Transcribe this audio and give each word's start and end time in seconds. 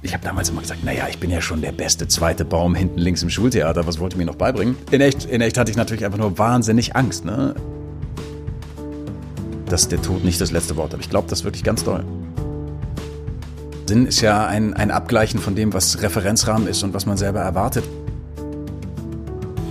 Ich 0.00 0.14
habe 0.14 0.24
damals 0.24 0.48
immer 0.48 0.60
gesagt, 0.60 0.84
naja, 0.84 1.08
ich 1.10 1.18
bin 1.18 1.28
ja 1.28 1.40
schon 1.40 1.60
der 1.60 1.72
beste 1.72 2.06
zweite 2.06 2.44
Baum 2.44 2.76
hinten 2.76 2.98
links 2.98 3.22
im 3.24 3.30
Schultheater. 3.30 3.84
Was 3.86 3.98
wollte 3.98 4.16
mir 4.16 4.26
noch 4.26 4.36
beibringen? 4.36 4.76
In 4.92 5.00
echt, 5.00 5.24
in 5.24 5.40
echt 5.40 5.58
hatte 5.58 5.72
ich 5.72 5.76
natürlich 5.76 6.04
einfach 6.04 6.18
nur 6.18 6.38
wahnsinnig 6.38 6.94
Angst, 6.94 7.24
ne? 7.24 7.56
Dass 9.66 9.88
der 9.88 10.00
Tod 10.00 10.24
nicht 10.24 10.40
das 10.40 10.52
letzte 10.52 10.76
Wort 10.76 10.92
hat. 10.92 11.00
Ich 11.00 11.10
glaube 11.10 11.26
das 11.28 11.42
wirklich 11.42 11.64
ganz 11.64 11.82
doll. 11.82 12.04
Sinn 13.88 14.06
ist 14.06 14.20
ja 14.20 14.46
ein, 14.46 14.72
ein 14.74 14.92
Abgleichen 14.92 15.40
von 15.40 15.56
dem, 15.56 15.72
was 15.72 16.00
Referenzrahmen 16.00 16.68
ist 16.68 16.84
und 16.84 16.94
was 16.94 17.04
man 17.04 17.16
selber 17.16 17.40
erwartet. 17.40 17.84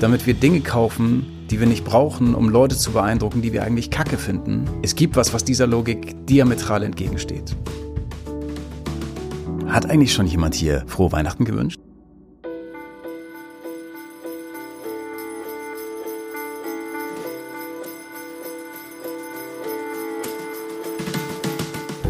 Damit 0.02 0.28
wir 0.28 0.34
Dinge 0.34 0.59
kaufen, 0.59 1.25
die 1.50 1.62
wir 1.62 1.68
nicht 1.68 1.86
brauchen, 1.86 2.36
um 2.36 2.50
Leute 2.50 2.75
zu 2.75 2.91
beeindrucken, 2.91 3.41
die 3.41 3.54
wir 3.54 3.64
eigentlich 3.64 3.91
kacke 3.91 4.18
finden. 4.18 4.66
Es 4.84 4.96
gibt 4.96 5.16
was, 5.16 5.34
was 5.34 5.46
dieser 5.46 5.68
Logik 5.68 6.28
diametral 6.28 6.84
entgegensteht. 6.84 7.55
Hat 9.70 9.89
eigentlich 9.89 10.13
schon 10.13 10.27
jemand 10.27 10.55
hier 10.55 10.84
frohe 10.88 11.12
Weihnachten 11.12 11.44
gewünscht? 11.45 11.77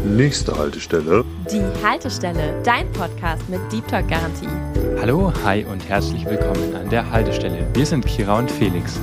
Nächste 0.04 0.56
Haltestelle. 0.56 1.24
Die 1.50 1.62
Haltestelle, 1.84 2.62
dein 2.64 2.90
Podcast 2.92 3.48
mit 3.48 3.60
Deep 3.70 3.86
Talk 3.88 4.08
Garantie. 4.08 4.48
Hallo, 5.00 5.32
hi 5.44 5.64
und 5.64 5.86
herzlich 5.88 6.24
willkommen 6.24 6.74
an 6.74 6.88
der 6.88 7.10
Haltestelle. 7.10 7.66
Wir 7.74 7.86
sind 7.86 8.06
Kira 8.06 8.38
und 8.38 8.50
Felix. 8.50 8.98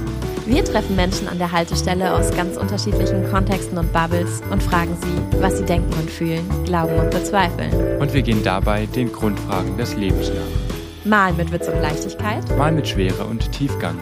Wir 0.48 0.64
treffen 0.64 0.96
Menschen 0.96 1.28
an 1.28 1.40
der 1.40 1.52
Haltestelle 1.52 2.14
aus 2.14 2.30
ganz 2.30 2.56
unterschiedlichen 2.56 3.28
Kontexten 3.32 3.80
und 3.80 3.92
Bubbles 3.92 4.44
und 4.52 4.62
fragen 4.62 4.96
sie, 5.02 5.42
was 5.42 5.58
sie 5.58 5.66
denken 5.66 5.92
und 5.94 6.08
fühlen, 6.08 6.48
glauben 6.66 6.94
und 7.00 7.10
bezweifeln. 7.10 8.00
Und 8.00 8.14
wir 8.14 8.22
gehen 8.22 8.44
dabei 8.44 8.86
den 8.86 9.12
Grundfragen 9.12 9.76
des 9.76 9.96
Lebens 9.96 10.30
nach. 10.30 11.10
Mal 11.10 11.34
mit 11.34 11.52
Witz 11.52 11.68
und 11.68 11.82
Leichtigkeit. 11.82 12.44
Mal 12.60 12.72
mit 12.72 12.88
Schwere 12.88 13.26
und 13.26 13.52
Tiefgang. 13.54 14.00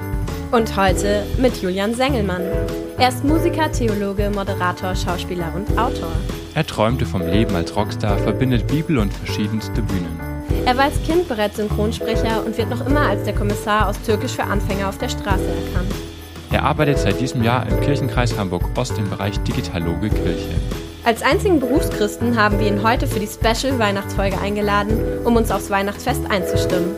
Und 0.51 0.75
heute 0.75 1.25
mit 1.37 1.61
Julian 1.61 1.95
Sengelmann. 1.95 2.41
Er 2.97 3.07
ist 3.07 3.23
Musiker, 3.23 3.71
Theologe, 3.71 4.29
Moderator, 4.29 4.95
Schauspieler 4.97 5.53
und 5.55 5.69
Autor. 5.79 6.11
Er 6.55 6.67
träumte 6.67 7.05
vom 7.05 7.21
Leben 7.21 7.55
als 7.55 7.73
Rockstar, 7.73 8.17
verbindet 8.17 8.67
Bibel 8.67 8.97
und 8.97 9.13
verschiedenste 9.13 9.81
Bühnen. 9.81 10.19
Er 10.65 10.75
war 10.75 10.85
als 10.85 11.01
Kind 11.03 11.29
bereits 11.29 11.55
Synchronsprecher 11.55 12.45
und 12.45 12.57
wird 12.57 12.69
noch 12.69 12.85
immer 12.85 13.07
als 13.07 13.23
der 13.23 13.33
Kommissar 13.33 13.87
aus 13.87 14.01
Türkisch 14.01 14.33
für 14.33 14.43
Anfänger 14.43 14.89
auf 14.89 14.97
der 14.97 15.09
Straße 15.09 15.47
erkannt. 15.47 15.93
Er 16.53 16.65
arbeitet 16.65 16.99
seit 16.99 17.19
diesem 17.19 17.41
Jahr 17.41 17.65
im 17.67 17.81
Kirchenkreis 17.81 18.37
Hamburg-Ost 18.37 18.99
im 18.99 19.09
Bereich 19.09 19.39
Digitaloge 19.39 20.09
Kirche. 20.09 20.49
Als 21.03 21.23
einzigen 21.23 21.59
Berufschristen 21.59 22.37
haben 22.37 22.59
wir 22.59 22.67
ihn 22.67 22.83
heute 22.83 23.07
für 23.07 23.19
die 23.19 23.27
Special 23.27 23.79
Weihnachtsfolge 23.79 24.39
eingeladen, 24.39 24.99
um 25.25 25.35
uns 25.35 25.49
aufs 25.49 25.71
Weihnachtsfest 25.71 26.29
einzustimmen. 26.29 26.91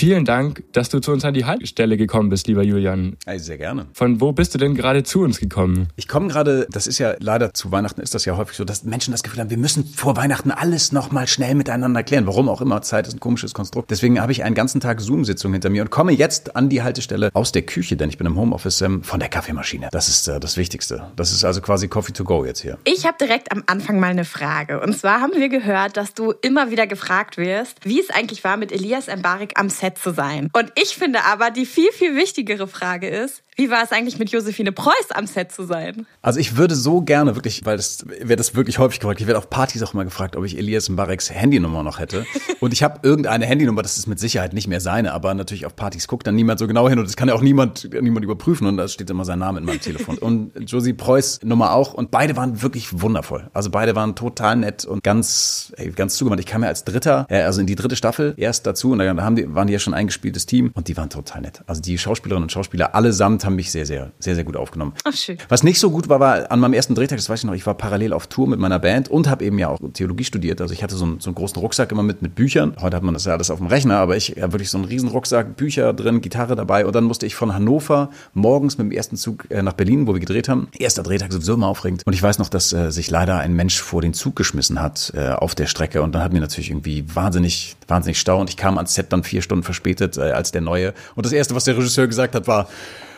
Vielen 0.00 0.24
Dank, 0.24 0.62
dass 0.72 0.88
du 0.88 0.98
zu 1.00 1.12
uns 1.12 1.26
an 1.26 1.34
die 1.34 1.44
Haltestelle 1.44 1.98
gekommen 1.98 2.30
bist, 2.30 2.46
lieber 2.46 2.62
Julian. 2.62 3.18
Also 3.26 3.44
sehr 3.44 3.58
gerne. 3.58 3.84
Von 3.92 4.22
wo 4.22 4.32
bist 4.32 4.54
du 4.54 4.58
denn 4.58 4.74
gerade 4.74 5.02
zu 5.02 5.20
uns 5.20 5.38
gekommen? 5.38 5.88
Ich 5.94 6.08
komme 6.08 6.28
gerade, 6.28 6.66
das 6.70 6.86
ist 6.86 6.96
ja 6.96 7.16
leider 7.18 7.52
zu 7.52 7.70
Weihnachten 7.70 8.00
ist 8.00 8.14
das 8.14 8.24
ja 8.24 8.34
häufig 8.38 8.56
so, 8.56 8.64
dass 8.64 8.84
Menschen 8.84 9.10
das 9.10 9.22
Gefühl 9.22 9.40
haben, 9.40 9.50
wir 9.50 9.58
müssen 9.58 9.84
vor 9.84 10.16
Weihnachten 10.16 10.52
alles 10.52 10.92
nochmal 10.92 11.28
schnell 11.28 11.54
miteinander 11.54 12.02
klären. 12.02 12.26
Warum 12.26 12.48
auch 12.48 12.62
immer, 12.62 12.80
Zeit 12.80 13.08
ist 13.08 13.12
ein 13.12 13.20
komisches 13.20 13.52
Konstrukt. 13.52 13.90
Deswegen 13.90 14.22
habe 14.22 14.32
ich 14.32 14.42
einen 14.42 14.54
ganzen 14.54 14.80
Tag 14.80 15.02
Zoom-Sitzung 15.02 15.52
hinter 15.52 15.68
mir 15.68 15.82
und 15.82 15.90
komme 15.90 16.12
jetzt 16.12 16.56
an 16.56 16.70
die 16.70 16.82
Haltestelle 16.82 17.28
aus 17.34 17.52
der 17.52 17.60
Küche, 17.60 17.98
denn 17.98 18.08
ich 18.08 18.16
bin 18.16 18.26
im 18.26 18.38
Homeoffice 18.38 18.80
ähm, 18.80 19.02
von 19.02 19.20
der 19.20 19.28
Kaffeemaschine. 19.28 19.90
Das 19.92 20.08
ist 20.08 20.26
äh, 20.28 20.40
das 20.40 20.56
Wichtigste. 20.56 21.10
Das 21.16 21.30
ist 21.30 21.44
also 21.44 21.60
quasi 21.60 21.88
Coffee 21.88 22.14
to 22.14 22.24
go 22.24 22.46
jetzt 22.46 22.62
hier. 22.62 22.78
Ich 22.84 23.04
habe 23.04 23.18
direkt 23.20 23.52
am 23.52 23.64
Anfang 23.66 24.00
mal 24.00 24.06
eine 24.06 24.24
Frage. 24.24 24.80
Und 24.80 24.96
zwar 24.96 25.20
haben 25.20 25.34
wir 25.34 25.50
gehört, 25.50 25.98
dass 25.98 26.14
du 26.14 26.32
immer 26.40 26.70
wieder 26.70 26.86
gefragt 26.86 27.36
wirst, 27.36 27.84
wie 27.84 28.00
es 28.00 28.08
eigentlich 28.08 28.44
war, 28.44 28.56
mit 28.56 28.72
Elias 28.72 29.14
Mbarik 29.14 29.60
am 29.60 29.68
Set 29.68 29.89
zu 29.98 30.12
sein. 30.12 30.50
Und 30.52 30.72
ich 30.76 30.94
finde 30.94 31.24
aber, 31.24 31.50
die 31.50 31.66
viel, 31.66 31.90
viel 31.92 32.16
wichtigere 32.16 32.68
Frage 32.68 33.08
ist, 33.08 33.42
wie 33.60 33.70
war 33.70 33.82
es 33.84 33.92
eigentlich 33.92 34.18
mit 34.18 34.30
Josephine 34.30 34.72
Preuß 34.72 35.10
am 35.10 35.26
Set 35.26 35.52
zu 35.52 35.64
sein? 35.64 36.06
Also 36.22 36.40
ich 36.40 36.56
würde 36.56 36.74
so 36.74 37.02
gerne 37.02 37.34
wirklich, 37.34 37.66
weil 37.66 37.76
das 37.76 38.06
wird 38.06 38.40
das 38.40 38.54
wirklich 38.54 38.78
häufig 38.78 39.00
gefragt. 39.00 39.20
Ich 39.20 39.26
werde 39.26 39.36
auf 39.36 39.50
Partys 39.50 39.82
auch 39.82 39.92
mal 39.92 40.04
gefragt, 40.04 40.34
ob 40.34 40.46
ich 40.46 40.56
Elias 40.56 40.88
Mbareks 40.88 41.30
Handynummer 41.30 41.82
noch 41.82 41.98
hätte. 41.98 42.24
Und 42.60 42.72
ich 42.72 42.82
habe 42.82 43.00
irgendeine 43.02 43.44
Handynummer, 43.44 43.82
das 43.82 43.98
ist 43.98 44.06
mit 44.06 44.18
Sicherheit 44.18 44.54
nicht 44.54 44.66
mehr 44.66 44.80
seine, 44.80 45.12
aber 45.12 45.34
natürlich 45.34 45.66
auf 45.66 45.76
Partys 45.76 46.08
guckt 46.08 46.26
dann 46.26 46.36
niemand 46.36 46.58
so 46.58 46.66
genau 46.66 46.88
hin 46.88 46.98
und 46.98 47.06
das 47.06 47.16
kann 47.16 47.28
ja 47.28 47.34
auch 47.34 47.40
niemand, 47.40 47.88
niemand 48.00 48.24
überprüfen 48.24 48.66
und 48.66 48.76
da 48.76 48.86
steht 48.86 49.08
immer 49.08 49.24
sein 49.24 49.38
Name 49.38 49.58
in 49.58 49.64
meinem 49.64 49.80
Telefon. 49.80 50.18
Und 50.20 50.52
Josie 50.70 50.92
Preuß 50.92 51.40
Nummer 51.44 51.72
auch 51.72 51.94
und 51.94 52.10
beide 52.10 52.36
waren 52.36 52.62
wirklich 52.62 53.00
wundervoll. 53.00 53.48
Also 53.54 53.70
beide 53.70 53.94
waren 53.96 54.14
total 54.14 54.56
nett 54.56 54.84
und 54.84 55.02
ganz, 55.02 55.72
ey, 55.76 55.90
ganz 55.90 56.16
zugewandt. 56.16 56.40
Ich 56.40 56.46
kam 56.46 56.62
ja 56.62 56.68
als 56.68 56.84
Dritter, 56.84 57.26
äh, 57.30 57.42
also 57.42 57.60
in 57.60 57.66
die 57.66 57.74
dritte 57.74 57.96
Staffel 57.96 58.34
erst 58.36 58.66
dazu 58.66 58.92
und 58.92 58.98
dann 58.98 59.22
haben 59.22 59.36
die, 59.36 59.54
waren 59.54 59.66
die 59.66 59.72
ja 59.72 59.78
schon 59.78 59.94
ein 59.94 60.00
eingespieltes 60.00 60.46
Team 60.46 60.70
und 60.74 60.88
die 60.88 60.96
waren 60.96 61.10
total 61.10 61.42
nett. 61.42 61.62
Also 61.66 61.80
die 61.80 61.96
Schauspielerinnen 61.96 62.44
und 62.44 62.52
Schauspieler 62.52 62.94
allesamt 62.94 63.44
haben 63.49 63.49
mich 63.54 63.70
sehr, 63.70 63.86
sehr, 63.86 64.12
sehr, 64.18 64.34
sehr 64.34 64.44
gut 64.44 64.56
aufgenommen. 64.56 64.94
Ach, 65.04 65.12
schön. 65.12 65.38
Was 65.48 65.62
nicht 65.62 65.78
so 65.78 65.90
gut 65.90 66.08
war, 66.08 66.20
war 66.20 66.50
an 66.50 66.60
meinem 66.60 66.74
ersten 66.74 66.94
Drehtag, 66.94 67.18
das 67.18 67.28
weiß 67.28 67.40
ich 67.40 67.44
noch, 67.44 67.54
ich 67.54 67.66
war 67.66 67.74
parallel 67.74 68.12
auf 68.12 68.26
Tour 68.26 68.48
mit 68.48 68.58
meiner 68.58 68.78
Band 68.78 69.08
und 69.08 69.28
habe 69.28 69.44
eben 69.44 69.58
ja 69.58 69.68
auch 69.68 69.78
Theologie 69.92 70.24
studiert. 70.24 70.60
Also 70.60 70.74
ich 70.74 70.82
hatte 70.82 70.96
so 70.96 71.04
einen, 71.04 71.20
so 71.20 71.28
einen 71.30 71.34
großen 71.34 71.60
Rucksack 71.60 71.92
immer 71.92 72.02
mit, 72.02 72.22
mit 72.22 72.34
Büchern. 72.34 72.74
Heute 72.80 72.96
hat 72.96 73.02
man 73.02 73.14
das 73.14 73.24
ja 73.24 73.32
alles 73.32 73.50
auf 73.50 73.58
dem 73.58 73.66
Rechner, 73.66 73.98
aber 73.98 74.16
ich 74.16 74.30
habe 74.40 74.52
wirklich 74.52 74.70
so 74.70 74.78
einen 74.78 74.86
riesen 74.86 75.08
Rucksack, 75.08 75.56
Bücher 75.56 75.92
drin, 75.92 76.20
Gitarre 76.20 76.56
dabei 76.56 76.86
und 76.86 76.94
dann 76.94 77.04
musste 77.04 77.26
ich 77.26 77.34
von 77.34 77.54
Hannover 77.54 78.10
morgens 78.34 78.78
mit 78.78 78.86
dem 78.86 78.92
ersten 78.92 79.16
Zug 79.16 79.46
äh, 79.50 79.62
nach 79.62 79.72
Berlin, 79.72 80.06
wo 80.06 80.12
wir 80.12 80.20
gedreht 80.20 80.48
haben. 80.48 80.68
Erster 80.78 81.02
Drehtag 81.02 81.32
sowieso 81.32 81.54
immer 81.54 81.68
aufregend. 81.68 82.02
Und 82.06 82.12
ich 82.12 82.22
weiß 82.22 82.38
noch, 82.38 82.48
dass 82.48 82.72
äh, 82.72 82.90
sich 82.90 83.10
leider 83.10 83.38
ein 83.38 83.54
Mensch 83.54 83.80
vor 83.80 84.02
den 84.02 84.14
Zug 84.14 84.36
geschmissen 84.36 84.80
hat 84.80 85.12
äh, 85.14 85.30
auf 85.30 85.54
der 85.54 85.66
Strecke 85.66 86.02
und 86.02 86.14
dann 86.14 86.22
hatten 86.22 86.34
wir 86.34 86.40
natürlich 86.40 86.70
irgendwie 86.70 87.04
wahnsinnig, 87.14 87.76
wahnsinnig 87.88 88.18
Stau 88.18 88.40
und 88.40 88.50
ich 88.50 88.56
kam 88.56 88.76
ans 88.76 88.94
Set 88.94 89.12
dann 89.12 89.24
vier 89.24 89.42
Stunden 89.42 89.64
verspätet 89.64 90.16
äh, 90.16 90.32
als 90.32 90.52
der 90.52 90.60
Neue. 90.60 90.94
Und 91.14 91.26
das 91.26 91.32
Erste, 91.32 91.54
was 91.54 91.64
der 91.64 91.76
Regisseur 91.76 92.06
gesagt 92.06 92.34
hat, 92.34 92.46
war, 92.46 92.68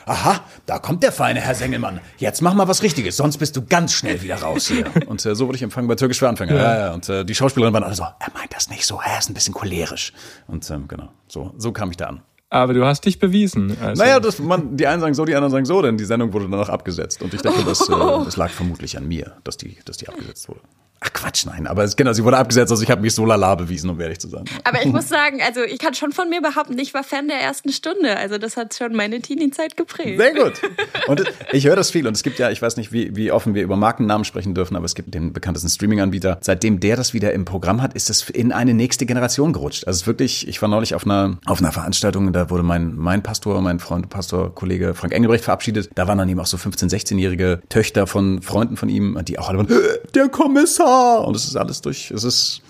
Aha, 0.06 0.40
da 0.66 0.78
kommt 0.78 1.02
der 1.02 1.12
feine 1.12 1.40
Herr 1.40 1.54
Sengelmann. 1.54 2.00
Jetzt 2.18 2.42
mach 2.42 2.54
mal 2.54 2.68
was 2.68 2.82
Richtiges, 2.82 3.16
sonst 3.16 3.38
bist 3.38 3.56
du 3.56 3.64
ganz 3.64 3.92
schnell 3.92 4.22
wieder 4.22 4.36
raus 4.36 4.66
hier. 4.66 4.86
Und 5.06 5.24
äh, 5.24 5.34
so 5.34 5.46
wurde 5.46 5.56
ich 5.56 5.62
empfangen 5.62 5.88
bei 5.88 5.94
Türkisch 5.94 6.18
für 6.18 6.28
Anfänger. 6.28 6.54
Ja. 6.54 6.78
Ja, 6.78 6.92
Und 6.92 7.08
äh, 7.08 7.24
die 7.24 7.34
Schauspielerinnen 7.34 7.74
waren 7.74 7.84
alle 7.84 7.94
so, 7.94 8.02
er 8.02 8.32
meint 8.34 8.54
das 8.54 8.68
nicht 8.68 8.84
so, 8.84 9.00
er 9.04 9.18
ist 9.18 9.30
ein 9.30 9.34
bisschen 9.34 9.54
cholerisch. 9.54 10.12
Und 10.46 10.68
ähm, 10.70 10.88
genau, 10.88 11.08
so, 11.28 11.54
so 11.56 11.72
kam 11.72 11.90
ich 11.90 11.96
da 11.96 12.06
an. 12.06 12.22
Aber 12.50 12.74
du 12.74 12.84
hast 12.84 13.06
dich 13.06 13.18
bewiesen. 13.18 13.76
Also. 13.80 14.02
Naja, 14.02 14.20
das, 14.20 14.38
man, 14.38 14.76
die 14.76 14.86
einen 14.86 15.00
sagen 15.00 15.14
so, 15.14 15.24
die 15.24 15.34
anderen 15.34 15.52
sagen 15.52 15.64
so, 15.64 15.80
denn 15.80 15.96
die 15.96 16.04
Sendung 16.04 16.34
wurde 16.34 16.48
danach 16.50 16.68
abgesetzt. 16.68 17.22
Und 17.22 17.32
ich 17.32 17.40
denke, 17.40 17.64
das, 17.64 17.88
äh, 17.88 17.92
das 18.24 18.36
lag 18.36 18.50
vermutlich 18.50 18.98
an 18.98 19.08
mir, 19.08 19.32
dass 19.44 19.56
die, 19.56 19.78
dass 19.86 19.96
die 19.96 20.08
abgesetzt 20.08 20.48
wurde. 20.50 20.60
Ach 21.04 21.12
Quatsch, 21.12 21.46
nein, 21.46 21.66
aber 21.66 21.82
es, 21.82 21.96
genau, 21.96 22.12
sie 22.12 22.22
wurde 22.22 22.36
abgesetzt, 22.36 22.70
also 22.70 22.82
ich 22.82 22.90
habe 22.90 23.02
mich 23.02 23.12
so 23.12 23.24
lala 23.24 23.56
bewiesen, 23.56 23.90
um 23.90 24.00
ehrlich 24.00 24.20
zu 24.20 24.28
sein. 24.28 24.44
Aber 24.62 24.82
ich 24.82 24.92
muss 24.92 25.08
sagen, 25.08 25.40
also 25.44 25.62
ich 25.62 25.80
kann 25.80 25.94
schon 25.94 26.12
von 26.12 26.28
mir 26.28 26.40
behaupten, 26.40 26.78
ich 26.78 26.94
war 26.94 27.02
Fan 27.02 27.26
der 27.26 27.38
ersten 27.38 27.72
Stunde. 27.72 28.16
Also 28.16 28.38
das 28.38 28.56
hat 28.56 28.74
schon 28.74 28.94
meine 28.94 29.20
Teenie-Zeit 29.20 29.76
geprägt. 29.76 30.20
Sehr 30.20 30.32
gut. 30.32 30.60
Und 31.08 31.24
ich 31.50 31.66
höre 31.66 31.74
das 31.74 31.90
viel 31.90 32.06
und 32.06 32.16
es 32.16 32.22
gibt 32.22 32.38
ja, 32.38 32.50
ich 32.50 32.62
weiß 32.62 32.76
nicht, 32.76 32.92
wie, 32.92 33.16
wie 33.16 33.32
offen 33.32 33.54
wir 33.56 33.64
über 33.64 33.76
Markennamen 33.76 34.24
sprechen 34.24 34.54
dürfen, 34.54 34.76
aber 34.76 34.84
es 34.84 34.94
gibt 34.94 35.12
den 35.12 35.32
bekanntesten 35.32 35.70
Streaming-Anbieter. 35.70 36.38
Seitdem 36.40 36.78
der 36.78 36.94
das 36.94 37.14
wieder 37.14 37.32
im 37.32 37.44
Programm 37.44 37.82
hat, 37.82 37.94
ist 37.94 38.08
es 38.08 38.30
in 38.30 38.52
eine 38.52 38.72
nächste 38.72 39.04
Generation 39.04 39.52
gerutscht. 39.52 39.88
Also 39.88 40.06
wirklich, 40.06 40.46
ich 40.46 40.62
war 40.62 40.68
neulich 40.68 40.94
auf 40.94 41.04
einer, 41.04 41.38
auf 41.46 41.58
einer 41.58 41.72
Veranstaltung, 41.72 42.32
da 42.32 42.48
wurde 42.48 42.62
mein, 42.62 42.94
mein 42.94 43.24
Pastor, 43.24 43.60
mein 43.60 43.80
Freund, 43.80 44.08
Pastor, 44.08 44.54
Kollege 44.54 44.94
Frank 44.94 45.12
Engelbrecht 45.12 45.42
verabschiedet. 45.42 45.90
Da 45.96 46.06
waren 46.06 46.18
dann 46.18 46.28
eben 46.28 46.38
auch 46.38 46.46
so 46.46 46.56
15-, 46.56 46.88
16-jährige 46.90 47.60
Töchter 47.68 48.06
von 48.06 48.40
Freunden 48.40 48.76
von 48.76 48.88
ihm, 48.88 49.18
die 49.24 49.40
auch 49.40 49.48
alle 49.48 49.58
waren, 49.58 49.68
der 50.14 50.28
Kommissar! 50.28 50.91
Und 50.92 51.34
es 51.36 51.44
ist 51.44 51.56
alles 51.56 51.80
durch, 51.80 52.10
es 52.10 52.24
ist 52.24 52.62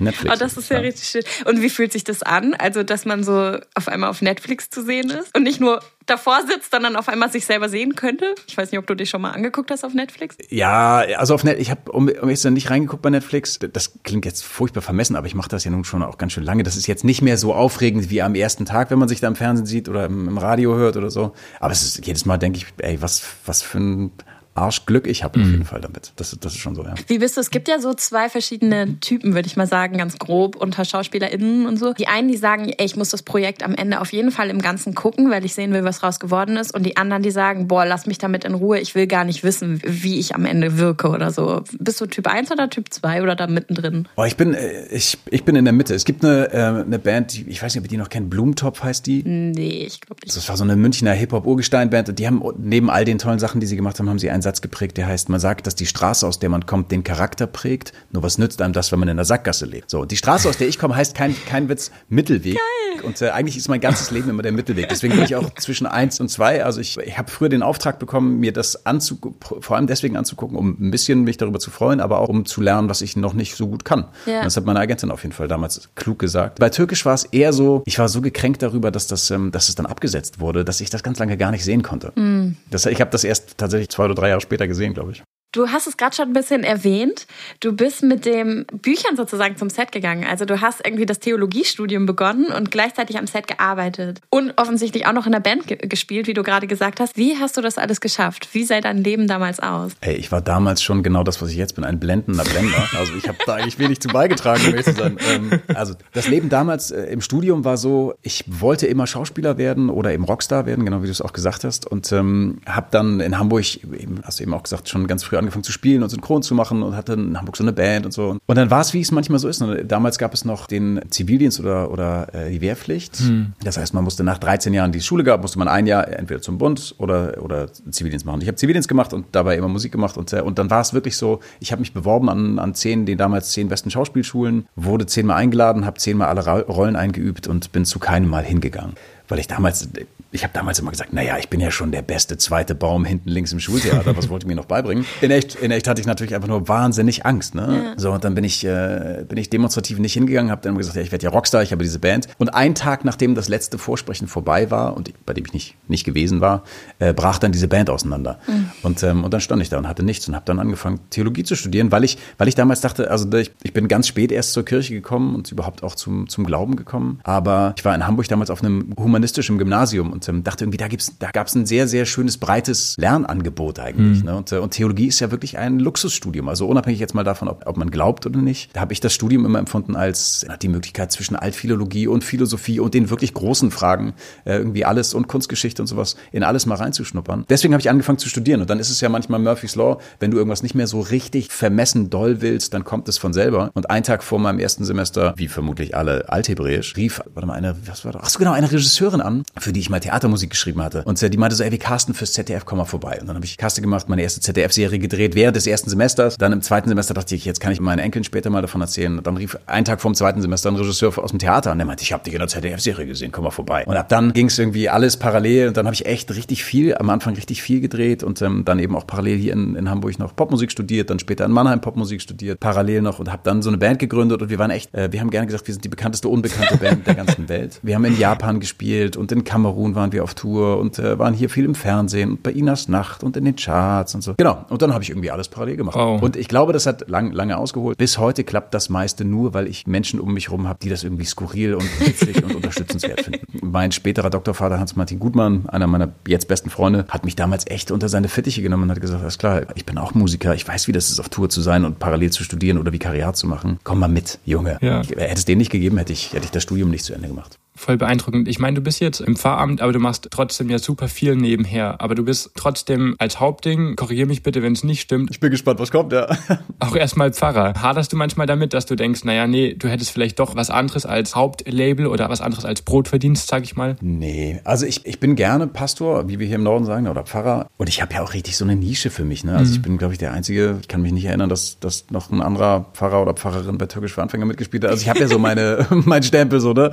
Netflix. 0.00 0.34
Oh, 0.34 0.38
das 0.38 0.56
ist 0.56 0.70
ja, 0.70 0.76
ja 0.76 0.82
richtig 0.82 1.08
schön. 1.08 1.22
Und 1.44 1.62
wie 1.62 1.70
fühlt 1.70 1.92
sich 1.92 2.04
das 2.04 2.22
an? 2.22 2.54
Also, 2.54 2.82
dass 2.82 3.04
man 3.04 3.22
so 3.22 3.58
auf 3.74 3.88
einmal 3.88 4.10
auf 4.10 4.22
Netflix 4.22 4.70
zu 4.70 4.82
sehen 4.82 5.10
ist 5.10 5.36
und 5.36 5.42
nicht 5.42 5.60
nur 5.60 5.80
davor 6.06 6.40
sitzt, 6.46 6.72
sondern 6.72 6.96
auf 6.96 7.08
einmal 7.08 7.30
sich 7.30 7.46
selber 7.46 7.68
sehen 7.68 7.94
könnte. 7.94 8.34
Ich 8.48 8.56
weiß 8.56 8.72
nicht, 8.72 8.78
ob 8.78 8.86
du 8.86 8.94
dich 8.94 9.10
schon 9.10 9.22
mal 9.22 9.30
angeguckt 9.30 9.70
hast 9.70 9.84
auf 9.84 9.94
Netflix. 9.94 10.36
Ja, 10.48 10.98
also 11.16 11.34
auf 11.34 11.44
Netflix, 11.44 11.68
ich 11.68 11.70
habe 11.70 11.92
um, 11.92 12.08
um 12.08 12.28
jetzt 12.28 12.44
nicht 12.44 12.70
reingeguckt 12.70 13.02
bei 13.02 13.10
Netflix. 13.10 13.58
Das 13.72 13.92
klingt 14.02 14.24
jetzt 14.24 14.42
furchtbar 14.42 14.82
vermessen, 14.82 15.16
aber 15.16 15.26
ich 15.26 15.34
mache 15.34 15.48
das 15.48 15.64
ja 15.64 15.70
nun 15.70 15.84
schon 15.84 16.02
auch 16.02 16.18
ganz 16.18 16.32
schön 16.32 16.44
lange. 16.44 16.62
Das 16.62 16.76
ist 16.76 16.86
jetzt 16.86 17.04
nicht 17.04 17.22
mehr 17.22 17.36
so 17.36 17.54
aufregend 17.54 18.10
wie 18.10 18.22
am 18.22 18.34
ersten 18.34 18.64
Tag, 18.64 18.90
wenn 18.90 18.98
man 18.98 19.08
sich 19.08 19.20
da 19.20 19.28
im 19.28 19.36
Fernsehen 19.36 19.66
sieht 19.66 19.88
oder 19.88 20.06
im, 20.06 20.28
im 20.28 20.38
Radio 20.38 20.74
hört 20.74 20.96
oder 20.96 21.10
so. 21.10 21.32
Aber 21.60 21.72
es 21.72 21.82
ist 21.82 22.06
jedes 22.06 22.24
Mal 22.24 22.38
denke 22.38 22.58
ich, 22.58 22.66
ey, 22.78 23.00
was 23.00 23.22
was 23.44 23.62
für 23.62 23.78
ein 23.78 24.12
Arschglück 24.60 25.06
ich 25.06 25.24
habe 25.24 25.40
auf 25.40 25.46
jeden 25.46 25.64
Fall 25.64 25.80
damit. 25.80 26.12
Das, 26.16 26.36
das 26.40 26.52
ist 26.52 26.58
schon 26.58 26.74
so, 26.74 26.84
ja. 26.84 26.94
Wie 27.06 27.18
bist 27.18 27.36
du? 27.36 27.40
Es 27.40 27.50
gibt 27.50 27.68
ja 27.68 27.80
so 27.80 27.94
zwei 27.94 28.28
verschiedene 28.28 29.00
Typen, 29.00 29.34
würde 29.34 29.46
ich 29.46 29.56
mal 29.56 29.66
sagen, 29.66 29.98
ganz 29.98 30.18
grob 30.18 30.56
unter 30.56 30.84
SchauspielerInnen 30.84 31.66
und 31.66 31.78
so. 31.78 31.92
Die 31.92 32.06
einen, 32.06 32.28
die 32.28 32.36
sagen, 32.36 32.72
ey, 32.76 32.86
ich 32.86 32.96
muss 32.96 33.10
das 33.10 33.22
Projekt 33.22 33.62
am 33.62 33.74
Ende 33.74 34.00
auf 34.00 34.12
jeden 34.12 34.30
Fall 34.30 34.50
im 34.50 34.60
Ganzen 34.60 34.94
gucken, 34.94 35.30
weil 35.30 35.44
ich 35.44 35.54
sehen 35.54 35.72
will, 35.72 35.84
was 35.84 36.02
raus 36.02 36.20
geworden 36.20 36.56
ist. 36.56 36.74
Und 36.74 36.84
die 36.84 36.96
anderen, 36.96 37.22
die 37.22 37.30
sagen, 37.30 37.68
boah, 37.68 37.84
lass 37.84 38.06
mich 38.06 38.18
damit 38.18 38.44
in 38.44 38.54
Ruhe, 38.54 38.78
ich 38.78 38.94
will 38.94 39.06
gar 39.06 39.24
nicht 39.24 39.42
wissen, 39.42 39.80
wie 39.84 40.18
ich 40.18 40.34
am 40.34 40.44
Ende 40.44 40.78
wirke 40.78 41.08
oder 41.08 41.30
so. 41.30 41.62
Bist 41.78 42.00
du 42.00 42.06
Typ 42.06 42.26
1 42.26 42.52
oder 42.52 42.70
Typ 42.70 42.92
2 42.92 43.22
oder 43.22 43.34
da 43.34 43.46
mittendrin? 43.46 44.06
Oh, 44.16 44.24
ich 44.24 44.36
bin, 44.36 44.54
äh, 44.54 44.86
ich, 44.88 45.18
ich 45.30 45.44
bin 45.44 45.56
in 45.56 45.64
der 45.64 45.72
Mitte. 45.72 45.94
Es 45.94 46.04
gibt 46.04 46.24
eine, 46.24 46.52
äh, 46.52 46.82
eine 46.82 46.98
Band, 46.98 47.34
die, 47.34 47.48
ich 47.48 47.62
weiß 47.62 47.74
nicht, 47.74 47.80
ob 47.80 47.86
ihr 47.86 47.90
die 47.90 47.96
noch 47.96 48.08
kennt, 48.08 48.30
Blumentopf 48.30 48.82
heißt 48.82 49.06
die? 49.06 49.22
Nee, 49.24 49.84
ich 49.86 50.00
glaube 50.00 50.20
nicht. 50.24 50.36
Das 50.36 50.48
war 50.48 50.56
so 50.56 50.64
eine 50.64 50.76
Münchner 50.76 51.12
Hip-Hop-Urgestein-Band 51.12 52.10
und 52.10 52.18
die 52.18 52.26
haben 52.26 52.42
neben 52.58 52.90
all 52.90 53.04
den 53.04 53.18
tollen 53.18 53.38
Sachen, 53.38 53.60
die 53.60 53.66
sie 53.66 53.76
gemacht 53.76 53.98
haben, 53.98 54.08
haben 54.08 54.18
sie 54.18 54.30
ein 54.30 54.42
Satz 54.50 54.60
geprägt, 54.60 54.96
der 54.96 55.06
heißt, 55.06 55.28
man 55.28 55.38
sagt, 55.38 55.66
dass 55.66 55.76
die 55.76 55.86
Straße, 55.86 56.26
aus 56.26 56.40
der 56.40 56.48
man 56.48 56.66
kommt, 56.66 56.90
den 56.90 57.04
Charakter 57.04 57.46
prägt. 57.46 57.92
Nur 58.10 58.24
was 58.24 58.36
nützt 58.36 58.60
einem 58.62 58.72
das, 58.72 58.90
wenn 58.90 58.98
man 58.98 59.08
in 59.08 59.16
der 59.16 59.24
Sackgasse 59.24 59.64
lebt? 59.64 59.90
So, 59.90 60.04
die 60.04 60.16
Straße, 60.16 60.48
aus 60.48 60.56
der 60.56 60.66
ich 60.66 60.78
komme, 60.78 60.96
heißt 60.96 61.14
kein, 61.14 61.36
kein 61.46 61.68
Witz 61.68 61.92
Mittelweg. 62.08 62.54
Geil. 62.54 63.04
Und 63.04 63.22
äh, 63.22 63.30
eigentlich 63.30 63.56
ist 63.56 63.68
mein 63.68 63.80
ganzes 63.80 64.10
Leben 64.10 64.28
immer 64.28 64.42
der 64.42 64.52
Mittelweg. 64.52 64.88
Deswegen 64.88 65.14
bin 65.14 65.24
ich 65.24 65.36
auch 65.36 65.54
zwischen 65.54 65.86
eins 65.86 66.20
und 66.20 66.28
zwei. 66.28 66.64
Also 66.64 66.80
ich, 66.80 66.98
ich 66.98 67.16
habe 67.16 67.30
früher 67.30 67.48
den 67.48 67.62
Auftrag 67.62 67.98
bekommen, 67.98 68.40
mir 68.40 68.52
das 68.52 68.86
anzugucken, 68.86 69.62
vor 69.62 69.76
allem 69.76 69.86
deswegen 69.86 70.16
anzugucken, 70.16 70.56
um 70.56 70.76
ein 70.80 70.90
bisschen 70.90 71.22
mich 71.22 71.36
darüber 71.36 71.60
zu 71.60 71.70
freuen, 71.70 72.00
aber 72.00 72.18
auch 72.18 72.28
um 72.28 72.44
zu 72.44 72.60
lernen, 72.60 72.88
was 72.88 73.02
ich 73.02 73.16
noch 73.16 73.32
nicht 73.32 73.54
so 73.54 73.68
gut 73.68 73.84
kann. 73.84 74.06
Ja. 74.26 74.42
Das 74.42 74.56
hat 74.56 74.64
meine 74.64 74.80
Agentin 74.80 75.10
auf 75.10 75.22
jeden 75.22 75.32
Fall 75.32 75.48
damals 75.48 75.88
klug 75.94 76.18
gesagt. 76.18 76.58
Bei 76.58 76.70
Türkisch 76.70 77.04
war 77.06 77.14
es 77.14 77.24
eher 77.24 77.52
so, 77.52 77.82
ich 77.86 77.98
war 77.98 78.08
so 78.08 78.20
gekränkt 78.20 78.62
darüber, 78.62 78.90
dass 78.90 79.06
das, 79.06 79.30
ähm, 79.30 79.52
dass 79.52 79.68
es 79.68 79.74
dann 79.74 79.86
abgesetzt 79.86 80.40
wurde, 80.40 80.64
dass 80.64 80.80
ich 80.80 80.90
das 80.90 81.02
ganz 81.02 81.18
lange 81.18 81.36
gar 81.36 81.52
nicht 81.52 81.64
sehen 81.64 81.82
konnte. 81.82 82.12
Mm. 82.20 82.56
Das, 82.70 82.86
ich 82.86 83.00
habe 83.00 83.10
das 83.10 83.24
erst 83.24 83.56
tatsächlich 83.56 83.88
zwei 83.88 84.04
oder 84.04 84.14
drei 84.14 84.28
Jahre 84.30 84.39
später 84.40 84.66
gesehen, 84.66 84.94
glaube 84.94 85.12
ich. 85.12 85.22
Du 85.52 85.68
hast 85.68 85.88
es 85.88 85.96
gerade 85.96 86.14
schon 86.14 86.28
ein 86.28 86.32
bisschen 86.32 86.62
erwähnt. 86.62 87.26
Du 87.58 87.72
bist 87.72 88.04
mit 88.04 88.24
den 88.24 88.66
Büchern 88.66 89.16
sozusagen 89.16 89.56
zum 89.56 89.68
Set 89.68 89.90
gegangen. 89.90 90.24
Also 90.24 90.44
du 90.44 90.60
hast 90.60 90.80
irgendwie 90.86 91.06
das 91.06 91.18
Theologiestudium 91.18 92.06
begonnen 92.06 92.46
und 92.46 92.70
gleichzeitig 92.70 93.18
am 93.18 93.26
Set 93.26 93.48
gearbeitet. 93.48 94.20
Und 94.30 94.52
offensichtlich 94.56 95.06
auch 95.06 95.12
noch 95.12 95.26
in 95.26 95.32
der 95.32 95.40
Band 95.40 95.66
ge 95.66 95.76
gespielt, 95.80 96.28
wie 96.28 96.34
du 96.34 96.44
gerade 96.44 96.68
gesagt 96.68 97.00
hast. 97.00 97.16
Wie 97.16 97.36
hast 97.36 97.56
du 97.56 97.62
das 97.62 97.78
alles 97.78 98.00
geschafft? 98.00 98.48
Wie 98.52 98.62
sah 98.62 98.80
dein 98.80 99.02
Leben 99.02 99.26
damals 99.26 99.58
aus? 99.58 99.92
Ey, 100.00 100.14
ich 100.14 100.30
war 100.30 100.40
damals 100.40 100.84
schon 100.84 101.02
genau 101.02 101.24
das, 101.24 101.42
was 101.42 101.50
ich 101.50 101.56
jetzt 101.56 101.74
bin, 101.74 101.82
ein 101.82 101.98
blendender 101.98 102.44
Blender. 102.44 102.88
Also 102.96 103.14
ich 103.14 103.26
habe 103.26 103.38
da 103.44 103.54
eigentlich 103.54 103.80
wenig 103.80 103.98
zu 104.00 104.08
beigetragen, 104.08 104.72
um 104.72 104.82
zu 104.84 104.92
sein. 104.92 105.16
Ähm, 105.28 105.60
also 105.74 105.94
das 106.12 106.28
Leben 106.28 106.48
damals 106.48 106.92
äh, 106.92 107.02
im 107.06 107.20
Studium 107.20 107.64
war 107.64 107.76
so, 107.76 108.14
ich 108.22 108.44
wollte 108.46 108.86
immer 108.86 109.08
Schauspieler 109.08 109.58
werden 109.58 109.90
oder 109.90 110.12
eben 110.12 110.22
Rockstar 110.22 110.66
werden, 110.66 110.84
genau 110.84 111.02
wie 111.02 111.06
du 111.06 111.12
es 111.12 111.20
auch 111.20 111.32
gesagt 111.32 111.64
hast. 111.64 111.86
Und 111.86 112.12
ähm, 112.12 112.60
habe 112.66 112.86
dann 112.92 113.18
in 113.18 113.36
Hamburg, 113.36 113.82
eben, 113.82 114.20
hast 114.22 114.38
du 114.38 114.44
eben 114.44 114.54
auch 114.54 114.62
gesagt, 114.62 114.88
schon 114.88 115.08
ganz 115.08 115.24
früh 115.24 115.39
angefangen 115.40 115.64
zu 115.64 115.72
spielen 115.72 116.02
und 116.02 116.08
synchron 116.08 116.42
zu 116.42 116.54
machen 116.54 116.82
und 116.82 116.96
hatte 116.96 117.14
in 117.14 117.36
Hamburg 117.36 117.56
so 117.56 117.64
eine 117.64 117.72
Band 117.72 118.06
und 118.06 118.12
so. 118.12 118.38
Und 118.46 118.56
dann 118.56 118.70
war 118.70 118.80
es, 118.80 118.94
wie 118.94 119.00
es 119.00 119.10
manchmal 119.10 119.38
so 119.38 119.48
ist. 119.48 119.60
Ne? 119.60 119.84
Damals 119.84 120.18
gab 120.18 120.34
es 120.34 120.44
noch 120.44 120.66
den 120.66 121.00
Zivildienst 121.10 121.60
oder, 121.60 121.90
oder 121.90 122.34
äh, 122.34 122.50
die 122.50 122.60
Wehrpflicht. 122.60 123.16
Hm. 123.16 123.52
Das 123.64 123.76
heißt, 123.76 123.94
man 123.94 124.04
musste 124.04 124.24
nach 124.24 124.38
13 124.38 124.72
Jahren, 124.72 124.92
die 124.92 124.98
es 124.98 125.06
Schule 125.06 125.24
gab, 125.24 125.42
musste 125.42 125.58
man 125.58 125.68
ein 125.68 125.86
Jahr 125.86 126.08
entweder 126.08 126.40
zum 126.40 126.58
Bund 126.58 126.94
oder, 126.98 127.42
oder 127.42 127.72
Zivildienst 127.72 128.26
machen. 128.26 128.40
Ich 128.42 128.48
habe 128.48 128.56
Zivildienst 128.56 128.88
gemacht 128.88 129.12
und 129.12 129.26
dabei 129.32 129.56
immer 129.56 129.68
Musik 129.68 129.92
gemacht. 129.92 130.16
Und, 130.16 130.32
und 130.32 130.58
dann 130.58 130.70
war 130.70 130.80
es 130.80 130.94
wirklich 130.94 131.16
so, 131.16 131.40
ich 131.58 131.72
habe 131.72 131.80
mich 131.80 131.92
beworben 131.92 132.28
an, 132.28 132.58
an 132.58 132.74
zehn, 132.74 133.06
den 133.06 133.18
damals 133.18 133.50
zehn 133.50 133.68
besten 133.68 133.90
Schauspielschulen, 133.90 134.66
wurde 134.76 135.06
zehnmal 135.06 135.36
eingeladen, 135.36 135.86
habe 135.86 135.98
zehnmal 135.98 136.28
alle 136.28 136.62
Rollen 136.62 136.96
eingeübt 136.96 137.48
und 137.48 137.72
bin 137.72 137.84
zu 137.84 137.98
keinem 137.98 138.28
Mal 138.28 138.44
hingegangen 138.44 138.94
weil 139.30 139.38
ich 139.38 139.46
damals, 139.46 139.88
ich 140.32 140.42
habe 140.42 140.52
damals 140.52 140.78
immer 140.80 140.90
gesagt, 140.90 141.12
naja, 141.12 141.38
ich 141.38 141.48
bin 141.48 141.60
ja 141.60 141.70
schon 141.70 141.92
der 141.92 142.02
beste 142.02 142.36
zweite 142.36 142.74
Baum 142.74 143.04
hinten 143.04 143.30
links 143.30 143.52
im 143.52 143.60
Schultheater, 143.60 144.16
was 144.16 144.28
wollte 144.28 144.44
ich 144.44 144.48
mir 144.48 144.56
noch 144.56 144.66
beibringen? 144.66 145.06
In 145.20 145.30
echt, 145.30 145.54
in 145.54 145.70
echt 145.70 145.86
hatte 145.88 146.00
ich 146.00 146.06
natürlich 146.06 146.34
einfach 146.34 146.48
nur 146.48 146.68
wahnsinnig 146.68 147.24
Angst. 147.24 147.54
Ne? 147.54 147.84
Ja. 147.84 147.94
So, 147.96 148.12
und 148.12 148.24
dann 148.24 148.34
bin 148.34 148.44
ich, 148.44 148.64
äh, 148.64 149.24
bin 149.28 149.38
ich 149.38 149.48
demonstrativ 149.48 149.98
nicht 149.98 150.14
hingegangen, 150.14 150.50
habe 150.50 150.62
dann 150.62 150.76
gesagt, 150.76 150.96
ja, 150.96 151.02
ich 151.02 151.12
werde 151.12 151.24
ja 151.24 151.30
Rockstar, 151.30 151.62
ich 151.62 151.72
habe 151.72 151.82
diese 151.82 152.00
Band. 152.00 152.28
Und 152.38 152.48
einen 152.48 152.74
Tag, 152.74 153.04
nachdem 153.04 153.34
das 153.34 153.48
letzte 153.48 153.78
Vorsprechen 153.78 154.26
vorbei 154.26 154.70
war 154.70 154.96
und 154.96 155.12
bei 155.24 155.32
dem 155.32 155.44
ich 155.46 155.52
nicht, 155.52 155.76
nicht 155.88 156.04
gewesen 156.04 156.40
war, 156.40 156.64
äh, 156.98 157.14
brach 157.14 157.38
dann 157.38 157.52
diese 157.52 157.68
Band 157.68 157.88
auseinander. 157.88 158.38
Mhm. 158.48 158.70
Und, 158.82 159.02
ähm, 159.04 159.24
und 159.24 159.32
dann 159.32 159.40
stand 159.40 159.62
ich 159.62 159.68
da 159.68 159.78
und 159.78 159.88
hatte 159.88 160.02
nichts 160.02 160.26
und 160.28 160.34
habe 160.34 160.44
dann 160.44 160.58
angefangen, 160.58 160.98
Theologie 161.10 161.44
zu 161.44 161.54
studieren, 161.54 161.92
weil 161.92 162.02
ich, 162.04 162.18
weil 162.36 162.48
ich 162.48 162.56
damals 162.56 162.80
dachte, 162.80 163.10
also 163.10 163.30
ich, 163.36 163.52
ich 163.62 163.72
bin 163.72 163.86
ganz 163.86 164.08
spät 164.08 164.32
erst 164.32 164.52
zur 164.52 164.64
Kirche 164.64 164.92
gekommen 164.92 165.36
und 165.36 165.50
überhaupt 165.52 165.84
auch 165.84 165.94
zum, 165.94 166.28
zum 166.28 166.44
Glauben 166.44 166.74
gekommen. 166.74 167.20
Aber 167.22 167.74
ich 167.76 167.84
war 167.84 167.94
in 167.94 168.06
Hamburg 168.06 168.26
damals 168.26 168.50
auf 168.50 168.62
einem 168.62 168.92
Human 168.98 169.19
humanistisch 169.20 169.50
im 169.50 169.58
Gymnasium 169.58 170.12
und 170.12 170.26
ähm, 170.28 170.42
dachte 170.44 170.64
irgendwie, 170.64 170.78
da 170.78 170.88
gibt's, 170.88 171.18
da 171.18 171.30
gab 171.30 171.46
es 171.46 171.54
ein 171.54 171.66
sehr, 171.66 171.86
sehr 171.86 172.06
schönes, 172.06 172.38
breites 172.38 172.96
Lernangebot 172.96 173.78
eigentlich. 173.78 174.20
Mhm. 174.20 174.24
Ne? 174.24 174.36
Und, 174.36 174.52
äh, 174.52 174.58
und 174.58 174.70
Theologie 174.70 175.08
ist 175.08 175.20
ja 175.20 175.30
wirklich 175.30 175.58
ein 175.58 175.78
Luxusstudium. 175.78 176.48
Also 176.48 176.66
unabhängig 176.66 177.00
jetzt 177.00 177.14
mal 177.14 177.22
davon, 177.22 177.48
ob, 177.48 177.66
ob 177.66 177.76
man 177.76 177.90
glaubt 177.90 178.24
oder 178.24 178.40
nicht, 178.40 178.74
da 178.74 178.80
habe 178.80 178.94
ich 178.94 179.00
das 179.00 179.12
Studium 179.12 179.44
immer 179.44 179.58
empfunden 179.58 179.94
als 179.94 180.44
na, 180.48 180.56
die 180.56 180.68
Möglichkeit 180.68 181.12
zwischen 181.12 181.36
Altphilologie 181.36 182.06
und 182.06 182.24
Philosophie 182.24 182.80
und 182.80 182.94
den 182.94 183.10
wirklich 183.10 183.34
großen 183.34 183.70
Fragen, 183.70 184.14
äh, 184.44 184.56
irgendwie 184.56 184.86
alles 184.86 185.12
und 185.12 185.28
Kunstgeschichte 185.28 185.82
und 185.82 185.86
sowas, 185.86 186.16
in 186.32 186.42
alles 186.42 186.64
mal 186.64 186.76
reinzuschnuppern. 186.76 187.44
Deswegen 187.50 187.74
habe 187.74 187.80
ich 187.80 187.90
angefangen 187.90 188.18
zu 188.18 188.28
studieren. 188.30 188.62
Und 188.62 188.70
dann 188.70 188.78
ist 188.78 188.88
es 188.88 189.02
ja 189.02 189.10
manchmal 189.10 189.40
Murphy's 189.40 189.76
Law, 189.76 189.98
wenn 190.18 190.30
du 190.30 190.38
irgendwas 190.38 190.62
nicht 190.62 190.74
mehr 190.74 190.86
so 190.86 191.00
richtig 191.00 191.50
vermessen 191.50 192.08
doll 192.08 192.40
willst, 192.40 192.72
dann 192.72 192.84
kommt 192.84 193.08
es 193.08 193.18
von 193.18 193.34
selber. 193.34 193.70
Und 193.74 193.90
einen 193.90 194.04
Tag 194.04 194.22
vor 194.22 194.38
meinem 194.38 194.58
ersten 194.58 194.84
Semester, 194.84 195.34
wie 195.36 195.48
vermutlich 195.48 195.94
alle 195.94 196.28
Althebräisch, 196.30 196.96
rief, 196.96 197.20
warte 197.34 197.46
mal, 197.46 197.54
eine, 197.54 197.76
was 197.86 198.04
war 198.04 198.12
das? 198.12 198.22
Ach 198.24 198.30
so, 198.30 198.38
genau, 198.38 198.52
eine 198.52 198.70
Regisseurin 198.70 199.09
Regisseurin 199.10 199.20
an, 199.20 199.44
für 199.58 199.72
die 199.72 199.80
ich 199.80 199.90
mal 199.90 200.00
Theatermusik 200.00 200.50
geschrieben 200.50 200.82
hatte. 200.82 201.02
Und 201.04 201.20
die 201.20 201.36
meinte 201.36 201.56
so, 201.56 201.64
ey, 201.64 201.70
wir 201.70 201.78
casten 201.78 202.14
fürs 202.14 202.32
ZDF, 202.32 202.64
komm 202.64 202.78
mal 202.78 202.84
vorbei. 202.84 203.18
Und 203.20 203.26
dann 203.26 203.36
habe 203.36 203.44
ich 203.44 203.56
Caste 203.56 203.80
gemacht, 203.80 204.08
meine 204.08 204.22
erste 204.22 204.40
ZDF-Serie 204.40 204.98
gedreht 204.98 205.34
während 205.34 205.56
des 205.56 205.66
ersten 205.66 205.90
Semesters. 205.90 206.38
Dann 206.38 206.52
im 206.52 206.62
zweiten 206.62 206.88
Semester 206.88 207.14
dachte 207.14 207.34
ich, 207.34 207.44
jetzt 207.44 207.60
kann 207.60 207.72
ich 207.72 207.80
meinen 207.80 207.98
Enkeln 207.98 208.24
später 208.24 208.50
mal 208.50 208.62
davon 208.62 208.80
erzählen. 208.80 209.18
Und 209.18 209.26
dann 209.26 209.36
rief 209.36 209.58
einen 209.66 209.84
Tag 209.84 210.00
vor 210.00 210.10
dem 210.10 210.14
zweiten 210.14 210.40
Semester 210.40 210.70
ein 210.70 210.76
Regisseur 210.76 211.18
aus 211.18 211.30
dem 211.30 211.38
Theater 211.38 211.72
an, 211.72 211.78
der 211.78 211.86
meinte, 211.86 212.02
ich 212.02 212.12
habe 212.12 212.24
dich 212.24 212.34
in 212.34 212.38
der 212.38 212.48
ZDF-Serie 212.48 213.06
gesehen, 213.06 213.32
komm 213.32 213.44
mal 213.44 213.50
vorbei. 213.50 213.84
Und 213.86 213.96
ab 213.96 214.08
dann 214.08 214.32
ging 214.32 214.46
es 214.46 214.58
irgendwie 214.58 214.88
alles 214.88 215.16
parallel 215.16 215.68
und 215.68 215.76
dann 215.76 215.86
habe 215.86 215.94
ich 215.94 216.06
echt 216.06 216.34
richtig 216.34 216.64
viel, 216.64 216.94
am 216.96 217.10
Anfang 217.10 217.34
richtig 217.34 217.62
viel 217.62 217.80
gedreht 217.80 218.22
und 218.22 218.40
ähm, 218.42 218.64
dann 218.64 218.78
eben 218.78 218.96
auch 218.96 219.06
parallel 219.06 219.38
hier 219.38 219.52
in, 219.52 219.76
in 219.76 219.90
Hamburg 219.90 220.18
noch 220.18 220.34
Popmusik 220.34 220.70
studiert, 220.70 221.10
dann 221.10 221.18
später 221.18 221.44
in 221.44 221.52
Mannheim 221.52 221.80
Popmusik 221.80 222.20
studiert, 222.20 222.60
parallel 222.60 223.02
noch 223.02 223.18
und 223.18 223.30
habe 223.30 223.42
dann 223.44 223.62
so 223.62 223.70
eine 223.70 223.78
Band 223.78 223.98
gegründet 223.98 224.42
und 224.42 224.50
wir 224.50 224.58
waren 224.58 224.70
echt, 224.70 224.94
äh, 224.94 225.12
wir 225.12 225.20
haben 225.20 225.30
gerne 225.30 225.46
gesagt, 225.46 225.66
wir 225.66 225.74
sind 225.74 225.84
die 225.84 225.88
bekannteste 225.88 226.28
unbekannte 226.28 226.76
Band 226.76 227.06
der 227.06 227.14
ganzen 227.14 227.48
Welt. 227.48 227.80
Wir 227.82 227.94
haben 227.94 228.04
in 228.04 228.18
Japan 228.18 228.60
gespielt 228.60 228.99
und 229.16 229.32
in 229.32 229.44
Kamerun 229.44 229.70
Kamerun 229.70 229.94
waren 229.94 230.12
wir 230.12 230.24
auf 230.24 230.34
Tour 230.34 230.78
und 230.78 230.98
äh, 230.98 231.18
waren 231.18 231.34
hier 231.34 231.50
viel 231.50 231.64
im 231.64 231.74
Fernsehen 231.74 232.32
und 232.32 232.42
bei 232.42 232.50
Inas 232.50 232.88
Nacht 232.88 233.22
und 233.22 233.36
in 233.36 233.44
den 233.44 233.56
Charts 233.56 234.14
und 234.14 234.22
so. 234.22 234.34
Genau. 234.36 234.64
Und 234.68 234.82
dann 234.82 234.92
habe 234.92 235.02
ich 235.02 235.10
irgendwie 235.10 235.30
alles 235.30 235.48
parallel 235.48 235.76
gemacht. 235.76 235.96
Oh. 235.96 236.18
Und 236.20 236.36
ich 236.36 236.48
glaube, 236.48 236.72
das 236.72 236.86
hat 236.86 237.08
lang, 237.08 237.32
lange 237.32 237.56
ausgeholt. 237.56 237.98
Bis 237.98 238.18
heute 238.18 238.44
klappt 238.44 238.74
das 238.74 238.88
meiste 238.88 239.24
nur, 239.24 239.54
weil 239.54 239.66
ich 239.66 239.86
Menschen 239.86 240.20
um 240.20 240.34
mich 240.34 240.48
herum 240.48 240.68
habe, 240.68 240.78
die 240.82 240.88
das 240.88 241.04
irgendwie 241.04 241.24
skurril 241.24 241.74
und 241.74 242.00
witzig 242.00 242.42
und 242.42 242.54
unterstützenswert 242.54 243.22
finden. 243.22 243.46
Mein 243.62 243.92
späterer 243.92 244.30
Doktorvater 244.30 244.78
Hans-Martin 244.78 245.18
Gutmann, 245.18 245.68
einer 245.68 245.86
meiner 245.86 246.12
jetzt 246.26 246.48
besten 246.48 246.70
Freunde, 246.70 247.04
hat 247.08 247.24
mich 247.24 247.36
damals 247.36 247.66
echt 247.66 247.90
unter 247.90 248.08
seine 248.08 248.28
Fittiche 248.28 248.62
genommen 248.62 248.84
und 248.84 248.90
hat 248.90 249.00
gesagt, 249.00 249.22
alles 249.22 249.38
klar, 249.38 249.62
ich 249.74 249.86
bin 249.86 249.98
auch 249.98 250.14
Musiker, 250.14 250.54
ich 250.54 250.66
weiß, 250.66 250.88
wie 250.88 250.92
das 250.92 251.10
ist, 251.10 251.20
auf 251.20 251.28
Tour 251.28 251.48
zu 251.48 251.60
sein 251.60 251.84
und 251.84 251.98
parallel 251.98 252.30
zu 252.30 252.44
studieren 252.44 252.78
oder 252.78 252.92
Vikariat 252.92 253.36
zu 253.36 253.46
machen. 253.46 253.78
Komm 253.84 254.00
mal 254.00 254.08
mit, 254.08 254.38
Junge. 254.44 254.78
Ja. 254.80 255.02
Hätte 255.02 255.34
es 255.34 255.44
den 255.44 255.58
nicht 255.58 255.70
gegeben, 255.70 255.98
hätte 255.98 256.12
ich, 256.12 256.32
hätte 256.32 256.44
ich 256.44 256.50
das 256.50 256.62
Studium 256.62 256.90
nicht 256.90 257.04
zu 257.04 257.12
Ende 257.12 257.28
gemacht 257.28 257.58
voll 257.74 257.96
beeindruckend. 257.96 258.48
Ich 258.48 258.58
meine, 258.58 258.74
du 258.74 258.80
bist 258.82 259.00
jetzt 259.00 259.20
im 259.20 259.36
Pfarramt, 259.36 259.80
aber 259.80 259.92
du 259.92 259.98
machst 259.98 260.28
trotzdem 260.30 260.68
ja 260.68 260.78
super 260.78 261.08
viel 261.08 261.36
nebenher. 261.36 262.00
Aber 262.00 262.14
du 262.14 262.24
bist 262.24 262.50
trotzdem 262.54 263.16
als 263.18 263.40
Hauptding, 263.40 263.96
korrigier 263.96 264.26
mich 264.26 264.42
bitte, 264.42 264.62
wenn 264.62 264.72
es 264.72 264.84
nicht 264.84 265.00
stimmt. 265.00 265.30
Ich 265.30 265.40
bin 265.40 265.50
gespannt, 265.50 265.80
was 265.80 265.90
kommt, 265.90 266.12
ja. 266.12 266.28
Auch 266.78 266.94
erstmal 266.94 267.32
Pfarrer. 267.32 267.74
Haderst 267.80 268.12
du 268.12 268.16
manchmal 268.16 268.46
damit, 268.46 268.74
dass 268.74 268.86
du 268.86 268.96
denkst, 268.96 269.24
naja, 269.24 269.46
nee, 269.46 269.74
du 269.74 269.88
hättest 269.88 270.10
vielleicht 270.10 270.38
doch 270.38 270.56
was 270.56 270.70
anderes 270.70 271.06
als 271.06 271.34
Hauptlabel 271.34 272.06
oder 272.06 272.28
was 272.28 272.40
anderes 272.40 272.64
als 272.64 272.82
Brotverdienst, 272.82 273.48
sag 273.48 273.62
ich 273.62 273.76
mal? 273.76 273.96
Nee, 274.00 274.60
also 274.64 274.86
ich, 274.86 275.06
ich 275.06 275.20
bin 275.20 275.36
gerne 275.36 275.66
Pastor, 275.66 276.28
wie 276.28 276.38
wir 276.38 276.46
hier 276.46 276.56
im 276.56 276.62
Norden 276.62 276.84
sagen, 276.84 277.08
oder 277.08 277.24
Pfarrer. 277.24 277.68
Und 277.78 277.88
ich 277.88 278.02
habe 278.02 278.14
ja 278.14 278.22
auch 278.22 278.34
richtig 278.34 278.56
so 278.56 278.64
eine 278.64 278.76
Nische 278.76 279.10
für 279.10 279.24
mich. 279.24 279.44
Ne? 279.44 279.56
Also 279.56 279.70
mhm. 279.70 279.76
ich 279.76 279.82
bin, 279.82 279.98
glaube 279.98 280.12
ich, 280.12 280.18
der 280.18 280.32
Einzige, 280.32 280.78
ich 280.80 280.88
kann 280.88 281.02
mich 281.02 281.12
nicht 281.12 281.24
erinnern, 281.24 281.48
dass, 281.48 281.78
dass 281.80 282.10
noch 282.10 282.30
ein 282.30 282.42
anderer 282.42 282.86
Pfarrer 282.92 283.22
oder 283.22 283.34
Pfarrerin 283.34 283.78
bei 283.78 283.86
Türkisch 283.86 284.12
für 284.12 284.22
Anfänger 284.22 284.44
mitgespielt 284.44 284.84
hat. 284.84 284.90
Also 284.90 285.02
ich 285.02 285.08
habe 285.08 285.20
ja 285.20 285.28
so 285.28 285.38
meine, 285.38 285.86
mein 285.90 286.22
Stempel 286.22 286.60
so, 286.60 286.72
ne? 286.72 286.90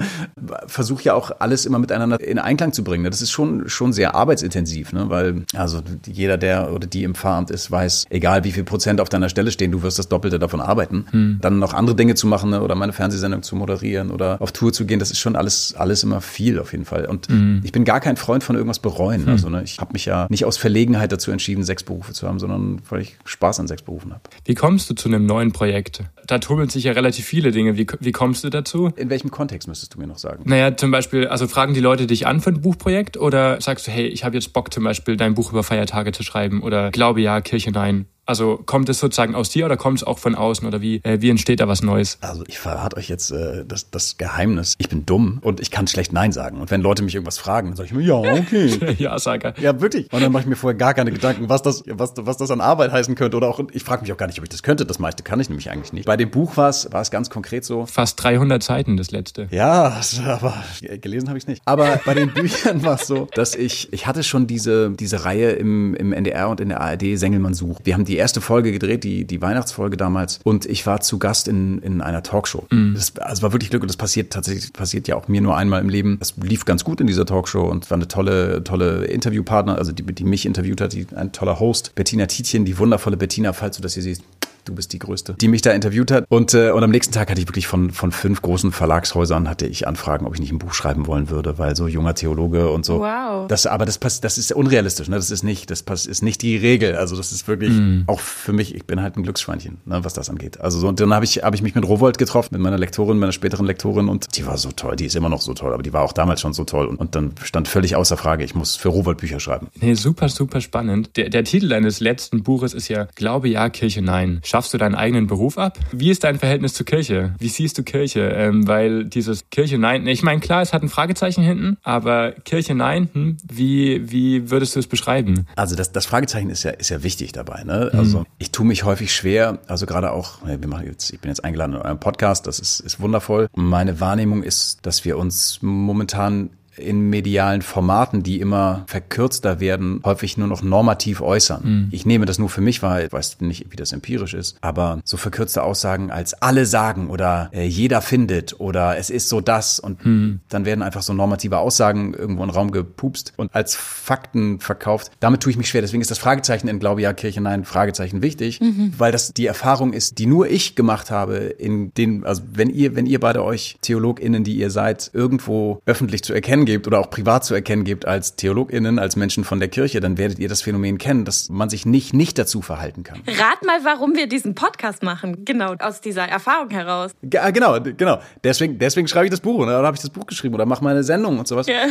Versuche 0.68 1.04
ja 1.04 1.14
auch 1.14 1.32
alles 1.40 1.66
immer 1.66 1.80
miteinander 1.80 2.20
in 2.20 2.40
Einklang 2.40 2.74
zu 2.74 2.84
bringen. 2.84 3.04
Das 3.06 3.22
ist 3.22 3.32
schon, 3.32 3.70
schon 3.70 3.94
sehr 3.94 4.16
arbeitsintensiv, 4.16 4.94
ne? 4.94 5.10
weil 5.10 5.44
also 5.56 5.82
jeder, 6.06 6.38
der 6.38 6.74
oder 6.74 6.88
die 6.88 7.04
im 7.04 7.16
Fahramt 7.16 7.52
ist, 7.52 7.72
weiß, 7.72 8.06
egal 8.10 8.44
wie 8.44 8.52
viel 8.52 8.64
Prozent 8.64 9.02
auf 9.02 9.10
deiner 9.10 9.30
Stelle 9.30 9.52
stehen, 9.52 9.72
du 9.72 9.84
wirst 9.84 10.00
das 10.00 10.10
Doppelte 10.10 10.40
davon 10.40 10.62
arbeiten. 10.62 11.06
Hm. 11.12 11.40
Dann 11.42 11.60
noch 11.60 11.74
andere 11.74 11.96
Dinge 11.96 12.16
zu 12.16 12.28
machen 12.28 12.52
ne? 12.52 12.62
oder 12.62 12.76
meine 12.76 12.94
Fernsehsendung 12.94 13.44
zu 13.44 13.56
moderieren 13.56 14.12
oder 14.12 14.42
auf 14.42 14.52
Tour 14.52 14.74
zu 14.74 14.86
gehen, 14.86 15.00
das 15.00 15.12
ist 15.12 15.20
schon 15.20 15.36
alles, 15.36 15.74
alles 15.76 16.04
immer 16.04 16.22
viel 16.22 16.60
auf 16.60 16.72
jeden 16.72 16.86
Fall. 16.86 17.06
Und 17.06 17.28
hm. 17.28 17.62
ich 17.64 17.72
bin 17.72 17.86
gar 17.86 18.00
kein 18.00 18.18
Freund 18.18 18.44
von 18.44 18.56
irgendwas 18.56 18.80
bereuen. 18.80 19.26
Hm. 19.26 19.30
Also 19.30 19.50
ne? 19.50 19.64
ich 19.64 19.80
habe 19.80 19.94
mich 19.94 20.06
ja 20.06 20.28
nicht 20.30 20.46
aus 20.46 20.58
Verlegenheit 20.58 21.12
dazu 21.12 21.32
entschieden, 21.32 21.64
sechs 21.64 21.84
Berufe 21.84 22.14
zu 22.14 22.28
haben, 22.28 22.40
sondern 22.40 22.82
weil 22.90 23.02
ich 23.02 23.18
Spaß 23.26 23.60
an 23.60 23.68
sechs 23.68 23.82
Berufen 23.82 24.12
habe. 24.12 24.22
Wie 24.46 24.56
kommst 24.56 24.90
du 24.90 24.94
zu 24.94 25.10
einem 25.10 25.26
neuen 25.26 25.52
Projekt? 25.52 26.04
Da 26.28 26.40
tummeln 26.40 26.70
sich 26.70 26.84
ja 26.84 26.92
relativ 26.92 27.26
viele 27.26 27.52
Dinge. 27.52 27.78
Wie, 27.78 27.88
wie 28.00 28.12
kommst 28.12 28.44
du 28.44 28.50
dazu? 28.50 28.92
In 28.96 29.10
welchem 29.10 29.32
Kontext 29.32 29.68
müsstest 29.68 29.96
du 29.96 30.00
mir 30.00 30.08
noch 30.08 30.18
sagen? 30.18 30.44
Naja, 30.46 30.76
zum 30.76 30.92
Beispiel, 30.92 31.28
also 31.28 31.48
fragen 31.48 31.74
die 31.74 31.80
Leute 31.80 32.06
dich 32.06 32.28
an 32.28 32.42
für 32.42 32.50
ein 32.50 32.62
Buchprojekt 32.62 33.18
oder 33.18 33.60
sagst 33.62 33.88
du, 33.88 33.92
hey, 33.92 34.08
ich 34.08 34.24
habe 34.24 34.36
jetzt 34.36 34.52
Bock 34.54 34.74
zum 34.74 34.84
Beispiel 34.84 35.16
dein 35.16 35.34
Buch 35.34 35.52
über 35.52 35.64
Feiertage 35.64 36.12
zu 36.12 36.24
schreiben 36.24 36.62
oder 36.62 36.92
Glaube 36.92 37.22
ja, 37.22 37.40
Kirche 37.42 37.72
nein? 37.72 38.08
Also 38.28 38.58
kommt 38.66 38.90
es 38.90 39.00
sozusagen 39.00 39.36
aus 39.36 39.50
dir 39.50 39.66
oder 39.66 39.78
kommt 39.78 40.00
es 40.00 40.04
auch 40.04 40.20
von 40.20 40.36
außen 40.36 40.68
oder 40.68 40.82
wie, 40.82 40.98
äh, 41.04 41.22
wie 41.22 41.30
entsteht 41.30 41.62
da 41.62 41.68
was 41.70 41.82
Neues? 41.82 42.18
Also 42.20 42.44
ich 42.48 42.60
verrate 42.60 42.98
euch 42.98 43.08
jetzt 43.08 43.32
äh, 43.32 43.64
das, 43.66 43.90
das 43.90 44.18
Geheimnis. 44.18 44.76
Ich 44.80 44.90
bin 44.90 45.06
dumm 45.06 45.40
und 45.42 45.62
ich 45.62 45.72
kann 45.72 45.88
schlecht 45.88 46.12
Nein 46.12 46.34
sagen. 46.34 46.60
Und 46.60 46.70
wenn 46.70 46.82
Leute 46.82 47.04
mich 47.04 47.16
irgendwas 47.16 47.38
fragen, 47.38 47.70
dann 47.70 47.78
sage 47.78 47.88
ich 47.88 47.94
mir, 47.94 48.04
ja, 48.04 48.16
okay. 48.16 48.96
ja, 49.00 49.18
Sager. 49.18 49.54
Ja, 49.62 49.80
wirklich. 49.80 50.12
Und 50.12 50.22
dann 50.22 50.34
mache 50.34 50.44
ich 50.44 50.50
mir 50.50 50.58
vorher 50.58 50.78
gar 50.78 50.94
keine 50.94 51.14
Gedanken, 51.14 51.48
was 51.48 51.62
das, 51.62 51.86
was, 51.88 52.14
was 52.18 52.36
das 52.36 52.52
an 52.52 52.60
Arbeit 52.60 52.92
heißen 52.92 53.16
könnte. 53.16 53.38
Oder 53.38 53.48
auch, 53.48 53.62
ich 53.72 53.84
frage 53.84 54.02
mich 54.02 54.12
auch 54.12 54.18
gar 54.18 54.28
nicht, 54.28 54.40
ob 54.40 54.44
ich 54.44 54.50
das 54.50 54.62
könnte. 54.62 54.86
Das 54.86 55.00
meiste 55.00 55.24
kann 55.24 55.40
ich 55.40 55.48
nämlich 55.48 55.72
eigentlich 55.72 55.94
nicht. 55.94 56.06
Bei 56.06 56.18
dem 56.18 56.30
Buch 56.30 56.58
war 56.58 56.68
es, 56.68 56.92
war 56.92 57.02
es 57.02 57.12
ganz 57.12 57.30
konkret 57.30 57.64
so. 57.64 57.86
Fast 57.86 58.22
300 58.22 58.62
Seiten, 58.62 58.98
das 58.98 59.12
letzte. 59.12 59.48
Ja, 59.52 60.02
aber 60.26 60.54
gelesen 61.02 61.30
habe 61.30 61.38
ich 61.38 61.46
es 61.46 61.48
nicht. 61.48 61.62
Aber 61.64 62.02
bei 62.06 62.14
den 62.14 62.34
Büchern 62.34 62.84
war 62.84 62.96
es 62.96 63.08
so, 63.08 63.30
dass 63.36 63.56
ich, 63.56 63.94
ich 63.94 64.06
hatte 64.06 64.24
schon 64.24 64.48
diese, 64.48 64.92
diese 64.92 65.24
Reihe 65.24 65.52
im, 65.52 65.96
im 65.96 66.12
NDR 66.12 66.50
und 66.50 66.60
in 66.60 66.70
der 66.70 66.82
ARD, 66.82 67.18
Sengelmann 67.18 67.54
sucht. 67.54 67.86
Wir 67.86 67.94
haben 67.94 68.04
die 68.04 68.17
erste 68.18 68.42
Folge 68.42 68.72
gedreht, 68.72 69.04
die, 69.04 69.26
die 69.26 69.42
Weihnachtsfolge 69.42 69.98
damals. 69.98 70.40
Und 70.44 70.66
ich 70.66 70.86
war 70.86 71.02
zu 71.02 71.20
Gast 71.20 71.48
in, 71.48 71.80
in 71.80 72.02
einer 72.02 72.24
Talkshow. 72.24 72.66
Mhm. 72.72 72.94
Das 72.96 73.16
also 73.18 73.44
war 73.44 73.54
wirklich 73.54 73.70
Glück 73.70 73.84
und 73.84 73.90
das 73.90 73.98
passiert 73.98 74.34
tatsächlich, 74.34 74.74
passiert 74.74 75.08
ja 75.08 75.16
auch 75.16 75.28
mir 75.28 75.42
nur 75.42 75.56
einmal 75.56 75.82
im 75.82 75.90
Leben. 75.90 76.18
Es 76.22 76.36
lief 76.38 76.66
ganz 76.66 76.84
gut 76.84 77.02
in 77.02 77.08
dieser 77.08 77.26
Talkshow 77.26 77.64
und 77.64 77.90
war 77.90 77.96
eine 77.96 78.08
tolle, 78.08 78.64
tolle 78.64 79.06
Interviewpartner, 79.06 79.78
also 79.78 79.92
die, 79.92 80.04
die 80.04 80.24
mich 80.24 80.46
interviewt 80.46 80.82
hat, 80.82 80.94
die, 80.94 81.08
ein 81.16 81.32
toller 81.32 81.60
Host. 81.60 81.94
Bettina 81.96 82.26
Tietjen, 82.26 82.66
die 82.66 82.78
wundervolle 82.78 83.18
Bettina, 83.18 83.54
falls 83.54 83.78
du 83.78 83.82
das 83.82 83.94
hier 83.94 84.04
siehst 84.04 84.24
du 84.68 84.76
bist 84.76 84.94
die 84.94 85.00
Größte, 85.00 85.36
die 85.40 85.48
mich 85.48 85.62
da 85.62 85.72
interviewt 85.72 86.12
hat. 86.12 86.26
Und, 86.30 86.54
äh, 86.54 86.72
und 86.72 86.84
am 86.84 86.92
nächsten 86.92 87.14
Tag 87.14 87.30
hatte 87.30 87.42
ich 87.42 87.48
wirklich 87.48 87.68
von, 87.68 87.92
von 87.92 88.12
fünf 88.12 88.42
großen 88.42 88.72
Verlagshäusern 88.72 89.50
hatte 89.50 89.68
ich 89.68 89.88
Anfragen, 89.88 90.26
ob 90.26 90.34
ich 90.34 90.40
nicht 90.40 90.52
ein 90.52 90.60
Buch 90.60 90.74
schreiben 90.74 91.08
wollen 91.08 91.30
würde, 91.30 91.58
weil 91.58 91.76
so 91.76 91.88
junger 91.88 92.16
Theologe 92.16 92.70
und 92.70 92.86
so. 92.86 93.00
Wow. 93.00 93.48
Das, 93.48 93.66
aber 93.66 93.86
das 93.86 93.98
passt, 93.98 94.24
das 94.24 94.38
ist 94.38 94.52
unrealistisch, 94.52 95.08
ne? 95.08 95.16
Das 95.16 95.32
ist 95.32 95.44
nicht, 95.44 95.72
das 95.72 95.84
passt, 95.84 96.08
ist 96.08 96.22
nicht 96.22 96.42
die 96.42 96.58
Regel. 96.58 96.96
Also 96.96 97.16
das 97.16 97.32
ist 97.32 97.48
wirklich 97.48 97.74
mm. 97.74 98.04
auch 98.08 98.20
für 98.20 98.54
mich, 98.54 98.76
ich 98.76 98.86
bin 98.86 99.02
halt 99.02 99.18
ein 99.18 99.24
Glücksschweinchen, 99.24 99.78
ne, 99.86 100.04
was 100.04 100.14
das 100.14 100.30
angeht. 100.30 100.60
Also 100.60 100.80
so, 100.80 100.88
und 100.88 101.00
dann 101.00 101.14
habe 101.14 101.26
ich, 101.26 101.44
habe 101.44 101.56
ich 101.56 101.62
mich 101.62 101.76
mit 101.76 101.88
Rowold 101.88 102.18
getroffen, 102.18 102.50
mit 102.52 102.62
meiner 102.62 102.78
Lektorin, 102.78 103.18
meiner 103.20 103.32
späteren 103.32 103.66
Lektorin 103.66 104.10
und 104.10 104.36
die 104.36 104.46
war 104.46 104.58
so 104.58 104.72
toll, 104.72 104.96
die 104.96 105.06
ist 105.06 105.16
immer 105.16 105.30
noch 105.30 105.42
so 105.42 105.54
toll, 105.54 105.74
aber 105.74 105.84
die 105.84 105.94
war 105.94 106.02
auch 106.02 106.14
damals 106.14 106.42
schon 106.42 106.54
so 106.54 106.64
toll. 106.64 106.88
Und, 106.88 106.98
und 107.00 107.16
dann 107.16 107.34
stand 107.44 107.68
völlig 107.68 107.96
außer 107.96 108.18
Frage, 108.18 108.44
ich 108.44 108.56
muss 108.56 108.76
für 108.76 108.90
Rowold 108.90 109.18
Bücher 109.18 109.40
schreiben. 109.40 109.68
Nee, 109.80 109.94
super, 109.94 110.30
super 110.30 110.62
spannend. 110.62 111.12
Der, 111.16 111.30
der 111.30 111.44
Titel 111.44 111.70
deines 111.70 112.00
letzten 112.00 112.44
Buches 112.44 112.74
ist 112.74 112.88
ja 112.88 113.08
Glaube 113.16 113.50
ja, 113.50 113.70
Kirche 113.70 114.02
nein. 114.02 114.40
Schaffst 114.58 114.74
du 114.74 114.80
deinen 114.80 114.96
eigenen 114.96 115.28
Beruf? 115.28 115.60
Ab. 115.60 115.78
Wie 115.92 116.10
ist 116.10 116.24
dein 116.24 116.40
Verhältnis 116.40 116.74
zur 116.74 116.88
Kirche? 116.88 117.36
Wie 117.38 117.48
siehst 117.48 117.78
du 117.78 117.84
Kirche? 117.84 118.22
Ähm, 118.22 118.68
weil 118.68 119.06
dieses 119.06 119.52
Kirche 119.52 119.78
nein, 119.78 120.08
ich 120.08 120.24
meine, 120.24 120.40
klar, 120.40 120.64
es 120.64 120.74
hat 120.74 120.82
ein 120.82 120.90
Fragezeichen 120.90 121.44
hinten, 121.44 121.78
aber 121.84 122.32
Kirche 122.32 122.74
nein, 122.74 123.08
hm, 123.14 123.38
wie, 123.48 124.10
wie 124.12 124.50
würdest 124.50 124.76
du 124.76 124.80
es 124.80 124.88
beschreiben? 124.88 125.46
Also 125.56 125.76
das, 125.76 125.92
das 125.92 126.08
Fragezeichen 126.08 126.50
ist 126.50 126.64
ja, 126.64 126.72
ist 126.72 126.90
ja 126.90 127.04
wichtig 127.04 127.34
dabei. 127.34 127.66
Ne? 127.66 127.92
Also 127.94 128.22
hm. 128.22 128.26
ich 128.40 128.50
tue 128.50 128.66
mich 128.66 128.84
häufig 128.84 129.14
schwer, 129.14 129.60
also 129.68 129.86
gerade 129.86 130.12
auch, 130.12 130.40
wir 130.44 130.68
machen 130.68 130.88
jetzt, 130.88 131.14
ich 131.14 131.20
bin 131.20 131.30
jetzt 131.30 131.44
eingeladen 131.44 131.76
in 131.76 131.82
eurem 131.82 132.00
Podcast, 132.00 132.48
das 132.48 132.58
ist, 132.58 132.80
ist 132.80 133.00
wundervoll. 133.00 133.50
Meine 133.54 134.00
Wahrnehmung 134.00 134.42
ist, 134.42 134.88
dass 134.88 135.06
wir 135.06 135.20
uns 135.20 135.60
momentan 135.62 136.50
in 136.78 137.10
medialen 137.10 137.62
Formaten, 137.62 138.24
die 138.24 138.40
immer 138.40 138.84
verkürzter 138.88 139.60
werden, 139.60 140.02
häufig 140.04 140.38
nur 140.38 140.48
noch 140.48 140.62
normativ 140.62 141.22
äußern. 141.22 141.62
Mhm. 141.64 141.88
Ich 141.92 142.06
nehme 142.06 142.26
das 142.26 142.40
nur 142.40 142.50
für 142.50 142.62
mich 142.62 142.82
wahr, 142.82 143.04
ich 143.04 143.12
weiß 143.12 143.42
nicht, 143.42 143.72
wie 143.72 143.76
das 143.76 143.92
empirisch 143.92 144.34
ist, 144.34 144.58
aber 144.62 145.00
so 145.04 145.18
verkürzte 145.18 145.64
Aussagen 145.64 146.12
als 146.12 146.34
alle 146.42 146.66
sagen 146.66 147.10
oder 147.10 147.50
äh, 147.54 147.66
jeder 147.66 148.02
findet 148.02 148.60
oder 148.60 148.98
es 148.98 149.10
ist 149.10 149.30
so 149.30 149.42
das 149.42 149.80
und 149.80 150.06
mhm. 150.06 150.40
dann 150.50 150.66
werden 150.66 150.82
einfach 150.82 151.02
so 151.02 151.14
normative 151.14 151.58
Aussagen 151.58 152.14
irgendwo 152.14 152.44
in 152.44 152.50
den 152.50 152.56
Raum 152.56 152.72
gepupst 152.72 153.34
und 153.38 153.54
als 153.56 153.76
Fakten 153.76 154.60
verkauft. 154.60 155.12
Damit 155.20 155.42
tue 155.42 155.52
ich 155.52 155.58
mich 155.58 155.70
schwer. 155.70 155.82
Deswegen 155.82 156.02
ist 156.02 156.12
das 156.12 156.20
Fragezeichen 156.20 156.68
in 156.68 156.80
Glaube 156.80 157.02
ja, 157.02 157.14
Kirche 157.14 157.42
nein, 157.42 157.66
Fragezeichen 157.66 158.22
wichtig, 158.22 158.62
mhm. 158.62 158.94
weil 158.98 159.12
das 159.12 159.34
die 159.34 159.48
Erfahrung 159.48 159.94
ist, 159.94 160.20
die 160.20 160.26
nur 160.26 160.48
ich 160.48 160.76
gemacht 160.76 161.12
habe 161.12 161.36
in 161.38 161.94
den, 161.96 162.24
also 162.24 162.44
wenn 162.54 162.70
ihr, 162.70 162.96
wenn 162.96 163.06
ihr 163.06 163.20
beide 163.20 163.44
euch 163.44 163.78
TheologInnen, 163.82 164.44
die 164.44 164.58
ihr 164.58 164.70
seid, 164.70 165.10
irgendwo 165.14 165.82
öffentlich 165.86 166.24
zu 166.24 166.34
erkennen 166.34 166.67
gebt 166.68 166.86
oder 166.86 167.00
auch 167.00 167.10
privat 167.10 167.44
zu 167.44 167.56
erkennen 167.56 167.84
gebt 167.84 168.06
als 168.06 168.36
TheologInnen, 168.36 169.00
als 169.00 169.16
Menschen 169.16 169.44
von 169.44 169.60
der 169.60 169.70
Kirche, 169.70 170.00
dann 170.00 170.20
werdet 170.20 170.38
ihr 170.38 170.50
das 170.50 170.62
Phänomen 170.62 171.00
kennen, 171.00 171.26
dass 171.26 171.50
man 171.50 171.70
sich 171.70 171.88
nicht, 171.88 172.14
nicht 172.14 172.38
dazu 172.38 172.62
verhalten 172.62 173.02
kann. 173.04 173.22
Rat 173.26 173.66
mal, 173.66 173.80
warum 173.84 174.16
wir 174.16 174.28
diesen 174.28 174.54
Podcast 174.54 175.02
machen. 175.02 175.46
Genau, 175.46 175.74
aus 175.80 176.02
dieser 176.02 176.28
Erfahrung 176.28 176.70
heraus. 176.70 177.12
Ja, 177.34 177.50
genau, 177.50 177.80
genau. 177.82 178.20
Deswegen, 178.44 178.78
deswegen 178.78 179.08
schreibe 179.08 179.26
ich 179.26 179.32
das 179.32 179.40
Buch, 179.40 179.60
oder 179.60 179.82
habe 179.82 179.96
ich 179.96 180.02
das 180.02 180.12
Buch 180.12 180.28
geschrieben 180.28 180.54
oder 180.54 180.68
mache 180.68 180.84
meine 180.84 181.04
Sendung 181.04 181.40
und 181.40 181.48
sowas. 181.48 181.66
Ja. 181.66 181.88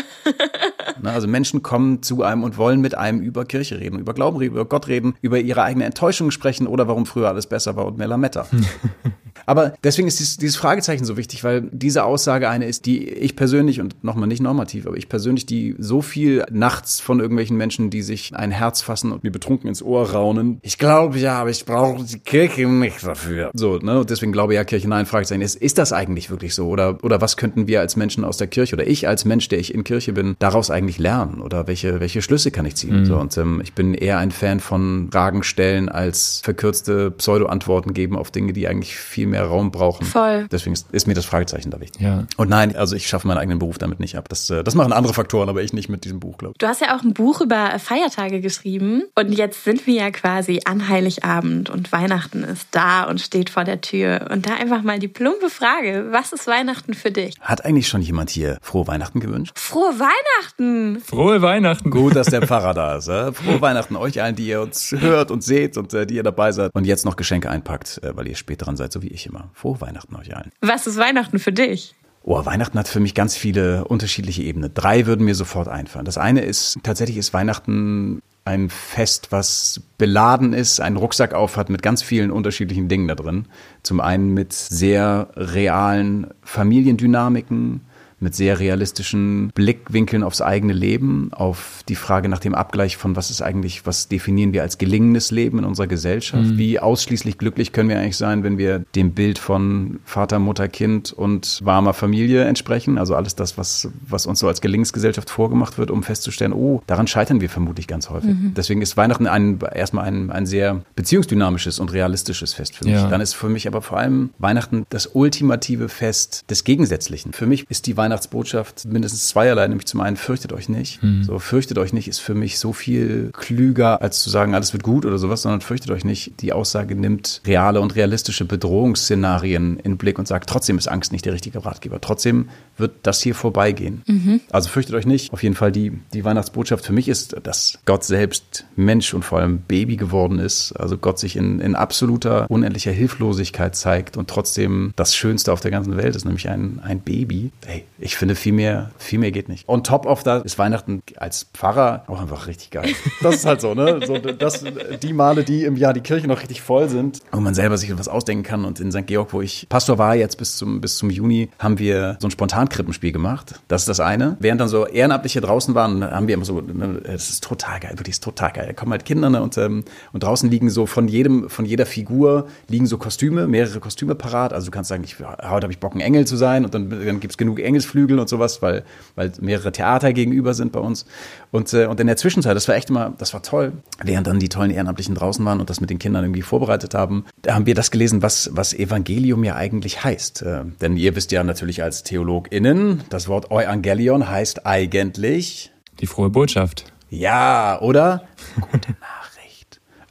also 1.04 1.26
Menschen 1.26 1.62
kommen 1.62 2.02
zu 2.02 2.22
einem 2.22 2.44
und 2.44 2.58
wollen 2.58 2.80
mit 2.80 2.94
einem 2.94 3.20
über 3.20 3.44
Kirche 3.44 3.80
reden, 3.80 3.98
über 3.98 4.14
Glauben 4.14 4.36
reden, 4.36 4.54
über 4.54 4.66
Gott 4.66 4.86
reden, 4.86 5.14
über 5.22 5.38
ihre 5.38 5.62
eigene 5.62 5.84
Enttäuschung 5.84 6.30
sprechen 6.30 6.66
oder 6.66 6.86
warum 6.86 7.06
früher 7.06 7.28
alles 7.28 7.46
besser 7.46 7.74
war 7.76 7.86
und 7.86 7.98
mehr 7.98 8.08
Lametta. 8.08 8.46
Aber 9.46 9.74
deswegen 9.82 10.08
ist 10.08 10.18
dieses, 10.18 10.36
dieses 10.36 10.56
Fragezeichen 10.56 11.04
so 11.04 11.16
wichtig, 11.16 11.44
weil 11.44 11.68
diese 11.72 12.04
Aussage 12.04 12.48
eine 12.48 12.66
ist, 12.66 12.86
die 12.86 13.08
ich 13.08 13.36
persönlich 13.36 13.80
und 13.80 14.02
nochmal 14.02 14.28
nicht 14.28 14.42
normativ, 14.42 14.86
aber 14.86 14.96
ich 14.96 15.08
persönlich, 15.08 15.46
die 15.46 15.74
so 15.78 16.02
viel 16.02 16.44
nachts 16.50 17.00
von 17.00 17.20
irgendwelchen 17.20 17.56
Menschen, 17.56 17.90
die 17.90 18.02
sich 18.02 18.34
ein 18.34 18.50
Herz 18.50 18.82
fassen 18.82 19.12
und 19.12 19.24
mir 19.24 19.30
betrunken 19.30 19.68
ins 19.68 19.82
Ohr 19.82 20.10
raunen. 20.10 20.58
Ich 20.62 20.78
glaube 20.78 21.18
ja, 21.18 21.40
aber 21.40 21.50
ich 21.50 21.64
brauche 21.64 22.04
die 22.04 22.18
Kirche 22.18 22.66
nicht 22.66 23.04
dafür. 23.04 23.50
So, 23.54 23.78
ne? 23.78 24.00
Und 24.00 24.10
deswegen 24.10 24.32
glaube 24.32 24.52
ich 24.52 24.56
ja, 24.56 24.64
Kirche 24.64 24.88
nein, 24.88 25.06
Fragezeichen 25.06 25.42
ist, 25.42 25.56
ist 25.56 25.78
das 25.78 25.92
eigentlich 25.92 26.30
wirklich 26.30 26.54
so? 26.54 26.68
Oder, 26.68 27.02
oder 27.04 27.20
was 27.20 27.36
könnten 27.36 27.68
wir 27.68 27.80
als 27.80 27.96
Menschen 27.96 28.24
aus 28.24 28.36
der 28.36 28.48
Kirche 28.48 28.74
oder 28.74 28.86
ich 28.86 29.06
als 29.06 29.24
Mensch, 29.24 29.48
der 29.48 29.58
ich 29.60 29.72
in 29.72 29.84
Kirche 29.84 30.12
bin, 30.12 30.36
daraus 30.38 30.70
eigentlich 30.70 30.98
lernen? 30.98 31.40
Oder 31.40 31.68
welche, 31.68 32.00
welche 32.00 32.20
Schlüsse 32.20 32.50
kann 32.50 32.66
ich 32.66 32.74
ziehen? 32.74 33.00
Mhm. 33.00 33.06
So, 33.06 33.16
und 33.16 33.36
ähm, 33.36 33.60
ich 33.62 33.74
bin 33.74 33.94
eher 33.94 34.18
ein 34.18 34.32
Fan 34.32 34.60
von 34.60 35.08
Fragen 35.12 35.42
stellen 35.42 35.88
als 35.88 36.40
verkürzte 36.42 37.10
Pseudo-Antworten 37.12 37.94
geben 37.94 38.16
auf 38.16 38.30
Dinge, 38.30 38.52
die 38.52 38.66
eigentlich 38.66 38.96
viel 38.96 39.26
mehr 39.26 39.35
mehr 39.36 39.46
Raum 39.46 39.70
brauchen. 39.70 40.04
Voll. 40.04 40.46
Deswegen 40.50 40.72
ist, 40.72 40.90
ist 40.92 41.06
mir 41.06 41.14
das 41.14 41.24
Fragezeichen 41.24 41.70
da 41.70 41.80
wichtig. 41.80 42.02
Ja. 42.02 42.24
Und 42.36 42.48
nein, 42.48 42.74
also 42.74 42.96
ich 42.96 43.06
schaffe 43.06 43.28
meinen 43.28 43.38
eigenen 43.38 43.58
Beruf 43.58 43.78
damit 43.78 44.00
nicht 44.00 44.16
ab. 44.16 44.28
Das, 44.28 44.48
äh, 44.50 44.64
das 44.64 44.74
machen 44.74 44.92
andere 44.92 45.14
Faktoren, 45.14 45.48
aber 45.48 45.62
ich 45.62 45.72
nicht 45.72 45.88
mit 45.88 46.04
diesem 46.04 46.20
Buch, 46.20 46.38
glaube 46.38 46.52
ich. 46.54 46.58
Du 46.58 46.66
hast 46.66 46.80
ja 46.80 46.96
auch 46.96 47.02
ein 47.02 47.12
Buch 47.12 47.40
über 47.40 47.78
Feiertage 47.78 48.40
geschrieben 48.40 49.04
und 49.14 49.32
jetzt 49.32 49.64
sind 49.64 49.86
wir 49.86 49.94
ja 49.94 50.10
quasi 50.10 50.60
an 50.64 50.88
Heiligabend 50.88 51.70
und 51.70 51.92
Weihnachten 51.92 52.42
ist 52.44 52.68
da 52.70 53.04
und 53.04 53.20
steht 53.20 53.50
vor 53.50 53.64
der 53.64 53.80
Tür. 53.80 54.28
Und 54.30 54.46
da 54.46 54.54
einfach 54.54 54.82
mal 54.82 54.98
die 54.98 55.08
plumpe 55.08 55.50
Frage, 55.50 56.08
was 56.10 56.32
ist 56.32 56.46
Weihnachten 56.46 56.94
für 56.94 57.10
dich? 57.10 57.34
Hat 57.40 57.64
eigentlich 57.64 57.88
schon 57.88 58.02
jemand 58.02 58.30
hier 58.30 58.58
frohe 58.62 58.86
Weihnachten 58.86 59.20
gewünscht? 59.20 59.52
Frohe 59.58 59.98
Weihnachten! 59.98 61.00
Frohe 61.00 61.42
Weihnachten! 61.42 61.90
Gut, 61.90 62.16
dass 62.16 62.28
der 62.28 62.42
Pfarrer 62.46 62.74
da 62.74 62.96
ist. 62.96 63.08
Äh? 63.08 63.32
Frohe 63.32 63.60
Weihnachten 63.60 63.96
euch 63.96 64.22
allen, 64.22 64.36
die 64.36 64.46
ihr 64.46 64.60
uns 64.60 64.92
hört 64.92 65.30
und 65.30 65.42
seht 65.42 65.76
und 65.76 65.92
äh, 65.92 66.06
die 66.06 66.14
ihr 66.14 66.22
dabei 66.22 66.52
seid 66.52 66.70
und 66.74 66.86
jetzt 66.86 67.04
noch 67.04 67.16
Geschenke 67.16 67.50
einpackt, 67.50 68.00
äh, 68.02 68.16
weil 68.16 68.26
ihr 68.28 68.36
spät 68.36 68.64
dran 68.64 68.76
seid, 68.76 68.92
so 68.92 69.02
wie 69.02 69.08
ich 69.08 69.25
immer. 69.26 69.50
Frohe 69.52 69.80
Weihnachten 69.80 70.14
euch 70.16 70.36
allen. 70.36 70.52
Was 70.60 70.86
ist 70.86 70.96
Weihnachten 70.96 71.38
für 71.38 71.52
dich? 71.52 71.94
Oh, 72.22 72.44
Weihnachten 72.44 72.78
hat 72.78 72.88
für 72.88 72.98
mich 72.98 73.14
ganz 73.14 73.36
viele 73.36 73.84
unterschiedliche 73.84 74.42
Ebenen. 74.42 74.72
Drei 74.74 75.06
würden 75.06 75.24
mir 75.24 75.36
sofort 75.36 75.68
einfallen. 75.68 76.04
Das 76.04 76.18
eine 76.18 76.40
ist, 76.40 76.76
tatsächlich 76.82 77.18
ist 77.18 77.32
Weihnachten 77.32 78.20
ein 78.44 78.68
Fest, 78.68 79.28
was 79.30 79.82
beladen 79.98 80.52
ist, 80.52 80.80
einen 80.80 80.96
Rucksack 80.96 81.34
aufhat 81.34 81.68
mit 81.68 81.82
ganz 81.82 82.02
vielen 82.02 82.30
unterschiedlichen 82.30 82.88
Dingen 82.88 83.08
da 83.08 83.14
drin. 83.14 83.46
Zum 83.82 84.00
einen 84.00 84.34
mit 84.34 84.52
sehr 84.52 85.28
realen 85.36 86.28
Familiendynamiken, 86.42 87.82
mit 88.18 88.34
sehr 88.34 88.58
realistischen 88.58 89.50
Blickwinkeln 89.54 90.22
aufs 90.22 90.40
eigene 90.40 90.72
Leben, 90.72 91.30
auf 91.32 91.82
die 91.88 91.94
Frage 91.94 92.28
nach 92.28 92.38
dem 92.38 92.54
Abgleich 92.54 92.96
von 92.96 93.14
was 93.14 93.30
ist 93.30 93.42
eigentlich, 93.42 93.84
was 93.84 94.08
definieren 94.08 94.52
wir 94.54 94.62
als 94.62 94.78
gelingendes 94.78 95.30
Leben 95.30 95.58
in 95.58 95.64
unserer 95.64 95.86
Gesellschaft? 95.86 96.44
Mhm. 96.44 96.58
Wie 96.58 96.80
ausschließlich 96.80 97.36
glücklich 97.36 97.72
können 97.72 97.90
wir 97.90 97.98
eigentlich 97.98 98.16
sein, 98.16 98.42
wenn 98.42 98.56
wir 98.56 98.84
dem 98.94 99.12
Bild 99.12 99.38
von 99.38 100.00
Vater, 100.04 100.38
Mutter, 100.38 100.68
Kind 100.68 101.12
und 101.12 101.60
warmer 101.62 101.92
Familie 101.92 102.44
entsprechen? 102.44 102.96
Also 102.96 103.14
alles 103.14 103.36
das, 103.36 103.58
was, 103.58 103.90
was 104.08 104.26
uns 104.26 104.38
so 104.38 104.48
als 104.48 104.62
Gelingensgesellschaft 104.62 105.28
vorgemacht 105.28 105.76
wird, 105.76 105.90
um 105.90 106.02
festzustellen, 106.02 106.54
oh, 106.54 106.82
daran 106.86 107.06
scheitern 107.06 107.42
wir 107.42 107.50
vermutlich 107.50 107.86
ganz 107.86 108.08
häufig. 108.08 108.30
Mhm. 108.30 108.54
Deswegen 108.56 108.80
ist 108.80 108.96
Weihnachten 108.96 109.26
ein, 109.26 109.58
erstmal 109.74 110.06
ein, 110.06 110.30
ein 110.30 110.46
sehr 110.46 110.82
beziehungsdynamisches 110.94 111.78
und 111.78 111.92
realistisches 111.92 112.54
Fest 112.54 112.76
für 112.76 112.84
mich. 112.86 112.94
Ja. 112.94 113.08
Dann 113.08 113.20
ist 113.20 113.34
für 113.34 113.50
mich 113.50 113.68
aber 113.68 113.82
vor 113.82 113.98
allem 113.98 114.30
Weihnachten 114.38 114.86
das 114.88 115.06
ultimative 115.06 115.90
Fest 115.90 116.44
des 116.48 116.64
Gegensätzlichen. 116.64 117.34
Für 117.34 117.46
mich 117.46 117.66
ist 117.68 117.86
die 117.86 117.96
Weihnachten 117.96 118.05
Weihnachtsbotschaft 118.06 118.84
mindestens 118.84 119.28
zweierlei, 119.28 119.66
nämlich 119.66 119.86
zum 119.86 120.00
einen 120.00 120.16
fürchtet 120.16 120.52
euch 120.52 120.68
nicht. 120.68 121.02
Mhm. 121.02 121.24
So 121.24 121.38
fürchtet 121.40 121.78
euch 121.78 121.92
nicht 121.92 122.06
ist 122.06 122.20
für 122.20 122.34
mich 122.34 122.58
so 122.58 122.72
viel 122.72 123.30
klüger, 123.32 124.00
als 124.00 124.20
zu 124.20 124.30
sagen, 124.30 124.54
alles 124.54 124.72
wird 124.72 124.84
gut 124.84 125.04
oder 125.04 125.18
sowas, 125.18 125.42
sondern 125.42 125.60
fürchtet 125.60 125.90
euch 125.90 126.04
nicht. 126.04 126.40
Die 126.40 126.52
Aussage 126.52 126.94
nimmt 126.94 127.40
reale 127.46 127.80
und 127.80 127.96
realistische 127.96 128.44
Bedrohungsszenarien 128.44 129.78
in 129.80 129.96
Blick 129.96 130.18
und 130.18 130.28
sagt, 130.28 130.48
trotzdem 130.48 130.78
ist 130.78 130.86
Angst 130.86 131.10
nicht 131.10 131.24
der 131.24 131.32
richtige 131.32 131.64
Ratgeber. 131.64 132.00
Trotzdem 132.00 132.48
wird 132.76 132.92
das 133.02 133.20
hier 133.22 133.34
vorbeigehen. 133.34 134.02
Mhm. 134.06 134.40
Also 134.50 134.68
fürchtet 134.68 134.94
euch 134.94 135.06
nicht. 135.06 135.32
Auf 135.32 135.42
jeden 135.42 135.56
Fall 135.56 135.72
die, 135.72 135.98
die 136.14 136.24
Weihnachtsbotschaft 136.24 136.84
für 136.84 136.92
mich 136.92 137.08
ist, 137.08 137.36
dass 137.42 137.80
Gott 137.86 138.04
selbst 138.04 138.66
Mensch 138.76 139.14
und 139.14 139.24
vor 139.24 139.40
allem 139.40 139.58
Baby 139.58 139.96
geworden 139.96 140.38
ist. 140.38 140.72
Also 140.72 140.96
Gott 140.96 141.18
sich 141.18 141.36
in, 141.36 141.58
in 141.60 141.74
absoluter, 141.74 142.46
unendlicher 142.48 142.92
Hilflosigkeit 142.92 143.74
zeigt 143.74 144.16
und 144.16 144.30
trotzdem 144.30 144.92
das 144.94 145.16
Schönste 145.16 145.52
auf 145.52 145.60
der 145.60 145.70
ganzen 145.70 145.96
Welt 145.96 146.14
ist, 146.14 146.24
nämlich 146.24 146.48
ein, 146.48 146.80
ein 146.82 147.00
Baby. 147.00 147.50
Hey, 147.64 147.84
Ich 147.98 148.16
finde, 148.16 148.34
viel 148.34 148.52
mehr, 148.52 148.90
viel 148.98 149.18
mehr 149.18 149.32
geht 149.32 149.48
nicht. 149.48 149.68
On 149.68 149.82
top 149.82 150.06
of 150.06 150.22
that 150.24 150.44
ist 150.44 150.58
Weihnachten 150.58 151.02
als 151.16 151.46
Pfarrer 151.54 152.04
auch 152.08 152.20
einfach 152.20 152.46
richtig 152.46 152.70
geil. 152.70 152.90
Das 153.22 153.36
ist 153.36 153.46
halt 153.46 153.60
so, 153.60 153.74
ne? 153.74 154.00
So, 154.06 154.18
das, 154.18 154.62
die 155.02 155.12
Male, 155.12 155.42
die 155.42 155.64
im 155.64 155.76
Jahr 155.76 155.92
die 155.92 156.00
Kirche 156.00 156.26
noch 156.26 156.42
richtig 156.42 156.60
voll 156.60 156.88
sind 156.88 157.20
und 157.32 157.42
man 157.42 157.54
selber 157.54 157.78
sich 157.78 157.96
was 157.98 158.08
ausdenken 158.08 158.44
kann. 158.44 158.64
Und 158.64 158.78
in 158.78 158.92
St. 158.92 159.06
Georg, 159.06 159.32
wo 159.32 159.40
ich 159.40 159.66
Pastor 159.68 159.98
war, 159.98 160.14
jetzt 160.14 160.36
bis 160.36 160.56
zum, 160.56 160.80
bis 160.80 160.98
zum 160.98 161.10
Juni, 161.10 161.48
haben 161.58 161.78
wir 161.78 162.18
so 162.20 162.28
ein 162.28 162.30
Spontankrippenspiel 162.30 163.12
gemacht. 163.12 163.60
Das 163.68 163.82
ist 163.82 163.88
das 163.88 164.00
eine. 164.00 164.36
Während 164.38 164.60
dann 164.60 164.68
so 164.68 164.86
Ehrenamtliche 164.86 165.40
draußen 165.40 165.74
waren, 165.74 166.04
haben 166.04 166.28
wir 166.28 166.34
immer 166.34 166.44
so, 166.44 166.60
ne, 166.60 167.00
das 167.04 167.30
ist 167.30 167.44
total 167.44 167.80
geil, 167.80 167.92
wirklich 167.92 168.16
ist 168.16 168.24
total 168.24 168.52
geil. 168.52 168.66
Da 168.66 168.72
kommen 168.74 168.92
halt 168.92 169.04
Kinder 169.04 169.30
ne, 169.30 169.42
und, 169.42 169.56
ähm, 169.58 169.84
und 170.12 170.22
draußen 170.22 170.50
liegen 170.50 170.70
so 170.70 170.86
von 170.86 171.08
jedem, 171.08 171.48
von 171.48 171.64
jeder 171.64 171.86
Figur 171.86 172.48
liegen 172.68 172.86
so 172.86 172.98
Kostüme, 172.98 173.46
mehrere 173.46 173.80
Kostüme 173.80 174.14
parat. 174.14 174.52
Also 174.52 174.66
du 174.66 174.70
kannst 174.70 174.88
sagen, 174.88 175.04
ich, 175.04 175.18
heute 175.18 175.42
habe 175.42 175.72
ich 175.72 175.78
Bock, 175.78 175.94
ein 175.94 176.00
Engel 176.00 176.26
zu 176.26 176.36
sein 176.36 176.64
und 176.64 176.74
dann, 176.74 176.90
dann 176.90 177.20
gibt 177.20 177.32
es 177.32 177.38
genug 177.38 177.60
Engelsflügel 177.86 178.18
und 178.18 178.28
sowas, 178.28 178.62
weil, 178.62 178.84
weil 179.14 179.32
mehrere 179.40 179.72
Theater 179.72 180.12
gegenüber 180.12 180.54
sind 180.54 180.72
bei 180.72 180.80
uns. 180.80 181.06
Und, 181.50 181.72
äh, 181.72 181.86
und 181.86 182.00
in 182.00 182.06
der 182.06 182.16
Zwischenzeit, 182.16 182.56
das 182.56 182.68
war 182.68 182.74
echt 182.74 182.90
immer, 182.90 183.14
das 183.18 183.32
war 183.32 183.42
toll, 183.42 183.72
während 184.02 184.26
dann 184.26 184.38
die 184.38 184.48
tollen 184.48 184.70
Ehrenamtlichen 184.70 185.14
draußen 185.14 185.44
waren 185.44 185.60
und 185.60 185.70
das 185.70 185.80
mit 185.80 185.90
den 185.90 185.98
Kindern 185.98 186.24
irgendwie 186.24 186.42
vorbereitet 186.42 186.94
haben, 186.94 187.24
da 187.42 187.54
haben 187.54 187.66
wir 187.66 187.74
das 187.74 187.90
gelesen, 187.90 188.22
was, 188.22 188.50
was 188.52 188.74
Evangelium 188.74 189.44
ja 189.44 189.54
eigentlich 189.54 190.02
heißt. 190.02 190.42
Äh, 190.42 190.64
denn 190.80 190.96
ihr 190.96 191.14
wisst 191.16 191.32
ja 191.32 191.44
natürlich 191.44 191.82
als 191.82 192.02
TheologInnen, 192.02 193.02
das 193.10 193.28
Wort 193.28 193.50
Evangelion 193.50 194.28
heißt 194.28 194.66
eigentlich 194.66 195.72
die 196.00 196.06
frohe 196.06 196.30
Botschaft. 196.30 196.92
Ja, 197.08 197.80
oder? 197.80 198.24
Gute 198.60 198.90
Nachricht. 199.00 199.15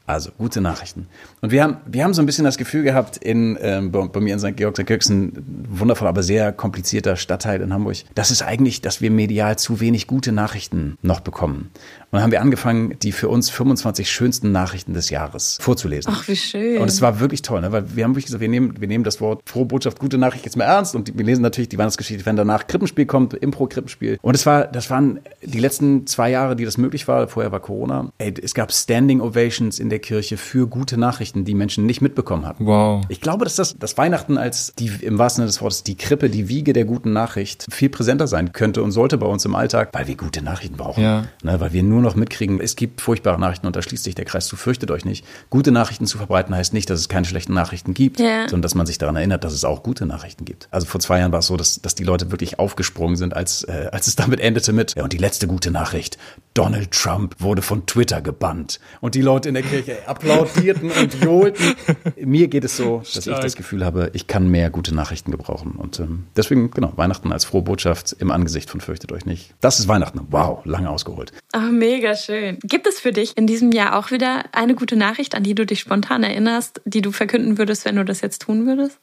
Also 0.07 0.29
gute 0.37 0.61
Nachrichten. 0.61 1.07
Und 1.41 1.51
wir 1.51 1.63
haben, 1.63 1.77
wir 1.87 2.03
haben 2.03 2.13
so 2.13 2.21
ein 2.21 2.27
bisschen 2.27 2.45
das 2.45 2.57
Gefühl 2.57 2.83
gehabt, 2.83 3.17
in, 3.17 3.57
ähm, 3.59 3.91
bei, 3.91 4.05
bei, 4.07 4.19
mir 4.19 4.33
in 4.33 4.39
St. 4.39 4.55
Georg, 4.55 4.77
St. 4.77 4.85
Georg 4.85 5.01
ist 5.01 5.09
ein 5.09 5.65
wundervoller, 5.67 6.09
aber 6.09 6.21
sehr 6.21 6.51
komplizierter 6.51 7.15
Stadtteil 7.15 7.61
in 7.61 7.73
Hamburg, 7.73 7.97
das 8.13 8.29
ist 8.29 8.43
eigentlich, 8.43 8.81
dass 8.81 9.01
wir 9.01 9.09
medial 9.09 9.57
zu 9.57 9.79
wenig 9.79 10.05
gute 10.05 10.31
Nachrichten 10.31 10.97
noch 11.01 11.21
bekommen. 11.21 11.71
Und 12.11 12.19
dann 12.19 12.21
haben 12.21 12.31
wir 12.31 12.41
angefangen, 12.41 12.97
die 13.01 13.11
für 13.11 13.29
uns 13.29 13.49
25 13.49 14.09
schönsten 14.09 14.51
Nachrichten 14.51 14.93
des 14.93 15.09
Jahres 15.09 15.57
vorzulesen. 15.59 16.13
Ach, 16.15 16.27
wie 16.27 16.35
schön. 16.35 16.77
Und 16.77 16.87
es 16.87 17.01
war 17.01 17.19
wirklich 17.19 17.41
toll, 17.41 17.61
ne? 17.61 17.71
weil 17.71 17.95
wir 17.95 18.03
haben 18.03 18.11
wirklich 18.11 18.25
gesagt, 18.25 18.41
wir 18.41 18.47
nehmen, 18.47 18.79
wir 18.79 18.87
nehmen 18.87 19.03
das 19.03 19.19
Wort 19.21 19.41
frohe 19.49 19.65
Botschaft, 19.65 19.99
gute 19.99 20.19
Nachricht 20.19 20.45
jetzt 20.45 20.55
mal 20.55 20.65
ernst 20.65 20.95
und 20.95 21.17
wir 21.17 21.25
lesen 21.25 21.41
natürlich 21.41 21.69
die 21.69 21.79
Weihnachtsgeschichte, 21.79 22.25
wenn 22.27 22.35
danach 22.35 22.67
Krippenspiel 22.67 23.07
kommt, 23.07 23.33
Impro-Krippenspiel. 23.33 24.19
Und 24.21 24.35
es 24.35 24.45
war, 24.45 24.65
das 24.65 24.91
waren 24.91 25.19
die 25.41 25.59
letzten 25.59 26.05
zwei 26.05 26.29
Jahre, 26.29 26.55
die 26.55 26.63
das 26.63 26.77
möglich 26.77 27.07
war, 27.07 27.27
vorher 27.27 27.51
war 27.51 27.59
Corona. 27.59 28.11
Ey, 28.19 28.33
es 28.41 28.53
gab 28.53 28.71
Standing 28.71 29.19
Ovations 29.19 29.79
in 29.79 29.89
der 29.89 29.94
Kirche 29.99 30.37
für 30.37 30.67
gute 30.67 30.97
Nachrichten, 30.97 31.45
die 31.45 31.53
Menschen 31.53 31.85
nicht 31.85 32.01
mitbekommen 32.01 32.45
hatten. 32.45 32.65
Wow. 32.65 33.03
Ich 33.09 33.21
glaube, 33.21 33.43
dass 33.45 33.55
das, 33.55 33.75
das 33.77 33.97
Weihnachten 33.97 34.37
als 34.37 34.73
die, 34.77 34.91
im 35.01 35.17
wahrsten 35.17 35.41
Sinne 35.41 35.47
des 35.47 35.61
Wortes, 35.61 35.83
die 35.83 35.95
Krippe, 35.95 36.29
die 36.29 36.49
Wiege 36.49 36.73
der 36.73 36.85
guten 36.85 37.13
Nachricht 37.13 37.65
viel 37.71 37.89
präsenter 37.89 38.27
sein 38.27 38.53
könnte 38.53 38.81
und 38.83 38.91
sollte 38.91 39.17
bei 39.17 39.27
uns 39.27 39.45
im 39.45 39.55
Alltag, 39.55 39.89
weil 39.93 40.07
wir 40.07 40.15
gute 40.15 40.41
Nachrichten 40.41 40.77
brauchen. 40.77 41.03
Ja. 41.03 41.25
Ne, 41.43 41.59
weil 41.59 41.73
wir 41.73 41.83
nur 41.83 42.01
noch 42.01 42.15
mitkriegen, 42.15 42.59
es 42.59 42.75
gibt 42.75 43.01
furchtbare 43.01 43.39
Nachrichten 43.39 43.67
und 43.67 43.75
da 43.75 43.81
schließt 43.81 44.03
sich 44.03 44.15
der 44.15 44.25
Kreis 44.25 44.47
zu, 44.47 44.55
fürchtet 44.55 44.91
euch 44.91 45.05
nicht. 45.05 45.25
Gute 45.49 45.71
Nachrichten 45.71 46.05
zu 46.05 46.17
verbreiten 46.17 46.55
heißt 46.55 46.73
nicht, 46.73 46.89
dass 46.89 46.99
es 46.99 47.09
keine 47.09 47.25
schlechten 47.25 47.53
Nachrichten 47.53 47.93
gibt, 47.93 48.19
Ja. 48.19 48.43
sondern 48.43 48.61
dass 48.61 48.75
man 48.75 48.85
sich 48.85 48.97
daran 48.97 49.15
erinnert, 49.15 49.43
dass 49.43 49.53
es 49.53 49.63
auch 49.65 49.83
gute 49.83 50.05
Nachrichten 50.05 50.45
gibt. 50.45 50.67
Also 50.71 50.87
vor 50.87 50.99
zwei 50.99 51.19
Jahren 51.19 51.31
war 51.31 51.39
es 51.39 51.47
so, 51.47 51.57
dass, 51.57 51.81
dass 51.81 51.95
die 51.95 52.03
Leute 52.03 52.31
wirklich 52.31 52.59
aufgesprungen 52.59 53.15
sind, 53.15 53.35
als, 53.35 53.63
äh, 53.63 53.89
als 53.91 54.07
es 54.07 54.15
damit 54.15 54.39
endete 54.39 54.73
mit, 54.73 54.95
ja, 54.95 55.03
und 55.03 55.13
die 55.13 55.17
letzte 55.17 55.47
gute 55.47 55.71
Nachricht, 55.71 56.17
Donald 56.53 56.91
Trump 56.91 57.35
wurde 57.39 57.61
von 57.61 57.85
Twitter 57.85 58.21
gebannt. 58.21 58.79
Und 59.01 59.15
die 59.15 59.21
Leute 59.21 59.49
in 59.49 59.55
der 59.55 59.63
Kirche 59.63 59.84
applaudierten 60.05 60.91
und 60.91 61.23
johlten. 61.23 61.75
Mir 62.17 62.47
geht 62.47 62.63
es 62.63 62.77
so, 62.77 62.99
dass 62.99 63.17
ich 63.17 63.23
Stark. 63.23 63.41
das 63.41 63.55
Gefühl 63.55 63.85
habe, 63.85 64.11
ich 64.13 64.27
kann 64.27 64.49
mehr 64.49 64.69
gute 64.69 64.93
Nachrichten 64.93 65.31
gebrauchen. 65.31 65.73
Und 65.77 65.99
ähm, 65.99 66.25
deswegen, 66.35 66.71
genau, 66.71 66.93
Weihnachten 66.95 67.31
als 67.31 67.45
frohe 67.45 67.61
Botschaft 67.61 68.15
im 68.19 68.31
Angesicht 68.31 68.69
von 68.69 68.81
Fürchtet 68.81 69.11
euch 69.11 69.25
nicht. 69.25 69.53
Das 69.61 69.79
ist 69.79 69.87
Weihnachten. 69.87 70.21
Wow, 70.29 70.65
lange 70.65 70.89
ausgeholt. 70.89 71.31
Ach, 71.51 71.71
mega 71.71 72.15
schön. 72.15 72.59
Gibt 72.63 72.87
es 72.87 72.99
für 72.99 73.11
dich 73.11 73.37
in 73.37 73.47
diesem 73.47 73.71
Jahr 73.71 73.97
auch 73.97 74.11
wieder 74.11 74.45
eine 74.51 74.75
gute 74.75 74.95
Nachricht, 74.95 75.35
an 75.35 75.43
die 75.43 75.55
du 75.55 75.65
dich 75.65 75.79
spontan 75.79 76.23
erinnerst, 76.23 76.81
die 76.85 77.01
du 77.01 77.11
verkünden 77.11 77.57
würdest, 77.57 77.85
wenn 77.85 77.95
du 77.95 78.05
das 78.05 78.21
jetzt 78.21 78.41
tun 78.41 78.65
würdest? 78.65 78.99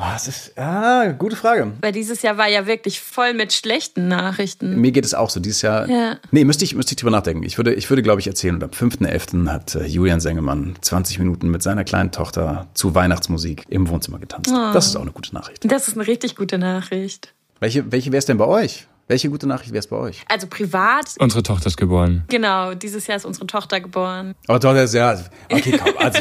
Ah, 0.00 0.12
das 0.12 0.28
ist, 0.28 0.56
ah, 0.56 1.08
gute 1.08 1.34
Frage. 1.34 1.72
Weil 1.80 1.90
dieses 1.90 2.22
Jahr 2.22 2.38
war 2.38 2.48
ja 2.48 2.68
wirklich 2.68 3.00
voll 3.00 3.34
mit 3.34 3.52
schlechten 3.52 4.06
Nachrichten. 4.06 4.80
Mir 4.80 4.92
geht 4.92 5.04
es 5.04 5.12
auch 5.12 5.28
so. 5.28 5.40
Dieses 5.40 5.62
Jahr. 5.62 5.88
Ja. 5.90 6.18
Nee, 6.30 6.44
müsste 6.44 6.64
ich, 6.64 6.76
müsste 6.76 6.92
ich 6.92 6.96
drüber 6.96 7.10
nachdenken. 7.10 7.42
Ich 7.42 7.58
würde, 7.58 7.74
ich 7.74 7.90
würde, 7.90 8.02
glaube 8.02 8.20
ich, 8.20 8.28
erzählen. 8.28 8.54
Und 8.54 8.62
am 8.62 8.70
5.11. 8.70 9.48
hat 9.48 9.74
äh, 9.74 9.86
Julian 9.86 10.20
Sengemann 10.20 10.76
20 10.80 11.18
Minuten 11.18 11.50
mit 11.50 11.64
seiner 11.64 11.82
kleinen 11.82 12.12
Tochter 12.12 12.68
zu 12.74 12.94
Weihnachtsmusik 12.94 13.64
im 13.68 13.88
Wohnzimmer 13.88 14.20
getanzt. 14.20 14.52
Das 14.52 14.86
ist 14.86 14.94
auch 14.94 15.02
eine 15.02 15.10
gute 15.10 15.34
Nachricht. 15.34 15.68
Das 15.70 15.88
ist 15.88 15.96
eine 15.96 16.06
richtig 16.06 16.36
gute 16.36 16.58
Nachricht. 16.58 17.34
Welche, 17.58 17.90
welche 17.90 18.12
wäre 18.12 18.18
es 18.18 18.26
denn 18.26 18.38
bei 18.38 18.46
euch? 18.46 18.86
Welche 19.08 19.30
gute 19.30 19.46
Nachricht 19.46 19.72
wäre 19.72 19.80
es 19.80 19.86
bei 19.86 19.96
euch? 19.96 20.22
Also 20.28 20.46
privat, 20.46 21.14
Unsere 21.18 21.42
Tochter 21.42 21.66
ist 21.68 21.76
geboren. 21.78 22.24
genau, 22.28 22.74
dieses 22.74 23.06
Jahr 23.06 23.16
ist 23.16 23.24
unsere 23.24 23.46
Tochter 23.46 23.80
geboren. 23.80 24.34
Oh, 24.48 24.58
toll, 24.58 24.74
das 24.74 24.90
ist 24.90 24.94
ja. 24.94 25.18
Okay, 25.50 25.78
komm. 25.82 25.94
Also, 25.98 26.20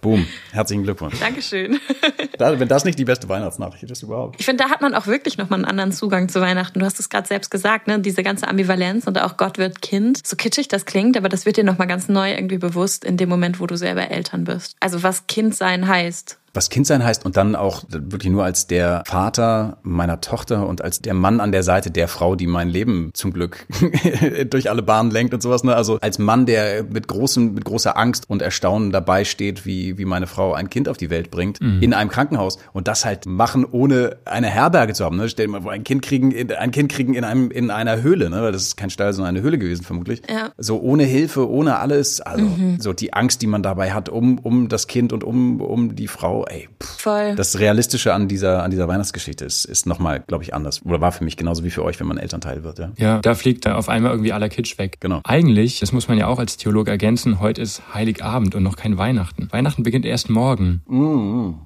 boom. 0.00 0.26
Herzlichen 0.50 0.82
Glückwunsch. 0.82 1.18
Dankeschön. 1.20 1.78
Da, 2.38 2.58
wenn 2.58 2.66
das 2.66 2.84
nicht 2.84 2.98
die 2.98 3.04
beste 3.04 3.28
Weihnachtsnachricht 3.28 3.88
ist 3.90 4.02
überhaupt. 4.02 4.40
Ich 4.40 4.46
finde, 4.46 4.64
da 4.64 4.70
hat 4.70 4.80
man 4.80 4.94
auch 4.94 5.06
wirklich 5.06 5.36
nochmal 5.38 5.58
einen 5.60 5.66
anderen 5.66 5.92
Zugang 5.92 6.28
zu 6.28 6.40
Weihnachten. 6.40 6.80
Du 6.80 6.84
hast 6.84 6.98
es 6.98 7.08
gerade 7.08 7.28
selbst 7.28 7.50
gesagt, 7.50 7.86
ne? 7.86 8.00
Diese 8.00 8.22
ganze 8.22 8.48
Ambivalenz 8.48 9.06
und 9.06 9.20
auch 9.20 9.36
Gott 9.36 9.58
wird 9.58 9.82
Kind. 9.82 10.26
So 10.26 10.34
kitschig 10.34 10.66
das 10.68 10.84
klingt, 10.86 11.16
aber 11.16 11.28
das 11.28 11.46
wird 11.46 11.58
dir 11.58 11.62
nochmal 11.64 11.86
ganz 11.86 12.08
neu 12.08 12.32
irgendwie 12.32 12.58
bewusst 12.58 13.04
in 13.04 13.16
dem 13.16 13.28
Moment, 13.28 13.60
wo 13.60 13.66
du 13.66 13.76
selber 13.76 14.10
Eltern 14.10 14.44
bist. 14.44 14.74
Also 14.80 15.02
was 15.02 15.26
Kind 15.26 15.54
sein 15.54 15.86
heißt. 15.86 16.38
Was 16.54 16.68
Kindsein 16.68 17.02
heißt 17.02 17.24
und 17.24 17.36
dann 17.36 17.56
auch 17.56 17.82
wirklich 17.88 18.30
nur 18.30 18.44
als 18.44 18.66
der 18.66 19.02
Vater 19.06 19.78
meiner 19.82 20.20
Tochter 20.20 20.66
und 20.66 20.82
als 20.82 21.00
der 21.00 21.14
Mann 21.14 21.40
an 21.40 21.52
der 21.52 21.62
Seite 21.62 21.90
der 21.90 22.08
Frau, 22.08 22.36
die 22.36 22.46
mein 22.46 22.68
Leben 22.68 23.10
zum 23.14 23.32
Glück 23.32 23.66
durch 24.50 24.68
alle 24.68 24.82
Bahnen 24.82 25.10
lenkt 25.10 25.32
und 25.32 25.42
sowas. 25.42 25.64
Ne? 25.64 25.74
Also 25.74 25.98
als 26.00 26.18
Mann, 26.18 26.46
der 26.46 26.84
mit 26.84 27.08
großem, 27.08 27.54
mit 27.54 27.64
großer 27.64 27.96
Angst 27.96 28.28
und 28.28 28.42
Erstaunen 28.42 28.92
dabei 28.92 29.24
steht, 29.24 29.64
wie, 29.64 29.96
wie 29.98 30.04
meine 30.04 30.26
Frau 30.26 30.52
ein 30.52 30.68
Kind 30.68 30.88
auf 30.88 30.96
die 30.96 31.10
Welt 31.10 31.30
bringt, 31.30 31.60
in 31.80 31.94
einem 31.94 32.10
Krankenhaus 32.10 32.58
und 32.72 32.88
das 32.88 33.04
halt 33.04 33.26
machen, 33.26 33.64
ohne 33.64 34.18
eine 34.24 34.48
Herberge 34.48 34.92
zu 34.92 35.04
haben. 35.04 35.16
Ne? 35.16 35.28
Stell 35.28 35.46
dir 35.46 35.52
mal 35.52 35.62
vor, 35.62 35.72
ein 35.72 35.84
Kind 35.84 36.02
kriegen, 36.02 36.32
in, 36.32 36.52
ein 36.52 36.70
Kind 36.70 36.92
kriegen 36.92 37.14
in 37.14 37.24
einem, 37.24 37.50
in 37.50 37.70
einer 37.70 38.02
Höhle, 38.02 38.30
ne? 38.30 38.42
Weil 38.42 38.52
das 38.52 38.62
ist 38.62 38.76
kein 38.76 38.90
Stall, 38.90 39.12
sondern 39.12 39.36
eine 39.36 39.44
Höhle 39.44 39.58
gewesen, 39.58 39.84
vermutlich. 39.84 40.22
Ja. 40.28 40.52
So 40.58 40.80
ohne 40.80 41.04
Hilfe, 41.04 41.48
ohne 41.48 41.78
alles. 41.78 42.20
Also 42.20 42.46
so 42.78 42.92
die 42.92 43.12
Angst, 43.12 43.42
die 43.42 43.46
man 43.46 43.62
dabei 43.62 43.92
hat, 43.92 44.08
um, 44.08 44.38
um 44.38 44.68
das 44.68 44.86
Kind 44.86 45.12
und 45.12 45.24
um, 45.24 45.60
um 45.60 45.94
die 45.94 46.08
Frau, 46.08 46.41
ey, 46.46 46.68
pff. 46.82 46.92
Voll. 47.02 47.34
Das 47.34 47.58
Realistische 47.58 48.14
an 48.14 48.28
dieser, 48.28 48.62
an 48.62 48.70
dieser 48.70 48.86
Weihnachtsgeschichte 48.86 49.44
ist, 49.44 49.64
ist 49.64 49.86
nochmal, 49.86 50.22
glaube 50.28 50.44
ich, 50.44 50.54
anders. 50.54 50.84
Oder 50.84 51.00
war 51.00 51.10
für 51.10 51.24
mich 51.24 51.36
genauso 51.36 51.64
wie 51.64 51.70
für 51.70 51.82
euch, 51.82 51.98
wenn 51.98 52.06
man 52.06 52.16
Elternteil 52.16 52.62
wird, 52.62 52.78
ja. 52.78 52.92
Ja, 52.96 53.18
da 53.18 53.34
fliegt 53.34 53.66
da 53.66 53.74
auf 53.74 53.88
einmal 53.88 54.12
irgendwie 54.12 54.32
aller 54.32 54.48
Kitsch 54.48 54.78
weg. 54.78 54.98
Genau. 55.00 55.20
Eigentlich, 55.24 55.80
das 55.80 55.90
muss 55.90 56.06
man 56.06 56.16
ja 56.16 56.28
auch 56.28 56.38
als 56.38 56.56
Theologe 56.58 56.92
ergänzen, 56.92 57.40
heute 57.40 57.60
ist 57.60 57.82
Heiligabend 57.92 58.54
und 58.54 58.62
noch 58.62 58.76
kein 58.76 58.98
Weihnachten. 58.98 59.48
Weihnachten 59.50 59.82
beginnt 59.82 60.06
erst 60.06 60.30
morgen. 60.30 60.82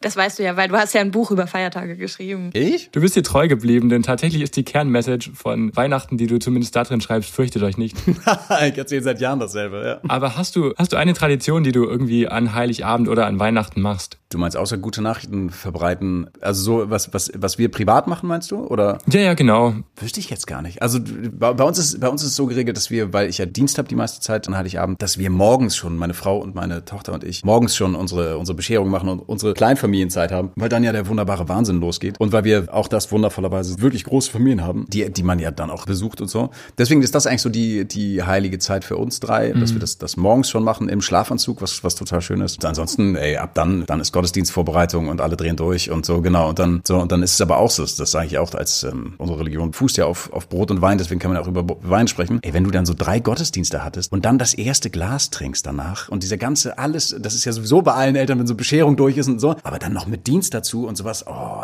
Das 0.00 0.16
weißt 0.16 0.38
du 0.38 0.42
ja, 0.42 0.56
weil 0.56 0.68
du 0.68 0.76
hast 0.76 0.94
ja 0.94 1.02
ein 1.02 1.10
Buch 1.10 1.30
über 1.30 1.46
Feiertage 1.46 1.96
geschrieben. 1.96 2.48
Ich? 2.54 2.90
Du 2.92 3.02
bist 3.02 3.14
dir 3.14 3.22
treu 3.22 3.46
geblieben, 3.46 3.90
denn 3.90 4.02
tatsächlich 4.02 4.40
ist 4.40 4.56
die 4.56 4.64
Kernmessage 4.64 5.32
von 5.34 5.76
Weihnachten, 5.76 6.16
die 6.16 6.28
du 6.28 6.38
zumindest 6.38 6.74
da 6.76 6.84
drin 6.84 7.02
schreibst, 7.02 7.28
fürchtet 7.30 7.62
euch 7.62 7.76
nicht. 7.76 7.94
ich 8.06 8.78
erzähle 8.78 9.02
seit 9.02 9.20
Jahren 9.20 9.38
dasselbe, 9.38 9.84
ja. 9.84 10.08
Aber 10.08 10.38
hast 10.38 10.56
du, 10.56 10.72
hast 10.78 10.94
du 10.94 10.96
eine 10.96 11.12
Tradition, 11.12 11.62
die 11.62 11.72
du 11.72 11.84
irgendwie 11.84 12.26
an 12.26 12.54
Heiligabend 12.54 13.08
oder 13.10 13.26
an 13.26 13.38
Weihnachten 13.38 13.82
machst? 13.82 14.16
Du 14.36 14.40
meinst 14.40 14.54
außer 14.54 14.76
gute 14.76 15.00
Nachrichten 15.00 15.48
verbreiten, 15.48 16.26
also 16.42 16.62
so 16.62 16.90
was, 16.90 17.14
was, 17.14 17.32
was 17.34 17.56
wir 17.56 17.70
privat 17.70 18.06
machen, 18.06 18.28
meinst 18.28 18.50
du? 18.50 18.58
Oder 18.58 18.98
Ja, 19.10 19.20
ja, 19.20 19.32
genau. 19.32 19.72
wüsste 19.98 20.20
ich 20.20 20.28
jetzt 20.28 20.46
gar 20.46 20.60
nicht. 20.60 20.82
Also 20.82 20.98
bei, 21.02 21.54
bei 21.54 21.64
uns 21.64 21.78
ist 21.78 22.00
bei 22.00 22.10
uns 22.10 22.22
ist 22.22 22.28
es 22.28 22.36
so 22.36 22.44
geregelt, 22.44 22.76
dass 22.76 22.90
wir, 22.90 23.14
weil 23.14 23.30
ich 23.30 23.38
ja 23.38 23.46
Dienst 23.46 23.78
habe 23.78 23.88
die 23.88 23.94
meiste 23.94 24.20
Zeit 24.20 24.46
an 24.46 24.54
Heiligabend, 24.54 25.00
dass 25.00 25.16
wir 25.16 25.30
morgens 25.30 25.74
schon, 25.74 25.96
meine 25.96 26.12
Frau 26.12 26.36
und 26.36 26.54
meine 26.54 26.84
Tochter 26.84 27.14
und 27.14 27.24
ich, 27.24 27.46
morgens 27.46 27.74
schon 27.74 27.94
unsere, 27.94 28.36
unsere 28.36 28.54
Bescherung 28.54 28.90
machen 28.90 29.08
und 29.08 29.20
unsere 29.20 29.54
Kleinfamilienzeit 29.54 30.32
haben, 30.32 30.50
weil 30.56 30.68
dann 30.68 30.84
ja 30.84 30.92
der 30.92 31.08
wunderbare 31.08 31.48
Wahnsinn 31.48 31.80
losgeht. 31.80 32.20
Und 32.20 32.32
weil 32.32 32.44
wir 32.44 32.66
auch 32.74 32.88
das 32.88 33.10
wundervollerweise 33.10 33.80
wirklich 33.80 34.04
große 34.04 34.30
Familien 34.30 34.62
haben, 34.62 34.84
die, 34.88 35.10
die 35.10 35.22
man 35.22 35.38
ja 35.38 35.50
dann 35.50 35.70
auch 35.70 35.86
besucht 35.86 36.20
und 36.20 36.28
so. 36.28 36.50
Deswegen 36.76 37.00
ist 37.00 37.14
das 37.14 37.26
eigentlich 37.26 37.40
so 37.40 37.48
die, 37.48 37.88
die 37.88 38.22
heilige 38.22 38.58
Zeit 38.58 38.84
für 38.84 38.98
uns 38.98 39.18
drei, 39.18 39.52
dass 39.52 39.72
wir 39.72 39.80
das, 39.80 39.96
das 39.96 40.18
morgens 40.18 40.50
schon 40.50 40.62
machen 40.62 40.90
im 40.90 41.00
Schlafanzug, 41.00 41.62
was, 41.62 41.82
was 41.82 41.94
total 41.94 42.20
schön 42.20 42.42
ist. 42.42 42.62
Ansonsten, 42.66 43.16
ey, 43.16 43.38
ab 43.38 43.54
dann, 43.54 43.86
dann 43.86 43.98
ist 43.98 44.12
Gottesdienstvorbereitung 44.26 45.08
und 45.08 45.20
alle 45.20 45.36
drehen 45.36 45.56
durch 45.56 45.90
und 45.90 46.04
so, 46.04 46.20
genau. 46.20 46.48
Und 46.48 46.58
dann, 46.58 46.80
so, 46.86 46.98
und 46.98 47.12
dann 47.12 47.22
ist 47.22 47.34
es 47.34 47.40
aber 47.40 47.58
auch 47.58 47.70
so, 47.70 47.84
das 47.84 48.10
sage 48.10 48.26
ich 48.26 48.38
auch 48.38 48.52
als, 48.54 48.82
ähm, 48.82 49.14
unsere 49.18 49.38
Religion 49.38 49.72
fußt 49.72 49.96
ja 49.98 50.06
auf, 50.06 50.32
auf 50.32 50.48
Brot 50.48 50.70
und 50.70 50.82
Wein, 50.82 50.98
deswegen 50.98 51.20
kann 51.20 51.32
man 51.32 51.40
auch 51.40 51.46
über 51.46 51.64
Wein 51.82 52.08
sprechen. 52.08 52.40
Ey, 52.42 52.52
wenn 52.52 52.64
du 52.64 52.70
dann 52.70 52.86
so 52.86 52.94
drei 52.96 53.20
Gottesdienste 53.20 53.84
hattest 53.84 54.12
und 54.12 54.24
dann 54.24 54.38
das 54.38 54.54
erste 54.54 54.90
Glas 54.90 55.30
trinkst 55.30 55.64
danach 55.64 56.08
und 56.08 56.22
dieser 56.22 56.38
ganze 56.38 56.78
alles, 56.78 57.14
das 57.18 57.34
ist 57.34 57.44
ja 57.44 57.52
sowieso 57.52 57.82
bei 57.82 57.92
allen 57.92 58.16
Eltern, 58.16 58.38
wenn 58.40 58.46
so 58.46 58.56
Bescherung 58.56 58.96
durch 58.96 59.16
ist 59.16 59.28
und 59.28 59.38
so, 59.38 59.54
aber 59.62 59.78
dann 59.78 59.92
noch 59.92 60.06
mit 60.06 60.26
Dienst 60.26 60.52
dazu 60.54 60.86
und 60.86 60.96
sowas, 60.96 61.24
oh, 61.26 61.62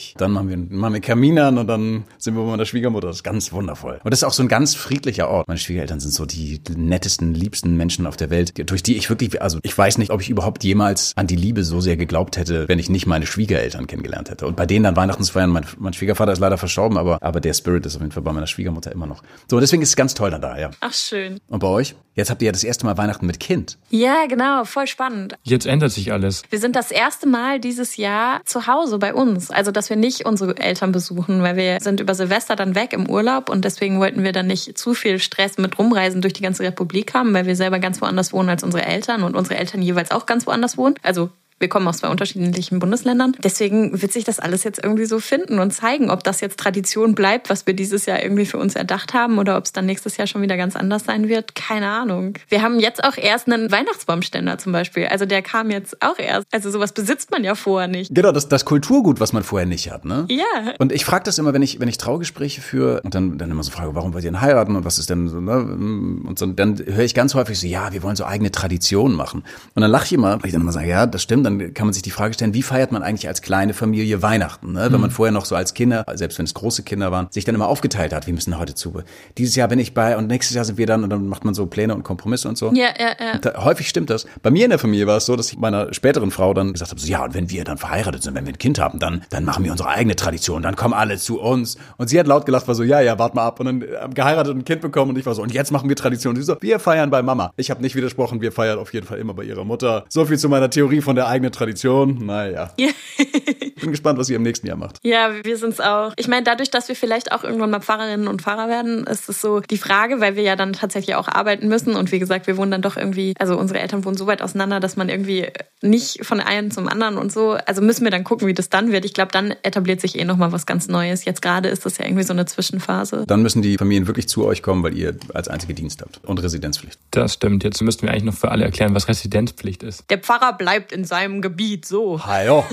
herrlich. 0.00 0.14
Dann 0.18 0.32
machen 0.32 0.48
wir, 0.48 0.56
machen 0.56 0.94
wir 0.94 1.00
Kamin 1.00 1.38
an 1.38 1.58
und 1.58 1.66
dann 1.66 2.04
sind 2.18 2.34
wir 2.34 2.42
bei 2.42 2.50
meiner 2.50 2.64
Schwiegermutter. 2.64 3.08
Das 3.08 3.16
ist 3.16 3.22
ganz 3.22 3.52
wundervoll. 3.52 4.00
Und 4.02 4.10
das 4.10 4.20
ist 4.20 4.24
auch 4.24 4.32
so 4.32 4.42
ein 4.42 4.48
ganz 4.48 4.74
friedlicher 4.74 5.28
Ort. 5.28 5.48
Meine 5.48 5.58
Schwiegereltern 5.58 6.00
sind 6.00 6.12
so 6.12 6.26
die 6.26 6.60
nettesten, 6.74 7.34
liebsten 7.34 7.76
Menschen 7.76 8.06
auf 8.06 8.16
der 8.16 8.30
Welt, 8.30 8.52
durch 8.70 8.82
die 8.82 8.96
ich 8.96 9.08
wirklich, 9.08 9.40
also 9.40 9.58
ich 9.62 9.76
weiß 9.76 9.98
nicht, 9.98 10.10
ob 10.10 10.20
ich 10.20 10.30
überhaupt 10.30 10.64
jemals 10.64 11.12
an 11.16 11.26
die 11.26 11.36
Liebe 11.36 11.64
so 11.64 11.80
sehr 11.80 11.96
geglaubt 11.96 12.36
hätte, 12.36 12.68
wenn 12.68 12.78
ich 12.78 12.88
nicht 12.88 13.06
meine 13.06 13.26
Schwiegereltern 13.26 13.86
kennengelernt 13.86 14.30
hätte. 14.30 14.46
Und 14.46 14.56
bei 14.56 14.66
denen 14.66 14.84
dann 14.84 14.96
Weihnachten 14.96 15.22
zu 15.24 15.32
feiern, 15.32 15.50
mein, 15.50 15.66
mein 15.78 15.92
Schwiegervater 15.92 16.32
ist 16.32 16.38
leider 16.38 16.58
verstorben, 16.58 16.98
aber, 16.98 17.22
aber 17.22 17.40
der 17.40 17.54
Spirit 17.54 17.86
ist 17.86 17.96
auf 17.96 18.02
jeden 18.02 18.12
Fall 18.12 18.22
bei 18.22 18.32
meiner 18.32 18.46
Schwiegermutter 18.46 18.92
immer 18.92 19.06
noch. 19.06 19.22
So, 19.48 19.60
deswegen 19.60 19.82
ist 19.82 19.90
es 19.90 19.96
ganz 19.96 20.14
toll 20.14 20.30
dann 20.30 20.42
da, 20.42 20.58
ja. 20.58 20.70
Ach, 20.80 20.92
schön. 20.92 21.40
Und 21.48 21.60
bei 21.60 21.68
euch? 21.68 21.94
Jetzt 22.14 22.28
habt 22.28 22.42
ihr 22.42 22.46
ja 22.46 22.52
das 22.52 22.64
erste 22.64 22.84
Mal 22.86 22.98
Weihnachten 22.98 23.26
mit 23.26 23.40
Kind. 23.40 23.78
Ja, 23.90 24.26
genau, 24.28 24.64
voll 24.64 24.86
spannend. 24.86 25.36
Jetzt 25.42 25.64
ändert 25.66 25.92
sich 25.92 26.12
alles. 26.12 26.42
Wir 26.50 26.58
sind 26.58 26.76
das 26.76 26.90
erste 26.90 27.26
Mal 27.26 27.60
dieses 27.60 27.96
Jahr 27.96 28.40
zu 28.44 28.66
Hause 28.66 28.98
bei 28.98 29.14
uns. 29.14 29.50
Also, 29.50 29.70
dass 29.70 29.89
wir 29.90 29.96
nicht 29.96 30.24
unsere 30.24 30.56
Eltern 30.56 30.92
besuchen, 30.92 31.42
weil 31.42 31.56
wir 31.56 31.80
sind 31.80 32.00
über 32.00 32.14
Silvester 32.14 32.56
dann 32.56 32.74
weg 32.74 32.92
im 32.92 33.10
Urlaub 33.10 33.50
und 33.50 33.64
deswegen 33.64 34.00
wollten 34.00 34.22
wir 34.22 34.32
dann 34.32 34.46
nicht 34.46 34.78
zu 34.78 34.94
viel 34.94 35.18
Stress 35.18 35.58
mit 35.58 35.78
rumreisen 35.78 36.22
durch 36.22 36.32
die 36.32 36.42
ganze 36.42 36.62
Republik 36.62 37.12
haben, 37.12 37.34
weil 37.34 37.46
wir 37.46 37.56
selber 37.56 37.78
ganz 37.78 38.00
woanders 38.00 38.32
wohnen 38.32 38.48
als 38.48 38.62
unsere 38.62 38.86
Eltern 38.86 39.22
und 39.22 39.36
unsere 39.36 39.58
Eltern 39.58 39.82
jeweils 39.82 40.10
auch 40.10 40.26
ganz 40.26 40.46
woanders 40.46 40.78
wohnen. 40.78 40.94
Also 41.02 41.30
wir 41.60 41.68
kommen 41.68 41.86
aus 41.86 41.98
zwei 41.98 42.08
unterschiedlichen 42.08 42.78
Bundesländern. 42.78 43.36
Deswegen 43.44 44.00
wird 44.00 44.12
sich 44.12 44.24
das 44.24 44.40
alles 44.40 44.64
jetzt 44.64 44.82
irgendwie 44.82 45.04
so 45.04 45.20
finden 45.20 45.58
und 45.58 45.72
zeigen, 45.72 46.10
ob 46.10 46.24
das 46.24 46.40
jetzt 46.40 46.58
Tradition 46.58 47.14
bleibt, 47.14 47.50
was 47.50 47.66
wir 47.66 47.74
dieses 47.74 48.06
Jahr 48.06 48.22
irgendwie 48.22 48.46
für 48.46 48.56
uns 48.58 48.74
erdacht 48.74 49.12
haben 49.12 49.38
oder 49.38 49.58
ob 49.58 49.66
es 49.66 49.72
dann 49.72 49.86
nächstes 49.86 50.16
Jahr 50.16 50.26
schon 50.26 50.40
wieder 50.40 50.56
ganz 50.56 50.74
anders 50.74 51.04
sein 51.04 51.28
wird. 51.28 51.54
Keine 51.54 51.88
Ahnung. 51.88 52.34
Wir 52.48 52.62
haben 52.62 52.80
jetzt 52.80 53.04
auch 53.04 53.16
erst 53.16 53.46
einen 53.46 53.70
Weihnachtsbaumständer 53.70 54.58
zum 54.58 54.72
Beispiel. 54.72 55.06
Also 55.06 55.26
der 55.26 55.42
kam 55.42 55.70
jetzt 55.70 56.02
auch 56.02 56.18
erst. 56.18 56.46
Also 56.50 56.70
sowas 56.70 56.92
besitzt 56.92 57.30
man 57.30 57.44
ja 57.44 57.54
vorher 57.54 57.88
nicht. 57.88 58.14
Genau, 58.14 58.32
das, 58.32 58.48
das 58.48 58.64
Kulturgut, 58.64 59.20
was 59.20 59.34
man 59.34 59.42
vorher 59.42 59.66
nicht 59.66 59.90
hat, 59.90 60.06
ne? 60.06 60.26
Ja. 60.30 60.74
Und 60.78 60.92
ich 60.92 61.04
frage 61.04 61.24
das 61.24 61.38
immer, 61.38 61.52
wenn 61.52 61.62
ich, 61.62 61.78
wenn 61.78 61.88
ich 61.88 61.98
Traugespräche 61.98 62.62
führe 62.62 63.02
und 63.02 63.14
dann, 63.14 63.36
dann 63.36 63.50
immer 63.50 63.62
so 63.62 63.70
frage, 63.70 63.94
warum 63.94 64.14
wollt 64.14 64.24
ihr 64.24 64.30
denn 64.30 64.40
heiraten 64.40 64.76
und 64.76 64.86
was 64.86 64.98
ist 64.98 65.10
denn 65.10 65.28
so, 65.28 65.40
ne? 65.40 65.58
Und 65.58 66.38
so, 66.38 66.46
dann 66.46 66.78
höre 66.78 67.04
ich 67.04 67.14
ganz 67.14 67.34
häufig 67.34 67.60
so, 67.60 67.66
ja, 67.66 67.92
wir 67.92 68.02
wollen 68.02 68.16
so 68.16 68.24
eigene 68.24 68.50
Traditionen 68.50 69.14
machen. 69.14 69.44
Und 69.74 69.82
dann 69.82 69.90
lache 69.90 70.06
ich 70.06 70.12
immer, 70.14 70.40
weil 70.40 70.46
ich 70.46 70.52
dann 70.52 70.62
immer 70.62 70.72
sage, 70.72 70.88
ja, 70.88 71.06
das 71.06 71.22
stimmt, 71.22 71.49
dann 71.58 71.74
kann 71.74 71.86
man 71.86 71.92
sich 71.92 72.02
die 72.02 72.10
Frage 72.10 72.34
stellen, 72.34 72.54
wie 72.54 72.62
feiert 72.62 72.92
man 72.92 73.02
eigentlich 73.02 73.28
als 73.28 73.42
kleine 73.42 73.74
Familie 73.74 74.22
Weihnachten? 74.22 74.72
Ne? 74.72 74.88
Wenn 74.90 75.00
man 75.00 75.10
vorher 75.10 75.32
noch 75.32 75.44
so 75.44 75.54
als 75.54 75.74
Kinder, 75.74 76.04
selbst 76.14 76.38
wenn 76.38 76.44
es 76.44 76.54
große 76.54 76.82
Kinder 76.82 77.10
waren, 77.12 77.28
sich 77.30 77.44
dann 77.44 77.54
immer 77.54 77.68
aufgeteilt 77.68 78.12
hat, 78.12 78.26
wir 78.26 78.34
müssen 78.34 78.58
heute 78.58 78.74
zu. 78.74 79.02
Dieses 79.38 79.56
Jahr 79.56 79.68
bin 79.68 79.78
ich 79.78 79.94
bei 79.94 80.16
und 80.16 80.26
nächstes 80.26 80.54
Jahr 80.54 80.64
sind 80.64 80.78
wir 80.78 80.86
dann 80.86 81.04
und 81.04 81.10
dann 81.10 81.26
macht 81.26 81.44
man 81.44 81.54
so 81.54 81.66
Pläne 81.66 81.94
und 81.94 82.02
Kompromisse 82.02 82.48
und 82.48 82.58
so. 82.58 82.72
Ja, 82.72 82.88
ja, 82.98 83.12
ja. 83.18 83.38
Da, 83.38 83.64
häufig 83.64 83.88
stimmt 83.88 84.10
das. 84.10 84.26
Bei 84.42 84.50
mir 84.50 84.64
in 84.64 84.70
der 84.70 84.78
Familie 84.78 85.06
war 85.06 85.16
es 85.16 85.26
so, 85.26 85.36
dass 85.36 85.50
ich 85.52 85.58
meiner 85.58 85.92
späteren 85.94 86.30
Frau 86.30 86.54
dann 86.54 86.72
gesagt 86.72 86.90
habe, 86.90 87.00
so, 87.00 87.06
ja, 87.06 87.24
und 87.24 87.34
wenn 87.34 87.50
wir 87.50 87.64
dann 87.64 87.78
verheiratet 87.78 88.22
sind, 88.22 88.34
wenn 88.34 88.46
wir 88.46 88.52
ein 88.52 88.58
Kind 88.58 88.78
haben, 88.78 88.98
dann, 88.98 89.22
dann 89.30 89.44
machen 89.44 89.64
wir 89.64 89.72
unsere 89.72 89.88
eigene 89.88 90.16
Tradition, 90.16 90.62
dann 90.62 90.76
kommen 90.76 90.94
alle 90.94 91.18
zu 91.18 91.40
uns. 91.40 91.76
Und 91.96 92.08
sie 92.08 92.18
hat 92.18 92.26
laut 92.26 92.46
gelacht, 92.46 92.68
war 92.68 92.74
so, 92.74 92.82
ja, 92.82 93.00
ja, 93.00 93.18
wart 93.18 93.34
mal 93.34 93.46
ab. 93.46 93.60
Und 93.60 93.66
dann 93.66 93.84
haben 94.00 94.14
geheiratet 94.14 94.52
und 94.52 94.60
ein 94.60 94.64
Kind 94.64 94.80
bekommen 94.80 95.10
und 95.10 95.18
ich 95.18 95.26
war 95.26 95.34
so, 95.34 95.42
und 95.42 95.52
jetzt 95.52 95.70
machen 95.70 95.88
wir 95.88 95.96
Tradition. 95.96 96.34
Und 96.34 96.36
sie 96.36 96.42
so, 96.42 96.56
wir 96.60 96.78
feiern 96.78 97.10
bei 97.10 97.22
Mama. 97.22 97.52
Ich 97.56 97.70
habe 97.70 97.82
nicht 97.82 97.94
widersprochen, 97.94 98.40
wir 98.40 98.52
feiern 98.52 98.78
auf 98.78 98.92
jeden 98.92 99.06
Fall 99.06 99.18
immer 99.18 99.34
bei 99.34 99.44
ihrer 99.44 99.64
Mutter. 99.64 100.04
So 100.08 100.24
viel 100.24 100.38
zu 100.38 100.48
meiner 100.48 100.70
Theorie 100.70 101.00
von 101.00 101.16
der 101.16 101.28
eigenen 101.28 101.39
Tradition. 101.48 102.18
Naja. 102.20 102.74
Ja. 103.80 103.82
Bin 103.82 103.90
gespannt, 103.90 104.18
was 104.18 104.28
ihr 104.28 104.36
im 104.36 104.42
nächsten 104.42 104.66
Jahr 104.66 104.76
macht. 104.76 104.98
Ja, 105.02 105.30
wir 105.42 105.56
sind's 105.56 105.80
auch. 105.80 106.12
Ich 106.16 106.28
meine, 106.28 106.44
dadurch, 106.44 106.70
dass 106.70 106.88
wir 106.88 106.96
vielleicht 106.96 107.32
auch 107.32 107.44
irgendwann 107.44 107.70
mal 107.70 107.80
Pfarrerinnen 107.80 108.28
und 108.28 108.42
Pfarrer 108.42 108.68
werden, 108.68 109.04
ist 109.04 109.28
es 109.28 109.40
so 109.40 109.60
die 109.60 109.78
Frage, 109.78 110.20
weil 110.20 110.36
wir 110.36 110.42
ja 110.42 110.56
dann 110.56 110.72
tatsächlich 110.72 111.16
auch 111.16 111.28
arbeiten 111.28 111.68
müssen. 111.68 111.96
Und 111.96 112.12
wie 112.12 112.18
gesagt, 112.18 112.46
wir 112.46 112.56
wohnen 112.56 112.70
dann 112.70 112.82
doch 112.82 112.96
irgendwie, 112.96 113.34
also 113.38 113.56
unsere 113.58 113.80
Eltern 113.80 114.04
wohnen 114.04 114.16
so 114.16 114.26
weit 114.26 114.42
auseinander, 114.42 114.80
dass 114.80 114.96
man 114.96 115.08
irgendwie 115.08 115.48
nicht 115.82 116.24
von 116.24 116.40
einem 116.40 116.70
zum 116.70 116.88
anderen 116.88 117.16
und 117.16 117.32
so. 117.32 117.52
Also 117.66 117.82
müssen 117.82 118.04
wir 118.04 118.10
dann 118.10 118.24
gucken, 118.24 118.46
wie 118.46 118.54
das 118.54 118.68
dann 118.68 118.92
wird. 118.92 119.04
Ich 119.04 119.14
glaube, 119.14 119.32
dann 119.32 119.54
etabliert 119.62 120.00
sich 120.00 120.18
eh 120.18 120.24
nochmal 120.24 120.52
was 120.52 120.66
ganz 120.66 120.88
Neues. 120.88 121.24
Jetzt 121.24 121.42
gerade 121.42 121.68
ist 121.68 121.86
das 121.86 121.98
ja 121.98 122.04
irgendwie 122.04 122.24
so 122.24 122.32
eine 122.32 122.46
Zwischenphase. 122.46 123.24
Dann 123.26 123.42
müssen 123.42 123.62
die 123.62 123.78
Familien 123.78 124.06
wirklich 124.06 124.28
zu 124.28 124.44
euch 124.44 124.62
kommen, 124.62 124.82
weil 124.82 124.96
ihr 124.96 125.16
als 125.34 125.48
einzige 125.48 125.74
Dienst 125.74 126.02
habt 126.02 126.20
und 126.24 126.42
Residenzpflicht. 126.42 126.98
Das 127.10 127.34
stimmt. 127.34 127.64
Jetzt 127.64 127.80
müssten 127.82 128.02
wir 128.02 128.10
eigentlich 128.10 128.24
noch 128.24 128.34
für 128.34 128.50
alle 128.50 128.64
erklären, 128.64 128.94
was 128.94 129.08
Residenzpflicht 129.08 129.82
ist. 129.82 130.04
Der 130.10 130.18
Pfarrer 130.18 130.52
bleibt 130.52 130.92
in 130.92 131.04
seinem 131.04 131.40
Gebiet 131.40 131.86
so. 131.86 132.24
Hajo, 132.24 132.64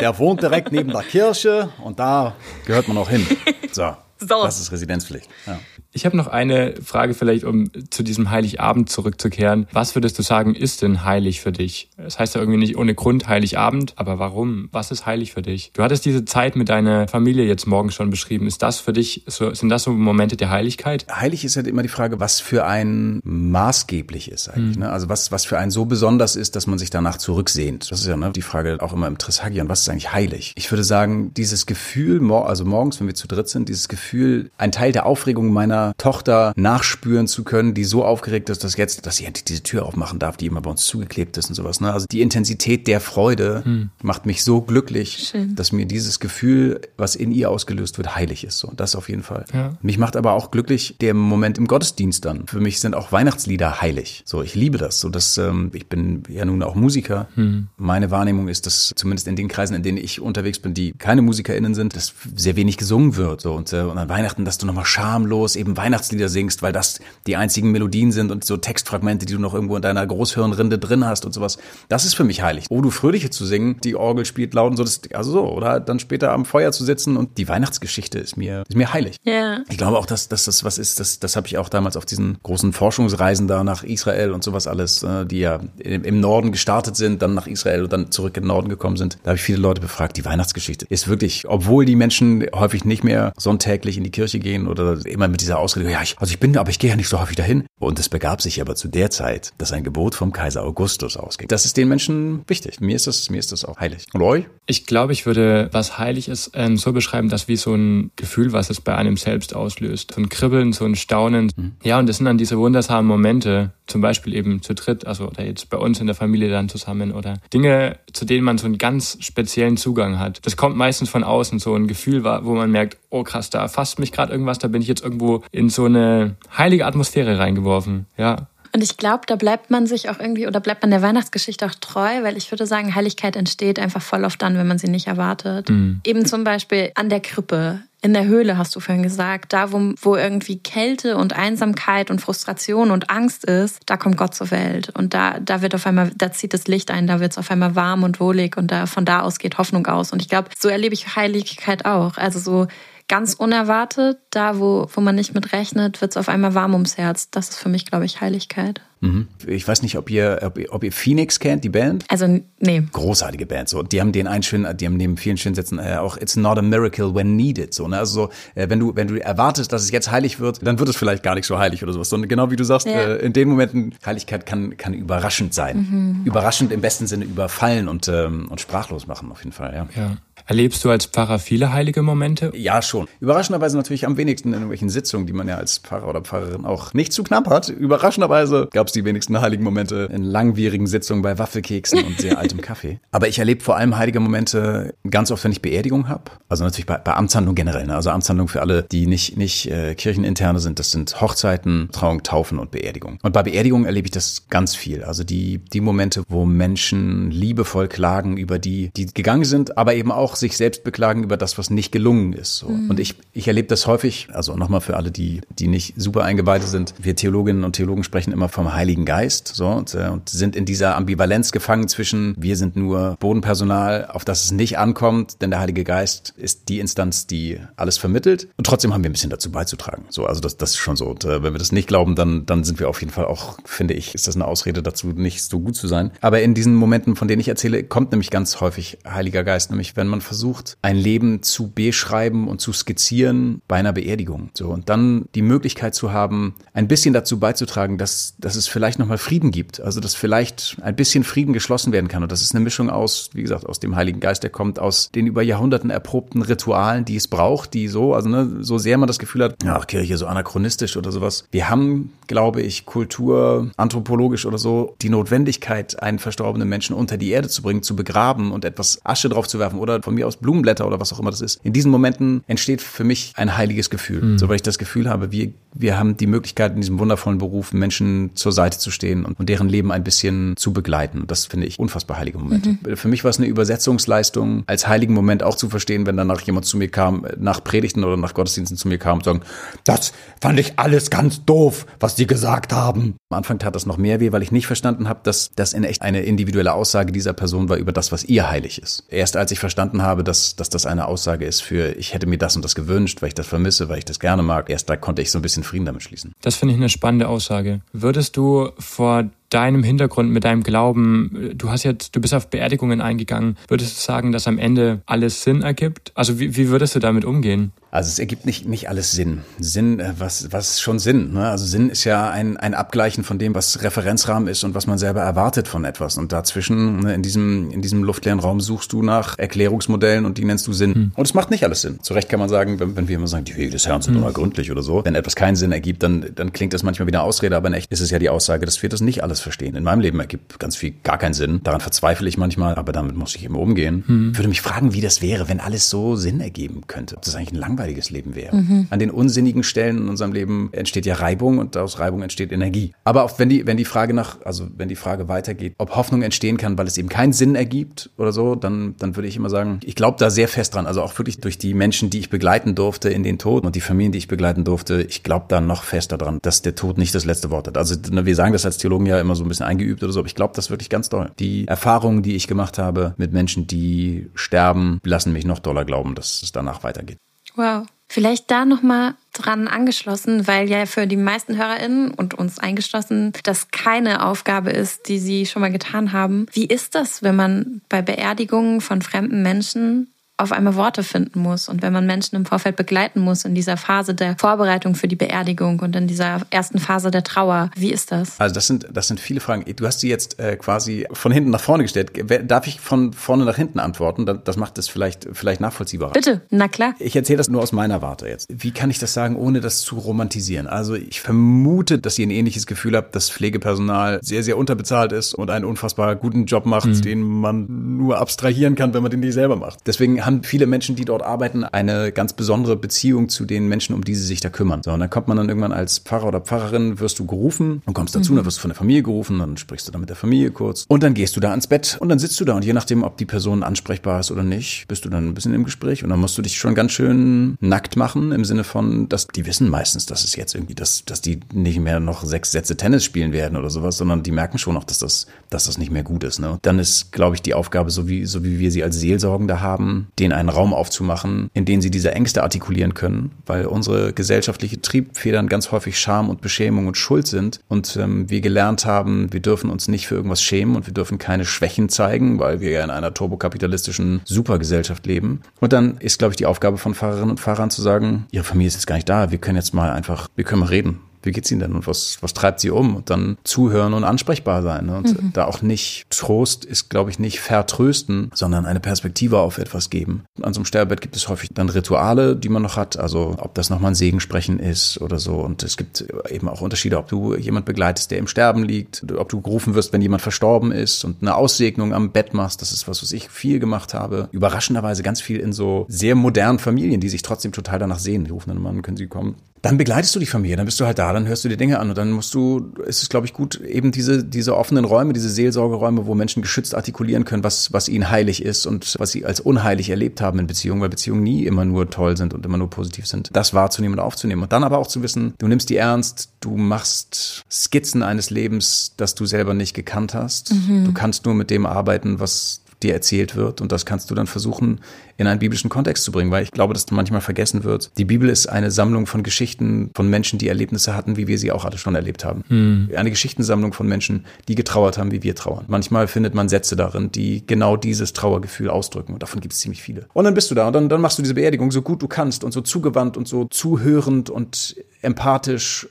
der 0.00 0.18
wohnt 0.18 0.42
direkt 0.42 0.53
neben 0.70 0.90
der 0.90 1.02
Kirche 1.02 1.68
und 1.82 1.98
da 1.98 2.34
gehört 2.66 2.88
man 2.88 2.96
auch 2.98 3.08
hin. 3.08 3.26
So, 3.72 3.96
So. 4.28 4.42
das 4.44 4.60
ist 4.60 4.72
Residenzpflicht. 4.72 5.28
Ja. 5.46 5.58
Ich 5.92 6.04
habe 6.04 6.16
noch 6.16 6.26
eine 6.26 6.74
Frage 6.82 7.14
vielleicht, 7.14 7.44
um 7.44 7.70
zu 7.90 8.02
diesem 8.02 8.30
Heiligabend 8.30 8.90
zurückzukehren. 8.90 9.68
Was 9.72 9.94
würdest 9.94 10.18
du 10.18 10.22
sagen, 10.22 10.54
ist 10.54 10.82
denn 10.82 11.04
heilig 11.04 11.40
für 11.40 11.52
dich? 11.52 11.90
Es 11.96 12.18
heißt 12.18 12.34
ja 12.34 12.40
irgendwie 12.40 12.58
nicht 12.58 12.76
ohne 12.76 12.94
Grund 12.94 13.28
Heiligabend, 13.28 13.92
aber 13.96 14.18
warum? 14.18 14.68
Was 14.72 14.90
ist 14.90 15.06
heilig 15.06 15.32
für 15.32 15.42
dich? 15.42 15.70
Du 15.72 15.82
hattest 15.82 16.04
diese 16.04 16.24
Zeit 16.24 16.56
mit 16.56 16.68
deiner 16.68 17.06
Familie 17.06 17.44
jetzt 17.44 17.66
morgen 17.66 17.92
schon 17.92 18.10
beschrieben. 18.10 18.48
Ist 18.48 18.62
das 18.62 18.80
für 18.80 18.92
dich, 18.92 19.22
so, 19.26 19.54
sind 19.54 19.68
das 19.68 19.84
so 19.84 19.92
Momente 19.92 20.36
der 20.36 20.50
Heiligkeit? 20.50 21.06
Heilig 21.10 21.44
ist 21.44 21.54
halt 21.56 21.68
immer 21.68 21.82
die 21.82 21.88
Frage, 21.88 22.18
was 22.18 22.40
für 22.40 22.66
einen 22.66 23.20
maßgeblich 23.22 24.30
ist 24.30 24.48
eigentlich. 24.48 24.78
Ne? 24.78 24.90
Also 24.90 25.08
was, 25.08 25.30
was 25.30 25.44
für 25.44 25.58
einen 25.58 25.70
so 25.70 25.84
besonders 25.84 26.34
ist, 26.34 26.56
dass 26.56 26.66
man 26.66 26.78
sich 26.78 26.90
danach 26.90 27.18
zurücksehnt. 27.18 27.90
Das 27.92 28.00
ist 28.00 28.06
ja 28.06 28.16
ne, 28.16 28.32
die 28.32 28.42
Frage 28.42 28.78
auch 28.80 28.92
immer 28.92 29.06
im 29.06 29.18
Trisagion, 29.18 29.68
was 29.68 29.82
ist 29.82 29.88
eigentlich 29.88 30.12
heilig? 30.12 30.52
Ich 30.56 30.72
würde 30.72 30.82
sagen, 30.82 31.32
dieses 31.34 31.66
Gefühl, 31.66 32.20
also 32.32 32.64
morgens, 32.64 32.98
wenn 32.98 33.06
wir 33.06 33.14
zu 33.14 33.28
dritt 33.28 33.48
sind, 33.48 33.68
dieses 33.68 33.88
Gefühl, 33.88 34.13
ein 34.56 34.72
Teil 34.72 34.92
der 34.92 35.06
Aufregung 35.06 35.52
meiner 35.52 35.94
Tochter 35.98 36.52
nachspüren 36.56 37.26
zu 37.26 37.44
können, 37.44 37.74
die 37.74 37.84
so 37.84 38.04
aufgeregt 38.04 38.50
ist, 38.50 38.64
dass 38.64 38.76
jetzt, 38.76 39.06
dass 39.06 39.16
sie 39.16 39.24
endlich 39.24 39.44
diese 39.44 39.62
Tür 39.62 39.86
aufmachen 39.86 40.18
darf, 40.18 40.36
die 40.36 40.46
immer 40.46 40.60
bei 40.60 40.70
uns 40.70 40.86
zugeklebt 40.86 41.36
ist 41.36 41.48
und 41.48 41.54
sowas. 41.54 41.80
Ne? 41.80 41.92
Also 41.92 42.06
die 42.10 42.20
Intensität 42.20 42.86
der 42.86 43.00
Freude 43.00 43.62
macht 44.02 44.26
mich 44.26 44.44
so 44.44 44.60
glücklich, 44.60 45.30
Schön. 45.30 45.54
dass 45.54 45.72
mir 45.72 45.86
dieses 45.86 46.20
Gefühl, 46.20 46.80
was 46.96 47.16
in 47.16 47.32
ihr 47.32 47.50
ausgelöst 47.50 47.98
wird, 47.98 48.14
heilig 48.14 48.44
ist. 48.44 48.58
So, 48.58 48.72
das 48.76 48.96
auf 48.96 49.08
jeden 49.08 49.22
Fall. 49.22 49.44
Ja. 49.52 49.76
Mich 49.82 49.98
macht 49.98 50.16
aber 50.16 50.32
auch 50.32 50.50
glücklich 50.50 50.96
der 51.00 51.14
Moment 51.14 51.58
im 51.58 51.66
Gottesdienst 51.66 52.24
dann. 52.24 52.46
Für 52.46 52.60
mich 52.60 52.80
sind 52.80 52.94
auch 52.94 53.12
Weihnachtslieder 53.12 53.80
heilig. 53.80 54.22
So, 54.26 54.42
ich 54.42 54.54
liebe 54.54 54.78
das. 54.78 55.00
So, 55.00 55.08
dass 55.08 55.38
ähm, 55.38 55.70
ich 55.74 55.88
bin 55.88 56.22
ja 56.28 56.44
nun 56.44 56.62
auch 56.62 56.74
Musiker. 56.74 57.28
Meine 57.76 58.10
Wahrnehmung 58.10 58.48
ist, 58.48 58.66
dass 58.66 58.92
zumindest 58.94 59.28
in 59.28 59.36
den 59.36 59.48
Kreisen, 59.48 59.74
in 59.74 59.82
denen 59.82 59.98
ich 59.98 60.20
unterwegs 60.20 60.58
bin, 60.58 60.74
die 60.74 60.92
keine 60.92 61.22
MusikerInnen 61.22 61.74
sind, 61.74 61.96
dass 61.96 62.14
sehr 62.34 62.56
wenig 62.56 62.76
gesungen 62.76 63.16
wird. 63.16 63.40
So 63.40 63.54
und, 63.54 63.72
äh, 63.72 63.82
und 63.82 63.98
an 64.04 64.08
Weihnachten, 64.08 64.44
dass 64.44 64.58
du 64.58 64.66
nochmal 64.66 64.84
schamlos 64.84 65.56
eben 65.56 65.76
Weihnachtslieder 65.76 66.28
singst, 66.28 66.62
weil 66.62 66.72
das 66.72 67.00
die 67.26 67.36
einzigen 67.36 67.70
Melodien 67.70 68.12
sind 68.12 68.30
und 68.30 68.44
so 68.44 68.56
Textfragmente, 68.56 69.26
die 69.26 69.34
du 69.34 69.40
noch 69.40 69.54
irgendwo 69.54 69.76
in 69.76 69.82
deiner 69.82 70.06
Großhirnrinde 70.06 70.78
drin 70.78 71.04
hast 71.04 71.24
und 71.24 71.32
sowas. 71.32 71.58
Das 71.88 72.04
ist 72.04 72.14
für 72.14 72.24
mich 72.24 72.42
heilig. 72.42 72.66
Oh, 72.70 72.80
du 72.80 72.90
Fröhliche 72.90 73.30
zu 73.30 73.44
singen, 73.44 73.76
die 73.82 73.96
Orgel 73.96 74.24
spielt 74.24 74.54
laut 74.54 74.70
und 74.70 74.76
so, 74.76 74.84
das, 74.84 75.00
also 75.12 75.32
so. 75.32 75.48
Oder 75.50 75.80
dann 75.80 75.98
später 75.98 76.32
am 76.32 76.44
Feuer 76.44 76.72
zu 76.72 76.84
sitzen 76.84 77.16
und 77.16 77.38
die 77.38 77.48
Weihnachtsgeschichte 77.48 78.18
ist 78.18 78.36
mir, 78.36 78.64
ist 78.68 78.76
mir 78.76 78.92
heilig. 78.92 79.16
Ja. 79.24 79.60
Ich 79.68 79.78
glaube 79.78 79.98
auch, 79.98 80.06
dass, 80.06 80.28
dass 80.28 80.44
das 80.44 80.64
was 80.64 80.78
ist, 80.78 81.00
das, 81.00 81.18
das 81.18 81.36
habe 81.36 81.46
ich 81.46 81.58
auch 81.58 81.68
damals 81.68 81.96
auf 81.96 82.04
diesen 82.04 82.38
großen 82.42 82.72
Forschungsreisen 82.72 83.48
da 83.48 83.64
nach 83.64 83.82
Israel 83.84 84.32
und 84.32 84.44
sowas 84.44 84.66
alles, 84.66 85.02
äh, 85.02 85.24
die 85.26 85.40
ja 85.40 85.60
im, 85.78 86.04
im 86.04 86.20
Norden 86.20 86.52
gestartet 86.52 86.96
sind, 86.96 87.22
dann 87.22 87.34
nach 87.34 87.46
Israel 87.46 87.84
und 87.84 87.92
dann 87.92 88.10
zurück 88.10 88.36
in 88.36 88.44
den 88.44 88.48
Norden 88.48 88.68
gekommen 88.68 88.96
sind. 88.96 89.18
Da 89.22 89.30
habe 89.30 89.36
ich 89.36 89.42
viele 89.42 89.58
Leute 89.58 89.80
befragt. 89.80 90.16
Die 90.16 90.24
Weihnachtsgeschichte 90.24 90.86
ist 90.88 91.08
wirklich, 91.08 91.44
obwohl 91.48 91.84
die 91.84 91.96
Menschen 91.96 92.44
häufig 92.54 92.84
nicht 92.84 93.04
mehr 93.04 93.32
sonntäglich 93.36 93.83
in 93.96 94.04
die 94.04 94.10
Kirche 94.10 94.38
gehen 94.38 94.66
oder 94.66 95.04
immer 95.06 95.28
mit 95.28 95.40
dieser 95.40 95.58
Ausrede, 95.58 95.90
ja, 95.90 96.02
ich, 96.02 96.16
also 96.18 96.32
ich 96.32 96.40
bin, 96.40 96.56
aber 96.56 96.70
ich 96.70 96.78
gehe 96.78 96.90
ja 96.90 96.96
nicht 96.96 97.08
so 97.08 97.20
häufig 97.20 97.36
dahin. 97.36 97.64
Und 97.78 97.98
es 97.98 98.08
begab 98.08 98.40
sich 98.40 98.60
aber 98.60 98.74
zu 98.74 98.88
der 98.88 99.10
Zeit, 99.10 99.52
dass 99.58 99.72
ein 99.72 99.84
Gebot 99.84 100.14
vom 100.14 100.32
Kaiser 100.32 100.62
Augustus 100.62 101.16
ausging. 101.16 101.48
Das 101.48 101.64
ist 101.64 101.76
den 101.76 101.88
Menschen 101.88 102.42
wichtig. 102.46 102.80
Mir 102.80 102.96
ist 102.96 103.06
das, 103.06 103.30
mir 103.30 103.38
ist 103.38 103.52
das 103.52 103.64
auch 103.64 103.78
heilig. 103.78 104.06
Und 104.12 104.22
euch? 104.22 104.44
Ich 104.66 104.86
glaube, 104.86 105.12
ich 105.12 105.26
würde, 105.26 105.68
was 105.72 105.98
heilig 105.98 106.28
ist, 106.28 106.52
ähm, 106.54 106.76
so 106.76 106.92
beschreiben, 106.92 107.28
dass 107.28 107.48
wie 107.48 107.56
so 107.56 107.74
ein 107.74 108.10
Gefühl, 108.16 108.52
was 108.52 108.70
es 108.70 108.80
bei 108.80 108.94
einem 108.94 109.16
selbst 109.16 109.54
auslöst. 109.54 110.14
So 110.14 110.20
ein 110.20 110.28
Kribbeln, 110.28 110.72
so 110.72 110.84
ein 110.84 110.96
Staunen. 110.96 111.74
Ja, 111.82 111.98
und 111.98 112.08
das 112.08 112.16
sind 112.16 112.26
dann 112.26 112.38
diese 112.38 112.58
wundersamen 112.58 113.06
Momente, 113.06 113.72
zum 113.86 114.00
Beispiel 114.00 114.34
eben 114.34 114.62
zu 114.62 114.74
dritt, 114.74 115.06
also 115.06 115.28
oder 115.28 115.44
jetzt 115.44 115.68
bei 115.68 115.76
uns 115.76 116.00
in 116.00 116.06
der 116.06 116.14
Familie 116.14 116.48
dann 116.48 116.68
zusammen 116.68 117.12
oder 117.12 117.38
Dinge, 117.52 117.98
zu 118.12 118.24
denen 118.24 118.44
man 118.44 118.56
so 118.56 118.66
einen 118.66 118.78
ganz 118.78 119.18
speziellen 119.20 119.76
Zugang 119.76 120.18
hat. 120.18 120.40
Das 120.44 120.56
kommt 120.56 120.76
meistens 120.76 121.10
von 121.10 121.24
außen, 121.24 121.58
so 121.58 121.74
ein 121.74 121.86
Gefühl, 121.86 122.24
wo 122.24 122.54
man 122.54 122.70
merkt, 122.70 122.98
oh 123.14 123.22
krass, 123.22 123.48
da 123.48 123.60
erfasst 123.60 123.98
mich 123.98 124.12
gerade 124.12 124.32
irgendwas, 124.32 124.58
da 124.58 124.68
bin 124.68 124.82
ich 124.82 124.88
jetzt 124.88 125.02
irgendwo 125.02 125.42
in 125.52 125.70
so 125.70 125.84
eine 125.84 126.36
heilige 126.56 126.84
Atmosphäre 126.84 127.38
reingeworfen. 127.38 128.06
Ja, 128.18 128.48
Und 128.74 128.82
ich 128.82 128.96
glaube, 128.96 129.22
da 129.26 129.36
bleibt 129.36 129.70
man 129.70 129.86
sich 129.86 130.10
auch 130.10 130.18
irgendwie 130.18 130.48
oder 130.48 130.58
bleibt 130.58 130.82
man 130.82 130.90
der 130.90 131.00
Weihnachtsgeschichte 131.00 131.64
auch 131.64 131.74
treu, 131.80 132.24
weil 132.24 132.36
ich 132.36 132.50
würde 132.50 132.66
sagen, 132.66 132.94
Heiligkeit 132.96 133.36
entsteht 133.36 133.78
einfach 133.78 134.02
voll 134.02 134.24
oft 134.24 134.42
dann, 134.42 134.58
wenn 134.58 134.66
man 134.66 134.78
sie 134.78 134.88
nicht 134.88 135.06
erwartet. 135.06 135.70
Eben 136.04 136.26
zum 136.26 136.42
Beispiel 136.42 136.90
an 136.96 137.08
der 137.08 137.20
Krippe. 137.20 137.82
In 138.02 138.12
der 138.12 138.26
Höhle 138.26 138.58
hast 138.58 138.74
du 138.76 138.80
vorhin 138.80 139.02
gesagt, 139.02 139.54
da 139.54 139.72
wo, 139.72 139.94
wo 140.02 140.16
irgendwie 140.16 140.58
Kälte 140.58 141.16
und 141.16 141.34
Einsamkeit 141.34 142.10
und 142.10 142.20
Frustration 142.20 142.90
und 142.90 143.08
Angst 143.08 143.44
ist, 143.44 143.80
da 143.86 143.96
kommt 143.96 144.18
Gott 144.18 144.34
zur 144.34 144.50
Welt 144.50 144.90
und 144.90 145.14
da 145.14 145.38
da 145.40 145.62
wird 145.62 145.74
auf 145.74 145.86
einmal, 145.86 146.10
da 146.14 146.30
zieht 146.30 146.52
das 146.52 146.66
Licht 146.66 146.90
ein, 146.90 147.06
da 147.06 147.18
wird 147.20 147.32
es 147.32 147.38
auf 147.38 147.50
einmal 147.50 147.76
warm 147.76 148.02
und 148.02 148.20
wohlig 148.20 148.58
und 148.58 148.70
da 148.70 148.84
von 148.84 149.06
da 149.06 149.20
aus 149.22 149.38
geht 149.38 149.56
Hoffnung 149.56 149.86
aus 149.86 150.12
und 150.12 150.20
ich 150.20 150.28
glaube, 150.28 150.50
so 150.58 150.68
erlebe 150.68 150.92
ich 150.92 151.16
Heiligkeit 151.16 151.86
auch, 151.86 152.18
also 152.18 152.38
so 152.38 152.66
ganz 153.08 153.34
unerwartet, 153.34 154.18
da 154.30 154.58
wo 154.58 154.86
wo 154.92 155.00
man 155.00 155.14
nicht 155.14 155.34
mit 155.34 155.52
rechnet, 155.52 156.00
wird 156.00 156.12
es 156.12 156.16
auf 156.16 156.28
einmal 156.28 156.54
warm 156.54 156.72
ums 156.72 156.96
Herz. 156.96 157.30
Das 157.30 157.50
ist 157.50 157.58
für 157.58 157.68
mich, 157.68 157.84
glaube 157.86 158.04
ich, 158.06 158.20
Heiligkeit. 158.20 158.80
Mhm. 159.00 159.28
Ich 159.46 159.68
weiß 159.68 159.82
nicht, 159.82 159.98
ob 159.98 160.08
ihr, 160.10 160.38
ob 160.42 160.56
ihr, 160.56 160.72
ob 160.72 160.82
ihr 160.82 160.90
Phoenix 160.92 161.38
kennt, 161.38 161.62
die 161.62 161.68
Band. 161.68 162.06
Also, 162.08 162.40
nee. 162.58 162.82
Großartige 162.92 163.44
Band. 163.44 163.68
So, 163.68 163.82
die 163.82 164.00
haben 164.00 164.12
den 164.12 164.26
einen 164.26 164.42
schönen, 164.42 164.74
die 164.78 164.86
haben 164.86 164.96
neben 164.96 165.18
vielen 165.18 165.36
schönen 165.36 165.54
Sätzen 165.54 165.78
äh, 165.78 165.96
auch 165.98 166.16
It's 166.16 166.36
not 166.36 166.56
a 166.56 166.62
miracle 166.62 167.14
when 167.14 167.36
needed. 167.36 167.74
So, 167.74 167.86
ne? 167.86 167.98
Also 167.98 168.14
so, 168.14 168.30
äh, 168.54 168.70
wenn 168.70 168.80
du, 168.80 168.96
wenn 168.96 169.08
du 169.08 169.22
erwartest, 169.22 169.72
dass 169.72 169.82
es 169.82 169.90
jetzt 169.90 170.10
heilig 170.10 170.40
wird, 170.40 170.66
dann 170.66 170.78
wird 170.78 170.88
es 170.88 170.96
vielleicht 170.96 171.22
gar 171.22 171.34
nicht 171.34 171.46
so 171.46 171.58
heilig 171.58 171.82
oder 171.82 171.92
sowas. 171.92 172.08
Sondern 172.08 172.28
genau 172.30 172.50
wie 172.50 172.56
du 172.56 172.64
sagst, 172.64 172.86
Ja. 172.86 172.92
äh, 172.92 173.16
in 173.16 173.34
den 173.34 173.48
Momenten 173.50 173.94
Heiligkeit 174.06 174.46
kann, 174.46 174.78
kann 174.78 174.94
überraschend 174.94 175.52
sein. 175.52 176.22
Überraschend 176.24 176.72
im 176.72 176.80
besten 176.80 177.06
Sinne 177.06 177.26
überfallen 177.26 177.88
und, 177.88 178.08
ähm, 178.08 178.46
und 178.48 178.62
sprachlos 178.62 179.06
machen 179.06 179.30
auf 179.30 179.40
jeden 179.40 179.52
Fall. 179.52 179.74
Ja. 179.74 179.86
Ja. 180.02 180.16
Erlebst 180.46 180.84
du 180.84 180.90
als 180.90 181.06
Pfarrer 181.06 181.38
viele 181.38 181.72
heilige 181.72 182.02
Momente? 182.02 182.52
Ja, 182.54 182.82
schon. 182.82 183.08
Überraschenderweise 183.20 183.78
natürlich 183.78 184.06
am 184.06 184.18
wenigsten 184.18 184.48
in 184.48 184.54
irgendwelchen 184.54 184.90
Sitzungen, 184.90 185.26
die 185.26 185.32
man 185.32 185.48
ja 185.48 185.56
als 185.56 185.78
Pfarrer 185.78 186.06
oder 186.06 186.20
Pfarrerin 186.20 186.66
auch 186.66 186.92
nicht 186.92 187.14
zu 187.14 187.24
knapp 187.24 187.48
hat. 187.48 187.70
Überraschenderweise 187.70 188.68
gab 188.70 188.88
es 188.88 188.92
die 188.92 189.06
wenigsten 189.06 189.40
heiligen 189.40 189.64
Momente 189.64 190.10
in 190.12 190.22
langwierigen 190.22 190.86
Sitzungen 190.86 191.22
bei 191.22 191.38
Waffelkeksen 191.38 192.04
und 192.04 192.20
sehr 192.20 192.38
altem 192.38 192.60
Kaffee. 192.60 193.00
Aber 193.10 193.26
ich 193.26 193.38
erlebe 193.38 193.64
vor 193.64 193.76
allem 193.76 193.96
heilige 193.96 194.20
Momente 194.20 194.94
ganz 195.08 195.30
oft, 195.30 195.42
wenn 195.44 195.52
ich 195.52 195.62
Beerdigung 195.62 196.08
habe. 196.08 196.24
Also 196.50 196.62
natürlich 196.64 196.84
bei, 196.84 196.98
bei 196.98 197.14
Amtshandlungen 197.14 197.54
generell. 197.56 197.86
Ne? 197.86 197.94
Also 197.94 198.10
Amtshandlungen 198.10 198.48
für 198.48 198.60
alle, 198.60 198.82
die 198.82 199.06
nicht, 199.06 199.38
nicht 199.38 199.70
äh, 199.70 199.94
kircheninterne 199.94 200.58
sind. 200.58 200.78
Das 200.78 200.90
sind 200.90 201.22
Hochzeiten, 201.22 201.88
Trauung, 201.90 202.22
Taufen 202.22 202.58
und 202.58 202.70
Beerdigung. 202.70 203.18
Und 203.22 203.32
bei 203.32 203.42
Beerdigungen 203.42 203.86
erlebe 203.86 204.08
ich 204.08 204.12
das 204.12 204.46
ganz 204.50 204.76
viel. 204.76 205.04
Also 205.04 205.24
die, 205.24 205.58
die 205.58 205.80
Momente, 205.80 206.22
wo 206.28 206.44
Menschen 206.44 207.30
liebevoll 207.30 207.88
klagen 207.88 208.36
über 208.36 208.58
die, 208.58 208.90
die 208.94 209.06
gegangen 209.06 209.44
sind, 209.44 209.78
aber 209.78 209.94
eben 209.94 210.12
auch 210.12 210.33
sich 210.36 210.56
selbst 210.56 210.84
beklagen 210.84 211.22
über 211.22 211.36
das, 211.36 211.58
was 211.58 211.70
nicht 211.70 211.92
gelungen 211.92 212.32
ist. 212.32 212.58
So. 212.58 212.66
Und 212.66 213.00
ich, 213.00 213.16
ich 213.32 213.48
erlebe 213.48 213.68
das 213.68 213.86
häufig, 213.86 214.28
also 214.32 214.56
nochmal 214.56 214.80
für 214.80 214.96
alle, 214.96 215.10
die, 215.10 215.40
die 215.58 215.66
nicht 215.66 215.94
super 215.96 216.24
eingeweihte 216.24 216.66
sind. 216.66 216.94
Wir 216.98 217.16
Theologinnen 217.16 217.64
und 217.64 217.74
Theologen 217.74 218.04
sprechen 218.04 218.32
immer 218.32 218.48
vom 218.48 218.74
Heiligen 218.74 219.04
Geist 219.04 219.48
so, 219.48 219.68
und, 219.68 219.94
äh, 219.94 220.08
und 220.08 220.28
sind 220.28 220.56
in 220.56 220.64
dieser 220.64 220.96
Ambivalenz 220.96 221.52
gefangen 221.52 221.88
zwischen, 221.88 222.34
wir 222.38 222.56
sind 222.56 222.76
nur 222.76 223.16
Bodenpersonal, 223.20 224.06
auf 224.06 224.24
das 224.24 224.44
es 224.44 224.52
nicht 224.52 224.78
ankommt, 224.78 225.42
denn 225.42 225.50
der 225.50 225.60
Heilige 225.60 225.84
Geist 225.84 226.34
ist 226.36 226.68
die 226.68 226.80
Instanz, 226.80 227.26
die 227.26 227.58
alles 227.76 227.98
vermittelt. 227.98 228.48
Und 228.56 228.66
trotzdem 228.66 228.92
haben 228.92 229.02
wir 229.02 229.10
ein 229.10 229.12
bisschen 229.12 229.30
dazu 229.30 229.50
beizutragen. 229.50 230.04
So, 230.08 230.26
also 230.26 230.40
das, 230.40 230.56
das 230.56 230.70
ist 230.70 230.78
schon 230.78 230.96
so. 230.96 231.06
Und 231.06 231.24
äh, 231.24 231.42
wenn 231.42 231.54
wir 231.54 231.58
das 231.58 231.72
nicht 231.72 231.88
glauben, 231.88 232.14
dann, 232.14 232.46
dann 232.46 232.64
sind 232.64 232.80
wir 232.80 232.88
auf 232.88 233.00
jeden 233.00 233.12
Fall 233.12 233.26
auch, 233.26 233.58
finde 233.64 233.94
ich, 233.94 234.14
ist 234.14 234.28
das 234.28 234.34
eine 234.34 234.46
Ausrede 234.46 234.82
dazu, 234.82 235.08
nicht 235.08 235.42
so 235.44 235.60
gut 235.60 235.76
zu 235.76 235.88
sein. 235.88 236.10
Aber 236.20 236.42
in 236.42 236.54
diesen 236.54 236.74
Momenten, 236.74 237.16
von 237.16 237.28
denen 237.28 237.40
ich 237.40 237.48
erzähle, 237.48 237.84
kommt 237.84 238.12
nämlich 238.12 238.30
ganz 238.30 238.60
häufig 238.60 238.98
Heiliger 239.06 239.44
Geist, 239.44 239.70
nämlich 239.70 239.96
wenn 239.96 240.08
man 240.08 240.20
versucht, 240.24 240.76
ein 240.82 240.96
Leben 240.96 241.42
zu 241.42 241.70
beschreiben 241.70 242.48
und 242.48 242.60
zu 242.60 242.72
skizzieren 242.72 243.62
bei 243.68 243.76
einer 243.76 243.92
Beerdigung. 243.92 244.50
So, 244.54 244.68
und 244.68 244.88
dann 244.88 245.26
die 245.34 245.42
Möglichkeit 245.42 245.94
zu 245.94 246.12
haben, 246.12 246.54
ein 246.72 246.88
bisschen 246.88 247.14
dazu 247.14 247.38
beizutragen, 247.38 247.98
dass, 247.98 248.34
dass 248.38 248.56
es 248.56 248.66
vielleicht 248.66 248.98
nochmal 248.98 249.18
Frieden 249.18 249.50
gibt. 249.50 249.80
Also, 249.80 250.00
dass 250.00 250.14
vielleicht 250.14 250.76
ein 250.82 250.96
bisschen 250.96 251.24
Frieden 251.24 251.52
geschlossen 251.52 251.92
werden 251.92 252.08
kann. 252.08 252.22
Und 252.22 252.32
das 252.32 252.42
ist 252.42 252.54
eine 252.54 252.64
Mischung 252.64 252.90
aus, 252.90 253.30
wie 253.32 253.42
gesagt, 253.42 253.66
aus 253.66 253.80
dem 253.80 253.96
Heiligen 253.96 254.20
Geist, 254.20 254.42
der 254.42 254.50
kommt 254.50 254.78
aus 254.78 255.10
den 255.14 255.26
über 255.26 255.42
Jahrhunderten 255.42 255.90
erprobten 255.90 256.42
Ritualen, 256.42 257.04
die 257.04 257.16
es 257.16 257.28
braucht, 257.28 257.74
die 257.74 257.88
so, 257.88 258.14
also 258.14 258.28
ne, 258.28 258.58
so 258.60 258.78
sehr 258.78 258.98
man 258.98 259.06
das 259.06 259.18
Gefühl 259.18 259.44
hat, 259.44 259.56
ach, 259.66 259.86
Kirche 259.86 260.16
so 260.16 260.26
anachronistisch 260.26 260.96
oder 260.96 261.12
sowas. 261.12 261.44
Wir 261.50 261.68
haben, 261.68 262.12
glaube 262.26 262.62
ich, 262.62 262.86
Kultur, 262.86 263.70
anthropologisch 263.76 264.46
oder 264.46 264.58
so, 264.58 264.94
die 265.02 265.08
Notwendigkeit, 265.08 266.02
einen 266.02 266.18
verstorbenen 266.18 266.68
Menschen 266.68 266.94
unter 266.94 267.16
die 267.16 267.30
Erde 267.30 267.48
zu 267.48 267.62
bringen, 267.62 267.82
zu 267.82 267.96
begraben 267.96 268.52
und 268.52 268.64
etwas 268.64 269.00
Asche 269.04 269.28
drauf 269.28 269.46
zu 269.48 269.58
werfen 269.58 269.78
oder 269.78 270.02
von 270.02 270.13
mir 270.14 270.26
aus 270.26 270.36
Blumenblätter 270.36 270.86
oder 270.86 271.00
was 271.00 271.12
auch 271.12 271.20
immer 271.20 271.30
das 271.30 271.40
ist. 271.40 271.60
In 271.64 271.72
diesen 271.72 271.90
Momenten 271.90 272.42
entsteht 272.46 272.82
für 272.82 273.04
mich 273.04 273.32
ein 273.36 273.56
heiliges 273.56 273.90
Gefühl. 273.90 274.38
So, 274.38 274.48
weil 274.48 274.56
ich 274.56 274.62
das 274.62 274.78
Gefühl 274.78 275.08
habe, 275.08 275.32
wir, 275.32 275.52
wir 275.74 275.98
haben 275.98 276.16
die 276.16 276.26
Möglichkeit, 276.26 276.74
in 276.74 276.80
diesem 276.80 276.98
wundervollen 276.98 277.38
Beruf 277.38 277.72
Menschen 277.72 278.30
zur 278.34 278.52
Seite 278.52 278.78
zu 278.78 278.90
stehen 278.90 279.24
und, 279.24 279.38
und 279.38 279.48
deren 279.48 279.68
Leben 279.68 279.92
ein 279.92 280.04
bisschen 280.04 280.56
zu 280.56 280.72
begleiten. 280.72 281.22
Und 281.22 281.30
das 281.30 281.46
finde 281.46 281.66
ich 281.66 281.78
unfassbar 281.78 282.18
heilige 282.18 282.38
Momente. 282.38 282.78
Für 282.94 283.08
mich 283.08 283.24
war 283.24 283.30
es 283.30 283.38
eine 283.38 283.46
Übersetzungsleistung, 283.46 284.64
als 284.66 284.88
heiligen 284.88 285.14
Moment 285.14 285.42
auch 285.42 285.56
zu 285.56 285.68
verstehen, 285.68 286.06
wenn 286.06 286.16
danach 286.16 286.40
jemand 286.42 286.66
zu 286.66 286.76
mir 286.76 286.88
kam, 286.88 287.26
nach 287.38 287.62
Predigten 287.62 288.04
oder 288.04 288.16
nach 288.16 288.34
Gottesdiensten 288.34 288.76
zu 288.76 288.88
mir 288.88 288.98
kam 288.98 289.18
und 289.18 289.24
sagen, 289.24 289.40
das 289.84 290.12
fand 290.40 290.58
ich 290.58 290.78
alles 290.78 291.10
ganz 291.10 291.44
doof, 291.44 291.86
was 292.00 292.14
die 292.14 292.26
gesagt 292.26 292.72
haben. 292.72 293.16
Am 293.30 293.38
Anfang 293.38 293.58
tat 293.58 293.74
das 293.74 293.86
noch 293.86 293.96
mehr 293.96 294.20
weh, 294.20 294.32
weil 294.32 294.42
ich 294.42 294.52
nicht 294.52 294.66
verstanden 294.66 295.08
habe, 295.08 295.20
dass 295.22 295.50
das 295.56 295.72
in 295.72 295.84
echt 295.84 296.02
eine 296.02 296.22
individuelle 296.22 296.72
Aussage 296.72 297.12
dieser 297.12 297.32
Person 297.32 297.68
war 297.68 297.76
über 297.76 297.92
das, 297.92 298.12
was 298.12 298.24
ihr 298.24 298.50
heilig 298.50 298.80
ist. 298.80 299.04
Erst 299.08 299.36
als 299.36 299.50
ich 299.50 299.58
verstanden 299.58 300.02
habe, 300.02 300.03
dass, 300.22 300.56
dass 300.56 300.70
das 300.70 300.86
eine 300.86 301.06
Aussage 301.06 301.44
ist 301.44 301.62
für, 301.62 301.96
ich 301.96 302.14
hätte 302.14 302.26
mir 302.26 302.38
das 302.38 302.56
und 302.56 302.64
das 302.64 302.74
gewünscht, 302.74 303.22
weil 303.22 303.28
ich 303.28 303.34
das 303.34 303.46
vermisse, 303.46 303.88
weil 303.88 303.98
ich 303.98 304.04
das 304.04 304.20
gerne 304.20 304.42
mag, 304.42 304.70
erst 304.70 304.88
da 304.88 304.96
konnte 304.96 305.22
ich 305.22 305.30
so 305.30 305.38
ein 305.38 305.42
bisschen 305.42 305.62
Frieden 305.62 305.86
damit 305.86 306.02
schließen. 306.02 306.32
Das 306.42 306.56
finde 306.56 306.74
ich 306.74 306.80
eine 306.80 306.88
spannende 306.88 307.28
Aussage. 307.28 307.80
Würdest 307.92 308.36
du 308.36 308.70
vor 308.78 309.24
deinem 309.50 309.82
Hintergrund, 309.82 310.30
mit 310.30 310.44
deinem 310.44 310.62
Glauben, 310.62 311.52
du 311.54 311.70
hast 311.70 311.84
jetzt, 311.84 312.16
du 312.16 312.20
bist 312.20 312.34
auf 312.34 312.48
Beerdigungen 312.48 313.00
eingegangen, 313.00 313.56
würdest 313.68 313.98
du 313.98 314.02
sagen, 314.02 314.32
dass 314.32 314.48
am 314.48 314.58
Ende 314.58 315.02
alles 315.06 315.42
Sinn 315.42 315.62
ergibt? 315.62 316.12
Also 316.14 316.38
wie, 316.40 316.56
wie 316.56 316.68
würdest 316.68 316.94
du 316.94 316.98
damit 316.98 317.24
umgehen? 317.24 317.72
Also 317.94 318.08
es 318.08 318.18
ergibt 318.18 318.44
nicht, 318.44 318.66
nicht 318.66 318.88
alles 318.88 319.12
Sinn. 319.12 319.42
Sinn, 319.60 320.00
äh, 320.00 320.14
was, 320.18 320.50
was 320.50 320.70
ist 320.70 320.80
schon 320.80 320.98
Sinn? 320.98 321.32
Ne? 321.32 321.48
Also 321.48 321.64
Sinn 321.64 321.90
ist 321.90 322.02
ja 322.02 322.28
ein, 322.28 322.56
ein 322.56 322.74
Abgleichen 322.74 323.22
von 323.22 323.38
dem, 323.38 323.54
was 323.54 323.84
Referenzrahmen 323.84 324.48
ist 324.48 324.64
und 324.64 324.74
was 324.74 324.88
man 324.88 324.98
selber 324.98 325.20
erwartet 325.20 325.68
von 325.68 325.84
etwas. 325.84 326.18
Und 326.18 326.32
dazwischen, 326.32 327.00
ne, 327.00 327.14
in 327.14 327.22
diesem, 327.22 327.70
in 327.70 327.82
diesem 327.82 328.02
luftleeren 328.02 328.40
Raum 328.40 328.60
suchst 328.60 328.92
du 328.92 329.04
nach 329.04 329.38
Erklärungsmodellen 329.38 330.24
und 330.26 330.38
die 330.38 330.44
nennst 330.44 330.66
du 330.66 330.72
Sinn. 330.72 331.12
Und 331.14 331.24
es 331.24 331.34
macht 331.34 331.52
nicht 331.52 331.62
alles 331.62 331.82
Sinn. 331.82 332.00
Zu 332.02 332.14
Recht 332.14 332.28
kann 332.28 332.40
man 332.40 332.48
sagen, 332.48 332.80
wenn, 332.80 332.96
wenn 332.96 333.06
wir 333.06 333.14
immer 333.14 333.28
sagen, 333.28 333.44
die 333.44 333.54
Wege 333.54 333.70
des 333.70 333.86
Herrn 333.86 334.02
sind 334.02 334.16
unergründlich 334.16 334.72
oder 334.72 334.82
so. 334.82 335.04
Wenn 335.04 335.14
etwas 335.14 335.36
keinen 335.36 335.54
Sinn 335.54 335.70
ergibt, 335.70 336.02
dann, 336.02 336.32
dann 336.34 336.52
klingt 336.52 336.72
das 336.72 336.82
manchmal 336.82 337.06
wie 337.06 337.12
eine 337.12 337.22
Ausrede, 337.22 337.56
aber 337.56 337.68
in 337.68 337.74
echt 337.74 337.92
ist 337.92 338.00
es 338.00 338.10
ja 338.10 338.18
die 338.18 338.28
Aussage, 338.28 338.66
dass 338.66 338.82
wir 338.82 338.88
das 338.88 339.02
nicht 339.02 339.22
alles 339.22 339.33
verstehen. 339.40 339.74
In 339.76 339.84
meinem 339.84 340.00
Leben 340.00 340.20
ergibt 340.20 340.58
ganz 340.58 340.76
viel 340.76 340.94
gar 341.02 341.18
keinen 341.18 341.34
Sinn. 341.34 341.60
Daran 341.62 341.80
verzweifle 341.80 342.28
ich 342.28 342.38
manchmal, 342.38 342.74
aber 342.76 342.92
damit 342.92 343.16
muss 343.16 343.34
ich 343.36 343.44
eben 343.44 343.56
umgehen. 343.56 344.30
Ich 344.32 344.38
würde 344.38 344.48
mich 344.48 344.60
fragen, 344.60 344.92
wie 344.94 345.00
das 345.00 345.22
wäre, 345.22 345.48
wenn 345.48 345.60
alles 345.60 345.90
so 345.90 346.16
Sinn 346.16 346.40
ergeben 346.40 346.82
könnte. 346.86 347.16
Ob 347.16 347.22
das 347.22 347.34
eigentlich 347.34 347.52
ein 347.52 347.58
langweiliges 347.58 348.10
Leben 348.10 348.34
wäre. 348.34 348.56
An 348.90 348.98
den 348.98 349.10
unsinnigen 349.10 349.62
Stellen 349.62 349.98
in 349.98 350.08
unserem 350.08 350.32
Leben 350.32 350.70
entsteht 350.72 351.06
ja 351.06 351.14
Reibung 351.14 351.58
und 351.58 351.76
aus 351.76 351.98
Reibung 351.98 352.22
entsteht 352.22 352.52
Energie. 352.52 352.92
Aber 353.04 353.24
auch 353.24 353.38
wenn 353.38 353.48
die, 353.48 353.66
wenn 353.66 353.76
die 353.76 353.84
Frage 353.84 354.14
nach, 354.14 354.38
also 354.44 354.68
wenn 354.76 354.88
die 354.88 354.96
Frage 354.96 355.28
weitergeht, 355.28 355.74
ob 355.78 355.96
Hoffnung 355.96 356.22
entstehen 356.22 356.56
kann, 356.56 356.78
weil 356.78 356.86
es 356.86 356.98
eben 356.98 357.08
keinen 357.08 357.32
Sinn 357.32 357.54
ergibt 357.54 358.10
oder 358.16 358.32
so, 358.32 358.54
dann, 358.54 358.94
dann 358.98 359.16
würde 359.16 359.28
ich 359.28 359.36
immer 359.36 359.50
sagen, 359.50 359.80
ich 359.84 359.94
glaube 359.94 360.16
da 360.18 360.30
sehr 360.30 360.48
fest 360.48 360.74
dran. 360.74 360.86
Also 360.86 361.02
auch 361.02 361.16
wirklich 361.18 361.40
durch 361.40 361.58
die 361.58 361.74
Menschen, 361.74 362.10
die 362.10 362.18
ich 362.18 362.30
begleiten 362.30 362.74
durfte 362.74 363.10
in 363.10 363.22
den 363.22 363.38
Tod 363.38 363.64
und 363.64 363.76
die 363.76 363.80
Familien, 363.80 364.12
die 364.12 364.18
ich 364.18 364.28
begleiten 364.28 364.64
durfte, 364.64 365.02
ich 365.02 365.22
glaube 365.22 365.46
da 365.48 365.60
noch 365.60 365.82
fester 365.82 366.18
dran, 366.18 366.38
dass 366.42 366.62
der 366.62 366.74
Tod 366.74 366.98
nicht 366.98 367.14
das 367.14 367.24
letzte 367.24 367.50
Wort 367.50 367.66
hat. 367.68 367.76
Also 367.76 367.96
ne, 368.10 368.26
wir 368.26 368.34
sagen 368.34 368.52
das 368.52 368.64
als 368.64 368.78
Theologen 368.78 369.06
ja 369.06 369.20
immer 369.24 369.36
so 369.36 369.44
ein 369.44 369.48
bisschen 369.48 369.66
eingeübt 369.66 370.02
oder 370.02 370.12
so, 370.12 370.20
aber 370.20 370.28
ich 370.28 370.34
glaube 370.34 370.54
das 370.54 370.70
wirklich 370.70 370.90
ganz 370.90 371.08
doll. 371.08 371.30
Die 371.38 371.66
Erfahrungen, 371.66 372.22
die 372.22 372.36
ich 372.36 372.46
gemacht 372.46 372.78
habe 372.78 373.14
mit 373.16 373.32
Menschen, 373.32 373.66
die 373.66 374.30
sterben, 374.34 375.00
lassen 375.04 375.32
mich 375.32 375.44
noch 375.44 375.58
doller 375.58 375.84
glauben, 375.84 376.14
dass 376.14 376.42
es 376.42 376.52
danach 376.52 376.84
weitergeht. 376.84 377.18
Wow. 377.56 377.86
Vielleicht 378.06 378.50
da 378.50 378.64
nochmal 378.64 379.14
dran 379.32 379.66
angeschlossen, 379.66 380.46
weil 380.46 380.68
ja 380.68 380.86
für 380.86 381.06
die 381.06 381.16
meisten 381.16 381.56
HörerInnen 381.56 382.12
und 382.12 382.34
uns 382.34 382.58
eingeschlossen 382.58 383.32
das 383.42 383.70
keine 383.70 384.24
Aufgabe 384.24 384.70
ist, 384.70 385.08
die 385.08 385.18
sie 385.18 385.46
schon 385.46 385.62
mal 385.62 385.72
getan 385.72 386.12
haben. 386.12 386.46
Wie 386.52 386.66
ist 386.66 386.94
das, 386.94 387.22
wenn 387.22 387.34
man 387.34 387.80
bei 387.88 388.02
Beerdigungen 388.02 388.80
von 388.80 389.02
fremden 389.02 389.42
Menschen 389.42 390.13
auf 390.36 390.50
einmal 390.50 390.74
Worte 390.74 391.04
finden 391.04 391.38
muss 391.40 391.68
und 391.68 391.80
wenn 391.82 391.92
man 391.92 392.06
Menschen 392.06 392.34
im 392.34 392.44
Vorfeld 392.44 392.74
begleiten 392.74 393.20
muss 393.20 393.44
in 393.44 393.54
dieser 393.54 393.76
Phase 393.76 394.14
der 394.14 394.36
Vorbereitung 394.36 394.96
für 394.96 395.06
die 395.06 395.14
Beerdigung 395.14 395.78
und 395.78 395.94
in 395.94 396.08
dieser 396.08 396.40
ersten 396.50 396.78
Phase 396.80 397.12
der 397.12 397.22
Trauer. 397.22 397.70
Wie 397.76 397.92
ist 397.92 398.10
das? 398.10 398.40
Also 398.40 398.52
das 398.52 398.66
sind, 398.66 398.88
das 398.92 399.06
sind 399.06 399.20
viele 399.20 399.38
Fragen. 399.38 399.64
Du 399.76 399.86
hast 399.86 400.00
sie 400.00 400.08
jetzt 400.08 400.40
äh, 400.40 400.56
quasi 400.56 401.06
von 401.12 401.30
hinten 401.30 401.50
nach 401.50 401.60
vorne 401.60 401.84
gestellt. 401.84 402.10
Darf 402.50 402.66
ich 402.66 402.80
von 402.80 403.12
vorne 403.12 403.44
nach 403.44 403.54
hinten 403.56 403.78
antworten? 403.78 404.26
Das- 404.26 404.38
Das 404.44 404.56
macht 404.56 404.76
es 404.78 404.88
vielleicht, 404.88 405.28
vielleicht 405.32 405.60
nachvollziehbarer. 405.60 406.12
Bitte, 406.12 406.40
na 406.50 406.66
klar. 406.66 406.94
Ich 406.98 407.14
erzähle 407.14 407.36
das 407.38 407.48
nur 407.48 407.62
aus 407.62 407.70
meiner 407.72 408.02
Warte 408.02 408.26
jetzt. 408.28 408.48
Wie 408.50 408.72
kann 408.72 408.90
ich 408.90 408.98
das 408.98 409.14
sagen, 409.14 409.36
ohne 409.36 409.60
das 409.60 409.82
zu 409.82 409.96
romantisieren? 409.98 410.66
Also 410.66 410.94
ich 410.96 411.20
vermute, 411.20 411.98
dass 412.00 412.18
ihr 412.18 412.26
ein 412.26 412.30
ähnliches 412.30 412.66
Gefühl 412.66 412.96
habt, 412.96 413.14
dass 413.14 413.30
Pflegepersonal 413.30 414.18
sehr, 414.22 414.42
sehr 414.42 414.58
unterbezahlt 414.58 415.12
ist 415.12 415.32
und 415.34 415.50
einen 415.50 415.64
unfassbar 415.64 416.16
guten 416.16 416.46
Job 416.46 416.66
macht, 416.66 417.04
den 417.04 417.22
man 417.22 417.66
nur 417.98 418.18
abstrahieren 418.18 418.74
kann, 418.74 418.92
wenn 418.94 419.02
man 419.02 419.10
den 419.12 419.20
nicht 419.20 419.34
selber 419.34 419.54
macht. 419.56 419.78
Deswegen 419.86 420.23
haben 420.26 420.42
viele 420.42 420.66
Menschen, 420.66 420.96
die 420.96 421.04
dort 421.04 421.22
arbeiten, 421.22 421.64
eine 421.64 422.12
ganz 422.12 422.32
besondere 422.32 422.76
Beziehung 422.76 423.28
zu 423.28 423.44
den 423.44 423.68
Menschen, 423.68 423.94
um 423.94 424.04
die 424.04 424.14
sie 424.14 424.24
sich 424.24 424.40
da 424.40 424.48
kümmern. 424.48 424.82
So, 424.84 424.92
und 424.92 425.00
dann 425.00 425.10
kommt 425.10 425.28
man 425.28 425.36
dann 425.36 425.48
irgendwann 425.48 425.72
als 425.72 425.98
Pfarrer 425.98 426.28
oder 426.28 426.40
Pfarrerin, 426.40 427.00
wirst 427.00 427.18
du 427.18 427.26
gerufen 427.26 427.82
und 427.84 427.94
kommst 427.94 428.14
dazu, 428.14 428.34
dann 428.34 428.44
wirst 428.44 428.58
du 428.58 428.62
von 428.62 428.70
der 428.70 428.76
Familie 428.76 429.02
gerufen, 429.02 429.38
dann 429.38 429.56
sprichst 429.56 429.88
du 429.88 429.92
da 429.92 429.98
mit 429.98 430.08
der 430.08 430.16
Familie 430.16 430.50
kurz 430.50 430.84
und 430.88 431.02
dann 431.02 431.14
gehst 431.14 431.36
du 431.36 431.40
da 431.40 431.50
ans 431.50 431.66
Bett 431.66 431.96
und 432.00 432.08
dann 432.08 432.18
sitzt 432.18 432.40
du 432.40 432.44
da 432.44 432.54
und 432.54 432.64
je 432.64 432.72
nachdem, 432.72 433.02
ob 433.02 433.16
die 433.16 433.26
Person 433.26 433.62
ansprechbar 433.62 434.20
ist 434.20 434.30
oder 434.30 434.42
nicht, 434.42 434.86
bist 434.88 435.04
du 435.04 435.08
dann 435.08 435.28
ein 435.28 435.34
bisschen 435.34 435.54
im 435.54 435.64
Gespräch 435.64 436.04
und 436.04 436.10
dann 436.10 436.20
musst 436.20 436.36
du 436.38 436.42
dich 436.42 436.58
schon 436.58 436.74
ganz 436.74 436.92
schön 436.92 437.56
nackt 437.60 437.96
machen 437.96 438.32
im 438.32 438.44
Sinne 438.44 438.64
von, 438.64 439.08
dass 439.08 439.26
die 439.28 439.46
wissen 439.46 439.68
meistens, 439.68 440.06
dass 440.06 440.24
es 440.24 440.36
jetzt 440.36 440.54
irgendwie, 440.54 440.74
dass, 440.74 441.04
dass 441.04 441.20
die 441.20 441.40
nicht 441.52 441.80
mehr 441.80 442.00
noch 442.00 442.24
sechs 442.24 442.52
Sätze 442.52 442.76
Tennis 442.76 443.04
spielen 443.04 443.32
werden 443.32 443.56
oder 443.56 443.70
sowas, 443.70 443.96
sondern 443.96 444.22
die 444.22 444.32
merken 444.32 444.58
schon 444.58 444.76
auch, 444.76 444.84
dass 444.84 444.98
das, 444.98 445.26
dass 445.50 445.64
das 445.64 445.78
nicht 445.78 445.90
mehr 445.90 446.02
gut 446.02 446.24
ist. 446.24 446.38
Ne? 446.38 446.58
Dann 446.62 446.78
ist, 446.78 447.12
glaube 447.12 447.36
ich, 447.36 447.42
die 447.42 447.54
Aufgabe, 447.54 447.90
so 447.90 448.08
wie, 448.08 448.26
so 448.26 448.44
wie 448.44 448.58
wir 448.58 448.70
sie 448.70 448.82
als 448.82 448.98
Seelsorgende 448.98 449.60
haben, 449.60 450.08
denen 450.18 450.32
einen 450.32 450.48
Raum 450.48 450.72
aufzumachen, 450.72 451.50
in 451.54 451.64
dem 451.64 451.80
sie 451.80 451.90
diese 451.90 452.12
Ängste 452.12 452.42
artikulieren 452.42 452.94
können, 452.94 453.32
weil 453.46 453.66
unsere 453.66 454.12
gesellschaftliche 454.12 454.80
Triebfedern 454.80 455.48
ganz 455.48 455.72
häufig 455.72 455.98
Scham 455.98 456.28
und 456.28 456.40
Beschämung 456.40 456.86
und 456.86 456.96
Schuld 456.96 457.26
sind. 457.26 457.60
Und 457.68 457.96
ähm, 457.96 458.30
wir 458.30 458.40
gelernt 458.40 458.86
haben, 458.86 459.32
wir 459.32 459.40
dürfen 459.40 459.70
uns 459.70 459.88
nicht 459.88 460.06
für 460.06 460.14
irgendwas 460.14 460.42
schämen 460.42 460.76
und 460.76 460.86
wir 460.86 460.94
dürfen 460.94 461.18
keine 461.18 461.44
Schwächen 461.44 461.88
zeigen, 461.88 462.38
weil 462.38 462.60
wir 462.60 462.70
ja 462.70 462.84
in 462.84 462.90
einer 462.90 463.14
turbokapitalistischen 463.14 464.20
Supergesellschaft 464.24 465.06
leben. 465.06 465.40
Und 465.60 465.72
dann 465.72 465.98
ist, 465.98 466.18
glaube 466.18 466.32
ich, 466.32 466.36
die 466.36 466.46
Aufgabe 466.46 466.78
von 466.78 466.94
Fahrerinnen 466.94 467.30
und 467.30 467.40
Fahrern 467.40 467.70
zu 467.70 467.82
sagen, 467.82 468.26
ihre 468.30 468.44
Familie 468.44 468.68
ist 468.68 468.74
jetzt 468.74 468.86
gar 468.86 468.96
nicht 468.96 469.08
da, 469.08 469.30
wir 469.30 469.38
können 469.38 469.56
jetzt 469.56 469.74
mal 469.74 469.90
einfach, 469.90 470.28
wir 470.36 470.44
können 470.44 470.60
mal 470.60 470.68
reden 470.68 471.00
wie 471.24 471.32
geht's 471.32 471.50
Ihnen 471.50 471.60
denn 471.60 471.72
und 471.72 471.86
was, 471.86 472.18
was 472.20 472.34
treibt 472.34 472.60
Sie 472.60 472.70
um? 472.70 472.96
Und 472.96 473.10
dann 473.10 473.38
zuhören 473.44 473.94
und 473.94 474.04
ansprechbar 474.04 474.62
sein. 474.62 474.86
Ne? 474.86 474.96
Und 474.96 475.22
mhm. 475.22 475.32
da 475.32 475.46
auch 475.46 475.62
nicht, 475.62 476.06
Trost 476.10 476.64
ist, 476.64 476.90
glaube 476.90 477.10
ich, 477.10 477.18
nicht 477.18 477.40
vertrösten, 477.40 478.30
sondern 478.34 478.66
eine 478.66 478.80
Perspektive 478.80 479.38
auf 479.38 479.58
etwas 479.58 479.90
geben. 479.90 480.24
An 480.42 480.54
so 480.54 480.58
einem 480.58 480.66
Sterbebett 480.66 481.00
gibt 481.00 481.16
es 481.16 481.28
häufig 481.28 481.50
dann 481.52 481.68
Rituale, 481.68 482.36
die 482.36 482.48
man 482.48 482.62
noch 482.62 482.76
hat. 482.76 482.98
Also 482.98 483.36
ob 483.38 483.54
das 483.54 483.70
nochmal 483.70 483.92
ein 483.92 483.96
Segensprechen 483.96 484.58
ist 484.58 485.00
oder 485.00 485.18
so. 485.18 485.36
Und 485.36 485.62
es 485.62 485.76
gibt 485.76 486.04
eben 486.28 486.48
auch 486.48 486.60
Unterschiede, 486.60 486.98
ob 486.98 487.08
du 487.08 487.34
jemand 487.34 487.66
begleitest, 487.66 488.10
der 488.10 488.18
im 488.18 488.26
Sterben 488.26 488.64
liegt, 488.64 489.04
ob 489.12 489.28
du 489.28 489.40
gerufen 489.40 489.74
wirst, 489.74 489.92
wenn 489.92 490.02
jemand 490.02 490.22
verstorben 490.22 490.72
ist 490.72 491.04
und 491.04 491.22
eine 491.22 491.34
Aussegnung 491.34 491.92
am 491.92 492.12
Bett 492.12 492.34
machst. 492.34 492.60
Das 492.60 492.72
ist 492.72 492.88
was, 492.88 493.02
was 493.02 493.12
ich 493.12 493.28
viel 493.28 493.58
gemacht 493.58 493.94
habe. 493.94 494.28
Überraschenderweise 494.32 495.02
ganz 495.02 495.20
viel 495.20 495.40
in 495.40 495.52
so 495.52 495.86
sehr 495.88 496.14
modernen 496.14 496.58
Familien, 496.58 497.00
die 497.00 497.08
sich 497.08 497.22
trotzdem 497.22 497.52
total 497.52 497.78
danach 497.78 497.98
sehen. 497.98 498.24
Die 498.24 498.30
rufen 498.30 498.50
dann 498.50 498.58
immer 498.58 498.70
an, 498.70 498.82
können 498.82 498.96
Sie 498.96 499.06
kommen? 499.06 499.36
Dann 499.64 499.78
begleitest 499.78 500.14
du 500.14 500.20
die 500.20 500.26
Familie, 500.26 500.56
dann 500.56 500.66
bist 500.66 500.78
du 500.78 500.84
halt 500.84 500.98
da, 500.98 501.10
dann 501.14 501.26
hörst 501.26 501.42
du 501.42 501.48
dir 501.48 501.56
Dinge 501.56 501.78
an 501.78 501.88
und 501.88 501.96
dann 501.96 502.10
musst 502.12 502.34
du, 502.34 502.74
ist 502.84 503.00
es 503.00 503.08
glaube 503.08 503.26
ich 503.26 503.32
gut, 503.32 503.58
eben 503.62 503.92
diese, 503.92 504.22
diese 504.22 504.58
offenen 504.58 504.84
Räume, 504.84 505.14
diese 505.14 505.30
Seelsorgeräume, 505.30 506.04
wo 506.04 506.14
Menschen 506.14 506.42
geschützt 506.42 506.74
artikulieren 506.74 507.24
können, 507.24 507.44
was, 507.44 507.72
was 507.72 507.88
ihnen 507.88 508.10
heilig 508.10 508.44
ist 508.44 508.66
und 508.66 508.94
was 508.98 509.12
sie 509.12 509.24
als 509.24 509.40
unheilig 509.40 509.88
erlebt 509.88 510.20
haben 510.20 510.38
in 510.38 510.46
Beziehungen, 510.46 510.82
weil 510.82 510.90
Beziehungen 510.90 511.22
nie 511.22 511.46
immer 511.46 511.64
nur 511.64 511.88
toll 511.88 512.18
sind 512.18 512.34
und 512.34 512.44
immer 512.44 512.58
nur 512.58 512.68
positiv 512.68 513.06
sind. 513.06 513.30
Das 513.32 513.54
wahrzunehmen 513.54 513.98
und 513.98 514.04
aufzunehmen 514.04 514.42
und 514.42 514.52
dann 514.52 514.64
aber 514.64 514.76
auch 514.76 514.86
zu 514.86 515.02
wissen, 515.02 515.32
du 515.38 515.48
nimmst 515.48 515.70
die 515.70 515.76
ernst, 515.76 516.28
du 516.40 516.58
machst 516.58 517.42
Skizzen 517.50 518.02
eines 518.02 518.28
Lebens, 518.28 518.92
das 518.98 519.14
du 519.14 519.24
selber 519.24 519.54
nicht 519.54 519.72
gekannt 519.72 520.12
hast. 520.12 520.52
Mhm. 520.52 520.84
Du 520.84 520.92
kannst 520.92 521.24
nur 521.24 521.34
mit 521.34 521.48
dem 521.48 521.64
arbeiten, 521.64 522.20
was 522.20 522.63
dir 522.84 522.94
erzählt 522.94 523.34
wird. 523.34 523.60
Und 523.60 523.72
das 523.72 523.86
kannst 523.86 524.10
du 524.10 524.14
dann 524.14 524.26
versuchen, 524.26 524.80
in 525.16 525.26
einen 525.26 525.38
biblischen 525.38 525.70
Kontext 525.70 526.04
zu 526.04 526.12
bringen, 526.12 526.30
weil 526.30 526.42
ich 526.42 526.50
glaube, 526.50 526.74
dass 526.74 526.90
manchmal 526.90 527.20
vergessen 527.20 527.64
wird. 527.64 527.90
Die 527.98 528.04
Bibel 528.04 528.28
ist 528.28 528.46
eine 528.46 528.70
Sammlung 528.70 529.06
von 529.06 529.22
Geschichten 529.22 529.90
von 529.94 530.08
Menschen, 530.08 530.38
die 530.38 530.48
Erlebnisse 530.48 530.94
hatten, 530.94 531.16
wie 531.16 531.26
wir 531.26 531.38
sie 531.38 531.52
auch 531.52 531.64
alle 531.64 531.78
schon 531.78 531.94
erlebt 531.94 532.24
haben. 532.24 532.44
Hm. 532.48 532.90
Eine 532.94 533.10
Geschichtensammlung 533.10 533.72
von 533.72 533.86
Menschen, 533.86 534.26
die 534.48 534.54
getrauert 534.54 534.98
haben, 534.98 535.10
wie 535.10 535.22
wir 535.22 535.34
trauern. 535.34 535.64
Manchmal 535.68 536.08
findet 536.08 536.34
man 536.34 536.48
Sätze 536.48 536.76
darin, 536.76 537.10
die 537.12 537.46
genau 537.46 537.76
dieses 537.76 538.12
Trauergefühl 538.12 538.70
ausdrücken. 538.70 539.14
Und 539.14 539.22
davon 539.22 539.40
gibt 539.40 539.54
es 539.54 539.60
ziemlich 539.60 539.82
viele. 539.82 540.06
Und 540.12 540.24
dann 540.24 540.34
bist 540.34 540.50
du 540.50 540.54
da 540.54 540.66
und 540.66 540.72
dann, 540.72 540.88
dann 540.88 541.00
machst 541.00 541.18
du 541.18 541.22
diese 541.22 541.34
Beerdigung 541.34 541.70
so 541.70 541.82
gut 541.82 542.02
du 542.02 542.08
kannst 542.08 542.44
und 542.44 542.52
so 542.52 542.60
zugewandt 542.60 543.16
und 543.16 543.28
so 543.28 543.44
zuhörend 543.46 544.30
und 544.30 544.76
empathisch 545.00 545.88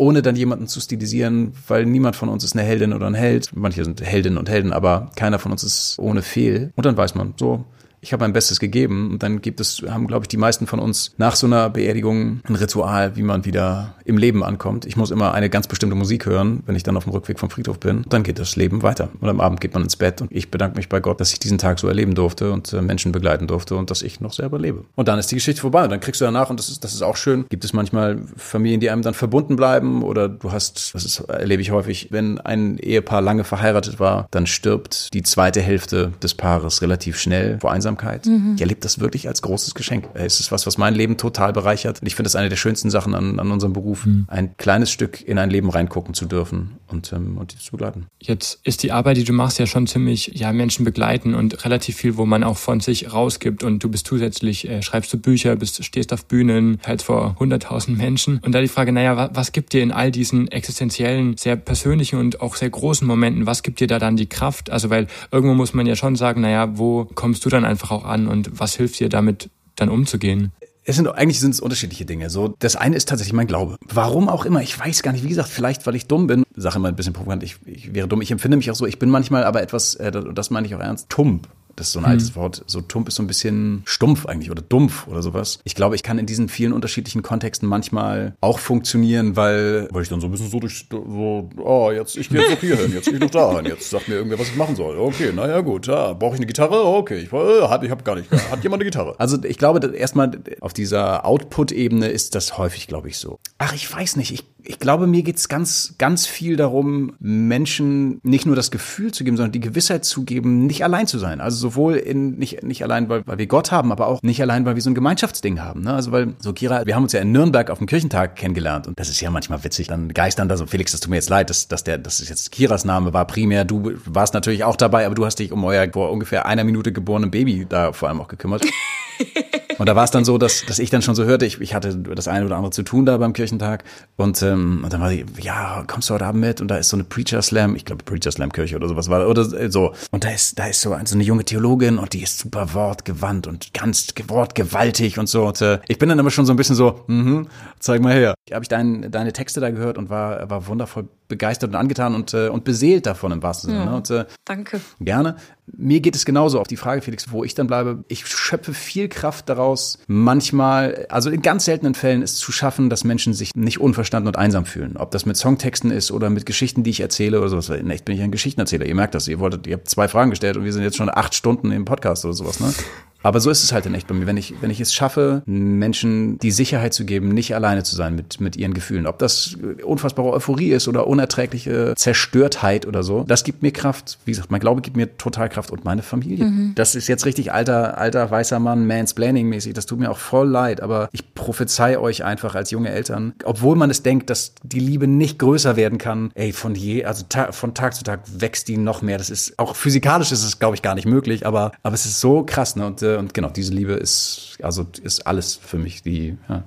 ohne 0.00 0.22
dann 0.22 0.34
jemanden 0.34 0.66
zu 0.66 0.80
stilisieren, 0.80 1.52
weil 1.68 1.84
niemand 1.84 2.16
von 2.16 2.30
uns 2.30 2.42
ist 2.42 2.56
eine 2.56 2.66
Heldin 2.66 2.94
oder 2.94 3.06
ein 3.06 3.14
Held. 3.14 3.50
Manche 3.54 3.84
sind 3.84 4.00
Heldinnen 4.00 4.38
und 4.38 4.48
Helden, 4.48 4.72
aber 4.72 5.10
keiner 5.14 5.38
von 5.38 5.52
uns 5.52 5.62
ist 5.62 5.98
ohne 5.98 6.22
Fehl. 6.22 6.72
Und 6.74 6.86
dann 6.86 6.96
weiß 6.96 7.14
man, 7.14 7.34
so, 7.38 7.66
ich 8.00 8.12
habe 8.12 8.24
mein 8.24 8.32
Bestes 8.32 8.60
gegeben. 8.60 9.10
Und 9.12 9.22
dann 9.22 9.40
gibt 9.40 9.60
es, 9.60 9.82
haben, 9.88 10.06
glaube 10.06 10.24
ich, 10.24 10.28
die 10.28 10.36
meisten 10.36 10.66
von 10.66 10.78
uns 10.78 11.12
nach 11.18 11.36
so 11.36 11.46
einer 11.46 11.70
Beerdigung 11.70 12.40
ein 12.48 12.54
Ritual, 12.54 13.16
wie 13.16 13.22
man 13.22 13.44
wieder 13.44 13.94
im 14.04 14.18
Leben 14.18 14.42
ankommt. 14.42 14.86
Ich 14.86 14.96
muss 14.96 15.10
immer 15.10 15.34
eine 15.34 15.50
ganz 15.50 15.68
bestimmte 15.68 15.96
Musik 15.96 16.26
hören, 16.26 16.62
wenn 16.66 16.76
ich 16.76 16.82
dann 16.82 16.96
auf 16.96 17.04
dem 17.04 17.12
Rückweg 17.12 17.38
vom 17.38 17.50
Friedhof 17.50 17.78
bin. 17.78 18.04
Dann 18.08 18.22
geht 18.22 18.38
das 18.38 18.56
Leben 18.56 18.82
weiter. 18.82 19.08
Und 19.20 19.28
am 19.28 19.40
Abend 19.40 19.60
geht 19.60 19.74
man 19.74 19.82
ins 19.82 19.96
Bett 19.96 20.20
und 20.20 20.32
ich 20.32 20.50
bedanke 20.50 20.76
mich 20.76 20.88
bei 20.88 21.00
Gott, 21.00 21.20
dass 21.20 21.32
ich 21.32 21.38
diesen 21.38 21.58
Tag 21.58 21.78
so 21.78 21.88
erleben 21.88 22.14
durfte 22.14 22.52
und 22.52 22.72
äh, 22.72 22.82
Menschen 22.82 23.12
begleiten 23.12 23.46
durfte 23.46 23.76
und 23.76 23.90
dass 23.90 24.02
ich 24.02 24.20
noch 24.20 24.32
selber 24.32 24.58
lebe. 24.58 24.84
Und 24.96 25.08
dann 25.08 25.18
ist 25.18 25.30
die 25.30 25.36
Geschichte 25.36 25.60
vorbei. 25.60 25.84
Und 25.84 25.90
dann 25.90 26.00
kriegst 26.00 26.20
du 26.20 26.24
danach, 26.24 26.50
und 26.50 26.58
das 26.58 26.68
ist, 26.68 26.82
das 26.82 26.94
ist 26.94 27.02
auch 27.02 27.16
schön, 27.16 27.46
gibt 27.48 27.64
es 27.64 27.72
manchmal 27.72 28.18
Familien, 28.36 28.80
die 28.80 28.90
einem 28.90 29.02
dann 29.02 29.14
verbunden 29.14 29.56
bleiben 29.56 30.02
oder 30.02 30.28
du 30.28 30.52
hast, 30.52 30.94
das 30.94 31.04
ist, 31.04 31.20
erlebe 31.20 31.62
ich 31.62 31.70
häufig, 31.70 32.08
wenn 32.10 32.40
ein 32.40 32.78
Ehepaar 32.78 33.20
lange 33.20 33.44
verheiratet 33.44 34.00
war, 34.00 34.26
dann 34.30 34.46
stirbt 34.46 35.12
die 35.14 35.22
zweite 35.22 35.60
Hälfte 35.60 36.12
des 36.22 36.34
Paares 36.34 36.82
relativ 36.82 37.18
schnell 37.18 37.58
vor 37.60 37.70
Einsamkeit. 37.90 38.26
Mhm. 38.26 38.54
Ich 38.54 38.60
erlebe 38.60 38.80
das 38.80 39.00
wirklich 39.00 39.28
als 39.28 39.42
großes 39.42 39.74
Geschenk. 39.74 40.08
Es 40.14 40.40
ist 40.40 40.52
was, 40.52 40.66
was 40.66 40.78
mein 40.78 40.94
Leben 40.94 41.16
total 41.16 41.52
bereichert. 41.52 42.00
Und 42.00 42.06
ich 42.06 42.14
finde 42.14 42.26
das 42.26 42.36
eine 42.36 42.48
der 42.48 42.56
schönsten 42.56 42.90
Sachen 42.90 43.14
an, 43.14 43.38
an 43.38 43.50
unserem 43.50 43.72
Beruf, 43.72 44.06
mhm. 44.06 44.26
ein 44.28 44.56
kleines 44.56 44.90
Stück 44.90 45.26
in 45.26 45.38
ein 45.38 45.50
Leben 45.50 45.70
reingucken 45.70 46.14
zu 46.14 46.26
dürfen 46.26 46.78
und, 46.88 47.12
ähm, 47.12 47.36
und 47.36 47.52
die 47.52 47.58
zu 47.58 47.72
begleiten. 47.72 48.06
Jetzt 48.20 48.60
ist 48.64 48.82
die 48.82 48.92
Arbeit, 48.92 49.16
die 49.16 49.24
du 49.24 49.32
machst, 49.32 49.58
ja 49.58 49.66
schon 49.66 49.86
ziemlich, 49.86 50.32
ja, 50.34 50.52
Menschen 50.52 50.84
begleiten 50.84 51.34
und 51.34 51.64
relativ 51.64 51.96
viel, 51.96 52.16
wo 52.16 52.26
man 52.26 52.44
auch 52.44 52.56
von 52.56 52.80
sich 52.80 53.12
rausgibt. 53.12 53.62
Und 53.62 53.82
du 53.82 53.88
bist 53.88 54.06
zusätzlich, 54.06 54.68
äh, 54.68 54.82
schreibst 54.82 55.12
du 55.12 55.18
Bücher, 55.18 55.56
bist, 55.56 55.84
stehst 55.84 56.12
auf 56.12 56.26
Bühnen, 56.26 56.78
halt 56.86 57.02
vor 57.02 57.36
100.000 57.38 57.96
Menschen. 57.96 58.40
Und 58.44 58.54
da 58.54 58.60
die 58.60 58.68
Frage, 58.68 58.92
naja, 58.92 59.16
was, 59.16 59.30
was 59.34 59.52
gibt 59.52 59.72
dir 59.72 59.82
in 59.82 59.92
all 59.92 60.10
diesen 60.10 60.48
existenziellen, 60.48 61.36
sehr 61.36 61.56
persönlichen 61.56 62.18
und 62.18 62.40
auch 62.40 62.56
sehr 62.56 62.70
großen 62.70 63.06
Momenten, 63.06 63.46
was 63.46 63.62
gibt 63.62 63.80
dir 63.80 63.86
da 63.86 63.98
dann 63.98 64.16
die 64.16 64.28
Kraft? 64.28 64.70
Also, 64.70 64.90
weil 64.90 65.06
irgendwo 65.30 65.54
muss 65.54 65.74
man 65.74 65.86
ja 65.86 65.96
schon 65.96 66.16
sagen, 66.16 66.40
naja, 66.40 66.78
wo 66.78 67.04
kommst 67.14 67.44
du 67.44 67.48
dann 67.48 67.64
einfach 67.80 67.90
auch 67.90 68.04
an? 68.04 68.28
und 68.28 68.58
was 68.58 68.74
hilft 68.74 69.00
dir 69.00 69.08
damit 69.08 69.50
dann 69.76 69.88
umzugehen? 69.88 70.52
Es 70.84 70.96
sind 70.96 71.06
eigentlich 71.08 71.40
sind 71.40 71.52
es 71.52 71.60
unterschiedliche 71.60 72.04
Dinge. 72.06 72.30
So, 72.30 72.54
das 72.58 72.74
eine 72.74 72.96
ist 72.96 73.08
tatsächlich 73.08 73.34
mein 73.34 73.46
Glaube. 73.46 73.76
Warum 73.86 74.28
auch 74.28 74.44
immer, 74.44 74.62
ich 74.62 74.78
weiß 74.78 75.02
gar 75.02 75.12
nicht. 75.12 75.22
Wie 75.22 75.28
gesagt, 75.28 75.48
vielleicht 75.48 75.86
weil 75.86 75.94
ich 75.94 76.06
dumm 76.06 76.26
bin. 76.26 76.42
Sache 76.56 76.78
immer 76.78 76.88
ein 76.88 76.96
bisschen 76.96 77.12
provokant. 77.12 77.42
Ich, 77.42 77.56
ich 77.66 77.94
wäre 77.94 78.08
dumm. 78.08 78.22
Ich 78.22 78.30
empfinde 78.30 78.56
mich 78.56 78.70
auch 78.70 78.74
so. 78.74 78.86
Ich 78.86 78.98
bin 78.98 79.10
manchmal 79.10 79.44
aber 79.44 79.62
etwas, 79.62 79.94
äh, 79.96 80.10
das 80.10 80.50
meine 80.50 80.66
ich 80.66 80.74
auch 80.74 80.80
ernst, 80.80 81.10
tump. 81.10 81.48
Das 81.80 81.86
ist 81.86 81.92
so 81.94 82.00
ein 82.00 82.04
hm. 82.04 82.10
altes 82.10 82.36
Wort. 82.36 82.62
So 82.66 82.82
tump 82.82 83.08
ist 83.08 83.14
so 83.14 83.22
ein 83.22 83.26
bisschen 83.26 83.82
stumpf 83.86 84.26
eigentlich 84.26 84.50
oder 84.50 84.60
dumpf 84.60 85.08
oder 85.08 85.22
sowas. 85.22 85.60
Ich 85.64 85.74
glaube, 85.74 85.94
ich 85.94 86.02
kann 86.02 86.18
in 86.18 86.26
diesen 86.26 86.50
vielen 86.50 86.74
unterschiedlichen 86.74 87.22
Kontexten 87.22 87.66
manchmal 87.66 88.34
auch 88.42 88.58
funktionionieren, 88.58 89.34
weil, 89.34 89.88
weil 89.90 90.02
ich 90.02 90.10
dann 90.10 90.20
so 90.20 90.26
ein 90.26 90.30
bisschen 90.30 90.50
so 90.50 90.60
durch, 90.60 90.86
so, 90.90 91.48
oh, 91.56 91.90
jetzt, 91.90 92.18
ich 92.18 92.28
gehe 92.28 92.42
jetzt 92.42 92.52
auch 92.52 92.60
hier 92.60 92.76
hin, 92.76 92.92
jetzt 92.92 93.06
gehe 93.06 93.14
ich 93.14 93.20
noch 93.20 93.30
da 93.30 93.56
hin, 93.56 93.64
jetzt 93.64 93.88
sagt 93.88 94.08
mir 94.08 94.16
irgendwer, 94.16 94.38
was 94.38 94.48
ich 94.48 94.56
machen 94.56 94.76
soll. 94.76 94.98
Okay, 94.98 95.32
naja, 95.34 95.62
gut, 95.62 95.86
ja, 95.86 96.12
brauche 96.12 96.34
ich 96.34 96.40
eine 96.40 96.46
Gitarre? 96.46 96.84
Okay, 96.84 97.20
ich, 97.20 97.32
äh, 97.32 97.84
ich 97.86 97.90
habe 97.90 98.02
gar 98.04 98.16
nicht, 98.16 98.30
hat 98.30 98.62
jemand 98.62 98.82
eine 98.82 98.90
Gitarre? 98.90 99.14
Also 99.18 99.42
ich 99.42 99.56
glaube, 99.56 99.96
erstmal 99.96 100.38
auf 100.60 100.74
dieser 100.74 101.24
Output-Ebene 101.24 102.08
ist 102.08 102.34
das 102.34 102.58
häufig, 102.58 102.88
glaube 102.88 103.08
ich, 103.08 103.16
so. 103.16 103.38
Ach, 103.56 103.72
ich 103.72 103.90
weiß 103.90 104.16
nicht, 104.16 104.34
ich 104.34 104.44
ich 104.64 104.78
glaube, 104.78 105.06
mir 105.06 105.22
geht's 105.22 105.48
ganz, 105.48 105.94
ganz 105.98 106.26
viel 106.26 106.56
darum, 106.56 107.12
Menschen 107.20 108.20
nicht 108.22 108.46
nur 108.46 108.56
das 108.56 108.70
Gefühl 108.70 109.12
zu 109.12 109.24
geben, 109.24 109.36
sondern 109.36 109.52
die 109.52 109.60
Gewissheit 109.60 110.04
zu 110.04 110.24
geben, 110.24 110.66
nicht 110.66 110.84
allein 110.84 111.06
zu 111.06 111.18
sein. 111.18 111.40
Also 111.40 111.56
sowohl 111.56 111.96
in, 111.96 112.38
nicht, 112.38 112.62
nicht 112.62 112.82
allein, 112.82 113.08
weil, 113.08 113.26
weil 113.26 113.38
wir 113.38 113.46
Gott 113.46 113.72
haben, 113.72 113.92
aber 113.92 114.06
auch 114.08 114.22
nicht 114.22 114.40
allein, 114.42 114.64
weil 114.64 114.74
wir 114.74 114.82
so 114.82 114.90
ein 114.90 114.94
Gemeinschaftsding 114.94 115.60
haben. 115.60 115.82
Ne? 115.82 115.92
Also 115.94 116.12
weil, 116.12 116.34
so 116.38 116.52
Kira, 116.52 116.86
wir 116.86 116.94
haben 116.94 117.04
uns 117.04 117.12
ja 117.12 117.20
in 117.20 117.32
Nürnberg 117.32 117.70
auf 117.70 117.78
dem 117.78 117.86
Kirchentag 117.86 118.36
kennengelernt 118.36 118.86
und 118.86 118.98
das 118.98 119.08
ist 119.08 119.20
ja 119.20 119.30
manchmal 119.30 119.62
witzig. 119.64 119.88
Dann 119.88 120.08
geistern 120.08 120.48
da 120.48 120.56
so, 120.56 120.66
Felix, 120.66 120.92
das 120.92 121.00
tut 121.00 121.10
mir 121.10 121.16
jetzt 121.16 121.30
leid, 121.30 121.50
dass, 121.50 121.68
dass 121.68 121.84
der, 121.84 121.98
das 121.98 122.20
ist 122.20 122.28
jetzt 122.28 122.50
Kiras 122.50 122.84
Name 122.84 123.12
war 123.12 123.26
primär. 123.26 123.64
Du 123.64 123.92
warst 124.04 124.34
natürlich 124.34 124.64
auch 124.64 124.76
dabei, 124.76 125.06
aber 125.06 125.14
du 125.14 125.24
hast 125.24 125.38
dich 125.38 125.52
um 125.52 125.62
euer 125.64 125.86
vor 125.92 126.10
ungefähr 126.10 126.46
einer 126.46 126.64
Minute 126.64 126.92
geborenen 126.92 127.30
Baby 127.30 127.66
da 127.68 127.92
vor 127.92 128.08
allem 128.08 128.20
auch 128.20 128.28
gekümmert. 128.28 128.64
Und 129.80 129.88
da 129.88 129.96
war 129.96 130.04
es 130.04 130.10
dann 130.10 130.26
so, 130.26 130.36
dass, 130.36 130.66
dass 130.66 130.78
ich 130.78 130.90
dann 130.90 131.00
schon 131.00 131.14
so 131.14 131.24
hörte, 131.24 131.46
ich, 131.46 131.58
ich 131.58 131.72
hatte 131.72 131.96
das 131.96 132.28
eine 132.28 132.44
oder 132.44 132.56
andere 132.56 132.70
zu 132.70 132.82
tun 132.82 133.06
da 133.06 133.16
beim 133.16 133.32
Kirchentag. 133.32 133.82
Und, 134.16 134.42
ähm, 134.42 134.82
und 134.84 134.92
dann 134.92 135.00
war 135.00 135.08
die, 135.08 135.24
ja, 135.40 135.84
kommst 135.86 136.10
du 136.10 136.14
heute 136.14 136.26
Abend 136.26 136.42
mit? 136.42 136.60
Und 136.60 136.68
da 136.68 136.76
ist 136.76 136.90
so 136.90 136.98
eine 136.98 137.04
Preacher 137.04 137.40
Slam, 137.40 137.74
ich 137.74 137.86
glaube 137.86 138.04
Preacher 138.04 138.30
Slam 138.30 138.52
Kirche 138.52 138.76
oder 138.76 138.88
sowas 138.88 139.08
war, 139.08 139.26
oder 139.26 139.70
so. 139.70 139.94
Und 140.10 140.24
da 140.24 140.28
ist, 140.32 140.58
da 140.58 140.66
ist 140.66 140.82
so, 140.82 140.94
so 141.02 141.14
eine 141.14 141.24
junge 141.24 141.46
Theologin 141.46 141.96
und 141.96 142.12
die 142.12 142.22
ist 142.22 142.40
super 142.40 142.74
wortgewandt 142.74 143.46
und 143.46 143.72
ganz 143.72 144.08
wortgewaltig 144.28 145.18
und 145.18 145.30
so. 145.30 145.46
Und 145.46 145.62
äh, 145.62 145.78
ich 145.88 145.98
bin 145.98 146.10
dann 146.10 146.18
immer 146.18 146.30
schon 146.30 146.44
so 146.44 146.52
ein 146.52 146.56
bisschen 146.56 146.76
so, 146.76 147.02
mhm, 147.06 147.48
zeig 147.78 148.02
mal 148.02 148.12
her. 148.12 148.34
Habe 148.52 148.62
ich 148.62 148.68
dein, 148.68 149.10
deine 149.10 149.32
Texte 149.32 149.60
da 149.60 149.70
gehört 149.70 149.96
und 149.96 150.10
war, 150.10 150.50
war 150.50 150.66
wundervoll 150.66 151.08
begeistert 151.30 151.70
und 151.70 151.76
angetan 151.76 152.14
und, 152.14 152.34
äh, 152.34 152.48
und 152.48 152.64
beseelt 152.64 153.06
davon 153.06 153.32
im 153.32 153.42
wahrsten 153.42 153.70
Sinne. 153.70 153.84
Ja, 153.84 153.90
ne? 153.90 153.96
und, 153.96 154.10
äh, 154.10 154.26
danke. 154.44 154.82
Gerne. 155.00 155.36
Mir 155.72 156.00
geht 156.00 156.16
es 156.16 156.26
genauso 156.26 156.60
auf 156.60 156.66
die 156.66 156.76
Frage, 156.76 157.00
Felix, 157.00 157.30
wo 157.30 157.44
ich 157.44 157.54
dann 157.54 157.68
bleibe. 157.68 158.04
Ich 158.08 158.26
schöpfe 158.26 158.74
viel 158.74 159.08
Kraft 159.08 159.48
daraus, 159.48 159.98
manchmal, 160.08 161.06
also 161.08 161.30
in 161.30 161.40
ganz 161.40 161.64
seltenen 161.64 161.94
Fällen 161.94 162.22
es 162.22 162.36
zu 162.36 162.52
schaffen, 162.52 162.90
dass 162.90 163.04
Menschen 163.04 163.32
sich 163.32 163.54
nicht 163.54 163.80
unverstanden 163.80 164.28
und 164.28 164.36
einsam 164.36 164.66
fühlen. 164.66 164.96
Ob 164.98 165.12
das 165.12 165.24
mit 165.24 165.36
Songtexten 165.36 165.90
ist 165.90 166.10
oder 166.10 166.28
mit 166.28 166.44
Geschichten, 166.44 166.82
die 166.82 166.90
ich 166.90 167.00
erzähle 167.00 167.38
oder 167.38 167.48
sowas. 167.48 167.70
In 167.70 167.88
echt 167.88 168.04
bin 168.04 168.16
ich 168.16 168.22
ein 168.22 168.32
Geschichtenerzähler. 168.32 168.84
Ihr 168.84 168.94
merkt 168.94 169.14
das. 169.14 169.28
Ihr 169.28 169.38
wolltet, 169.38 169.66
ihr 169.66 169.74
habt 169.74 169.88
zwei 169.88 170.08
Fragen 170.08 170.30
gestellt 170.30 170.56
und 170.56 170.64
wir 170.64 170.72
sind 170.72 170.82
jetzt 170.82 170.96
schon 170.96 171.08
acht 171.08 171.34
Stunden 171.34 171.70
im 171.70 171.84
Podcast 171.84 172.24
oder 172.24 172.34
sowas, 172.34 172.60
ne? 172.60 172.74
Aber 173.22 173.40
so 173.40 173.50
ist 173.50 173.62
es 173.62 173.72
halt 173.72 173.86
in 173.86 173.94
echt 173.94 174.06
bei 174.06 174.14
mir. 174.14 174.26
Wenn 174.26 174.36
ich, 174.36 174.54
wenn 174.60 174.70
ich 174.70 174.80
es 174.80 174.94
schaffe, 174.94 175.42
Menschen 175.46 176.38
die 176.38 176.50
Sicherheit 176.50 176.94
zu 176.94 177.04
geben, 177.04 177.28
nicht 177.28 177.54
alleine 177.54 177.82
zu 177.82 177.94
sein 177.94 178.14
mit, 178.14 178.40
mit 178.40 178.56
ihren 178.56 178.74
Gefühlen, 178.74 179.06
ob 179.06 179.18
das 179.18 179.56
unfassbare 179.84 180.30
Euphorie 180.30 180.70
ist 180.70 180.88
oder 180.88 181.06
unerträgliche 181.06 181.94
Zerstörtheit 181.96 182.86
oder 182.86 183.02
so, 183.02 183.24
das 183.24 183.44
gibt 183.44 183.62
mir 183.62 183.72
Kraft. 183.72 184.18
Wie 184.24 184.32
gesagt, 184.32 184.50
mein 184.50 184.60
Glaube 184.60 184.80
gibt 184.80 184.96
mir 184.96 185.16
total 185.18 185.48
Kraft 185.48 185.70
und 185.70 185.84
meine 185.84 186.02
Familie. 186.02 186.46
Mhm. 186.46 186.72
Das 186.74 186.94
ist 186.94 187.08
jetzt 187.08 187.26
richtig 187.26 187.52
alter, 187.52 187.98
alter 187.98 188.30
weißer 188.30 188.58
Mann, 188.58 188.86
Mansplaining-mäßig. 188.86 189.74
Das 189.74 189.86
tut 189.86 189.98
mir 189.98 190.10
auch 190.10 190.18
voll 190.18 190.48
leid, 190.48 190.80
aber 190.80 191.08
ich 191.12 191.34
prophezei 191.34 191.98
euch 191.98 192.24
einfach 192.24 192.54
als 192.54 192.70
junge 192.70 192.90
Eltern, 192.90 193.34
obwohl 193.44 193.76
man 193.76 193.90
es 193.90 194.02
denkt, 194.02 194.30
dass 194.30 194.54
die 194.62 194.80
Liebe 194.80 195.06
nicht 195.06 195.38
größer 195.38 195.76
werden 195.76 195.98
kann, 195.98 196.30
ey, 196.34 196.52
von 196.52 196.74
je, 196.74 197.04
also 197.04 197.24
ta 197.28 197.52
von 197.52 197.74
Tag 197.74 197.94
zu 197.94 198.04
Tag 198.04 198.20
wächst 198.34 198.68
die 198.68 198.76
noch 198.76 199.02
mehr. 199.02 199.18
Das 199.18 199.30
ist, 199.30 199.58
auch 199.58 199.76
physikalisch 199.76 200.32
ist 200.32 200.44
es, 200.44 200.58
glaube 200.58 200.76
ich, 200.76 200.82
gar 200.82 200.94
nicht 200.94 201.06
möglich, 201.06 201.46
aber, 201.46 201.72
aber 201.82 201.94
es 201.94 202.06
ist 202.06 202.20
so 202.20 202.44
krass, 202.44 202.76
ne? 202.76 202.86
Und 202.86 203.02
Und 203.18 203.34
genau, 203.34 203.50
diese 203.50 203.72
Liebe 203.72 203.92
ist, 203.92 204.58
also 204.62 204.86
ist 205.02 205.26
alles 205.26 205.56
für 205.56 205.78
mich, 205.78 206.02
die, 206.02 206.36
ja. 206.48 206.64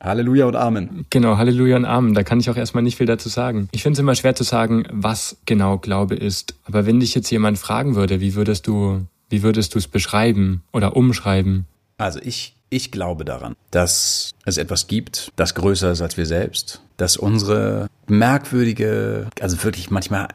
Halleluja 0.00 0.46
und 0.46 0.56
Amen. 0.56 1.06
Genau, 1.10 1.36
Halleluja 1.36 1.76
und 1.76 1.84
Amen. 1.84 2.14
Da 2.14 2.22
kann 2.22 2.38
ich 2.38 2.50
auch 2.50 2.56
erstmal 2.56 2.82
nicht 2.82 2.96
viel 2.96 3.06
dazu 3.06 3.28
sagen. 3.28 3.68
Ich 3.72 3.82
finde 3.82 3.94
es 3.94 4.00
immer 4.00 4.14
schwer 4.14 4.34
zu 4.34 4.44
sagen, 4.44 4.84
was 4.90 5.36
genau 5.46 5.78
Glaube 5.78 6.14
ist. 6.14 6.54
Aber 6.64 6.86
wenn 6.86 7.00
dich 7.00 7.14
jetzt 7.14 7.30
jemand 7.30 7.58
fragen 7.58 7.96
würde, 7.96 8.20
wie 8.20 8.34
würdest 8.34 8.66
du, 8.66 9.06
wie 9.30 9.42
würdest 9.42 9.74
du 9.74 9.78
es 9.78 9.88
beschreiben 9.88 10.62
oder 10.72 10.96
umschreiben? 10.96 11.66
Also 11.98 12.20
ich 12.22 12.56
ich 12.68 12.90
glaube 12.90 13.24
daran, 13.24 13.54
dass 13.70 14.34
es 14.44 14.56
etwas 14.56 14.88
gibt, 14.88 15.32
das 15.36 15.54
größer 15.54 15.92
ist 15.92 16.02
als 16.02 16.16
wir 16.16 16.26
selbst, 16.26 16.82
dass 16.96 17.16
unsere 17.16 17.86
merkwürdige, 18.08 19.28
also 19.40 19.62
wirklich 19.62 19.90
manchmal 19.90 20.28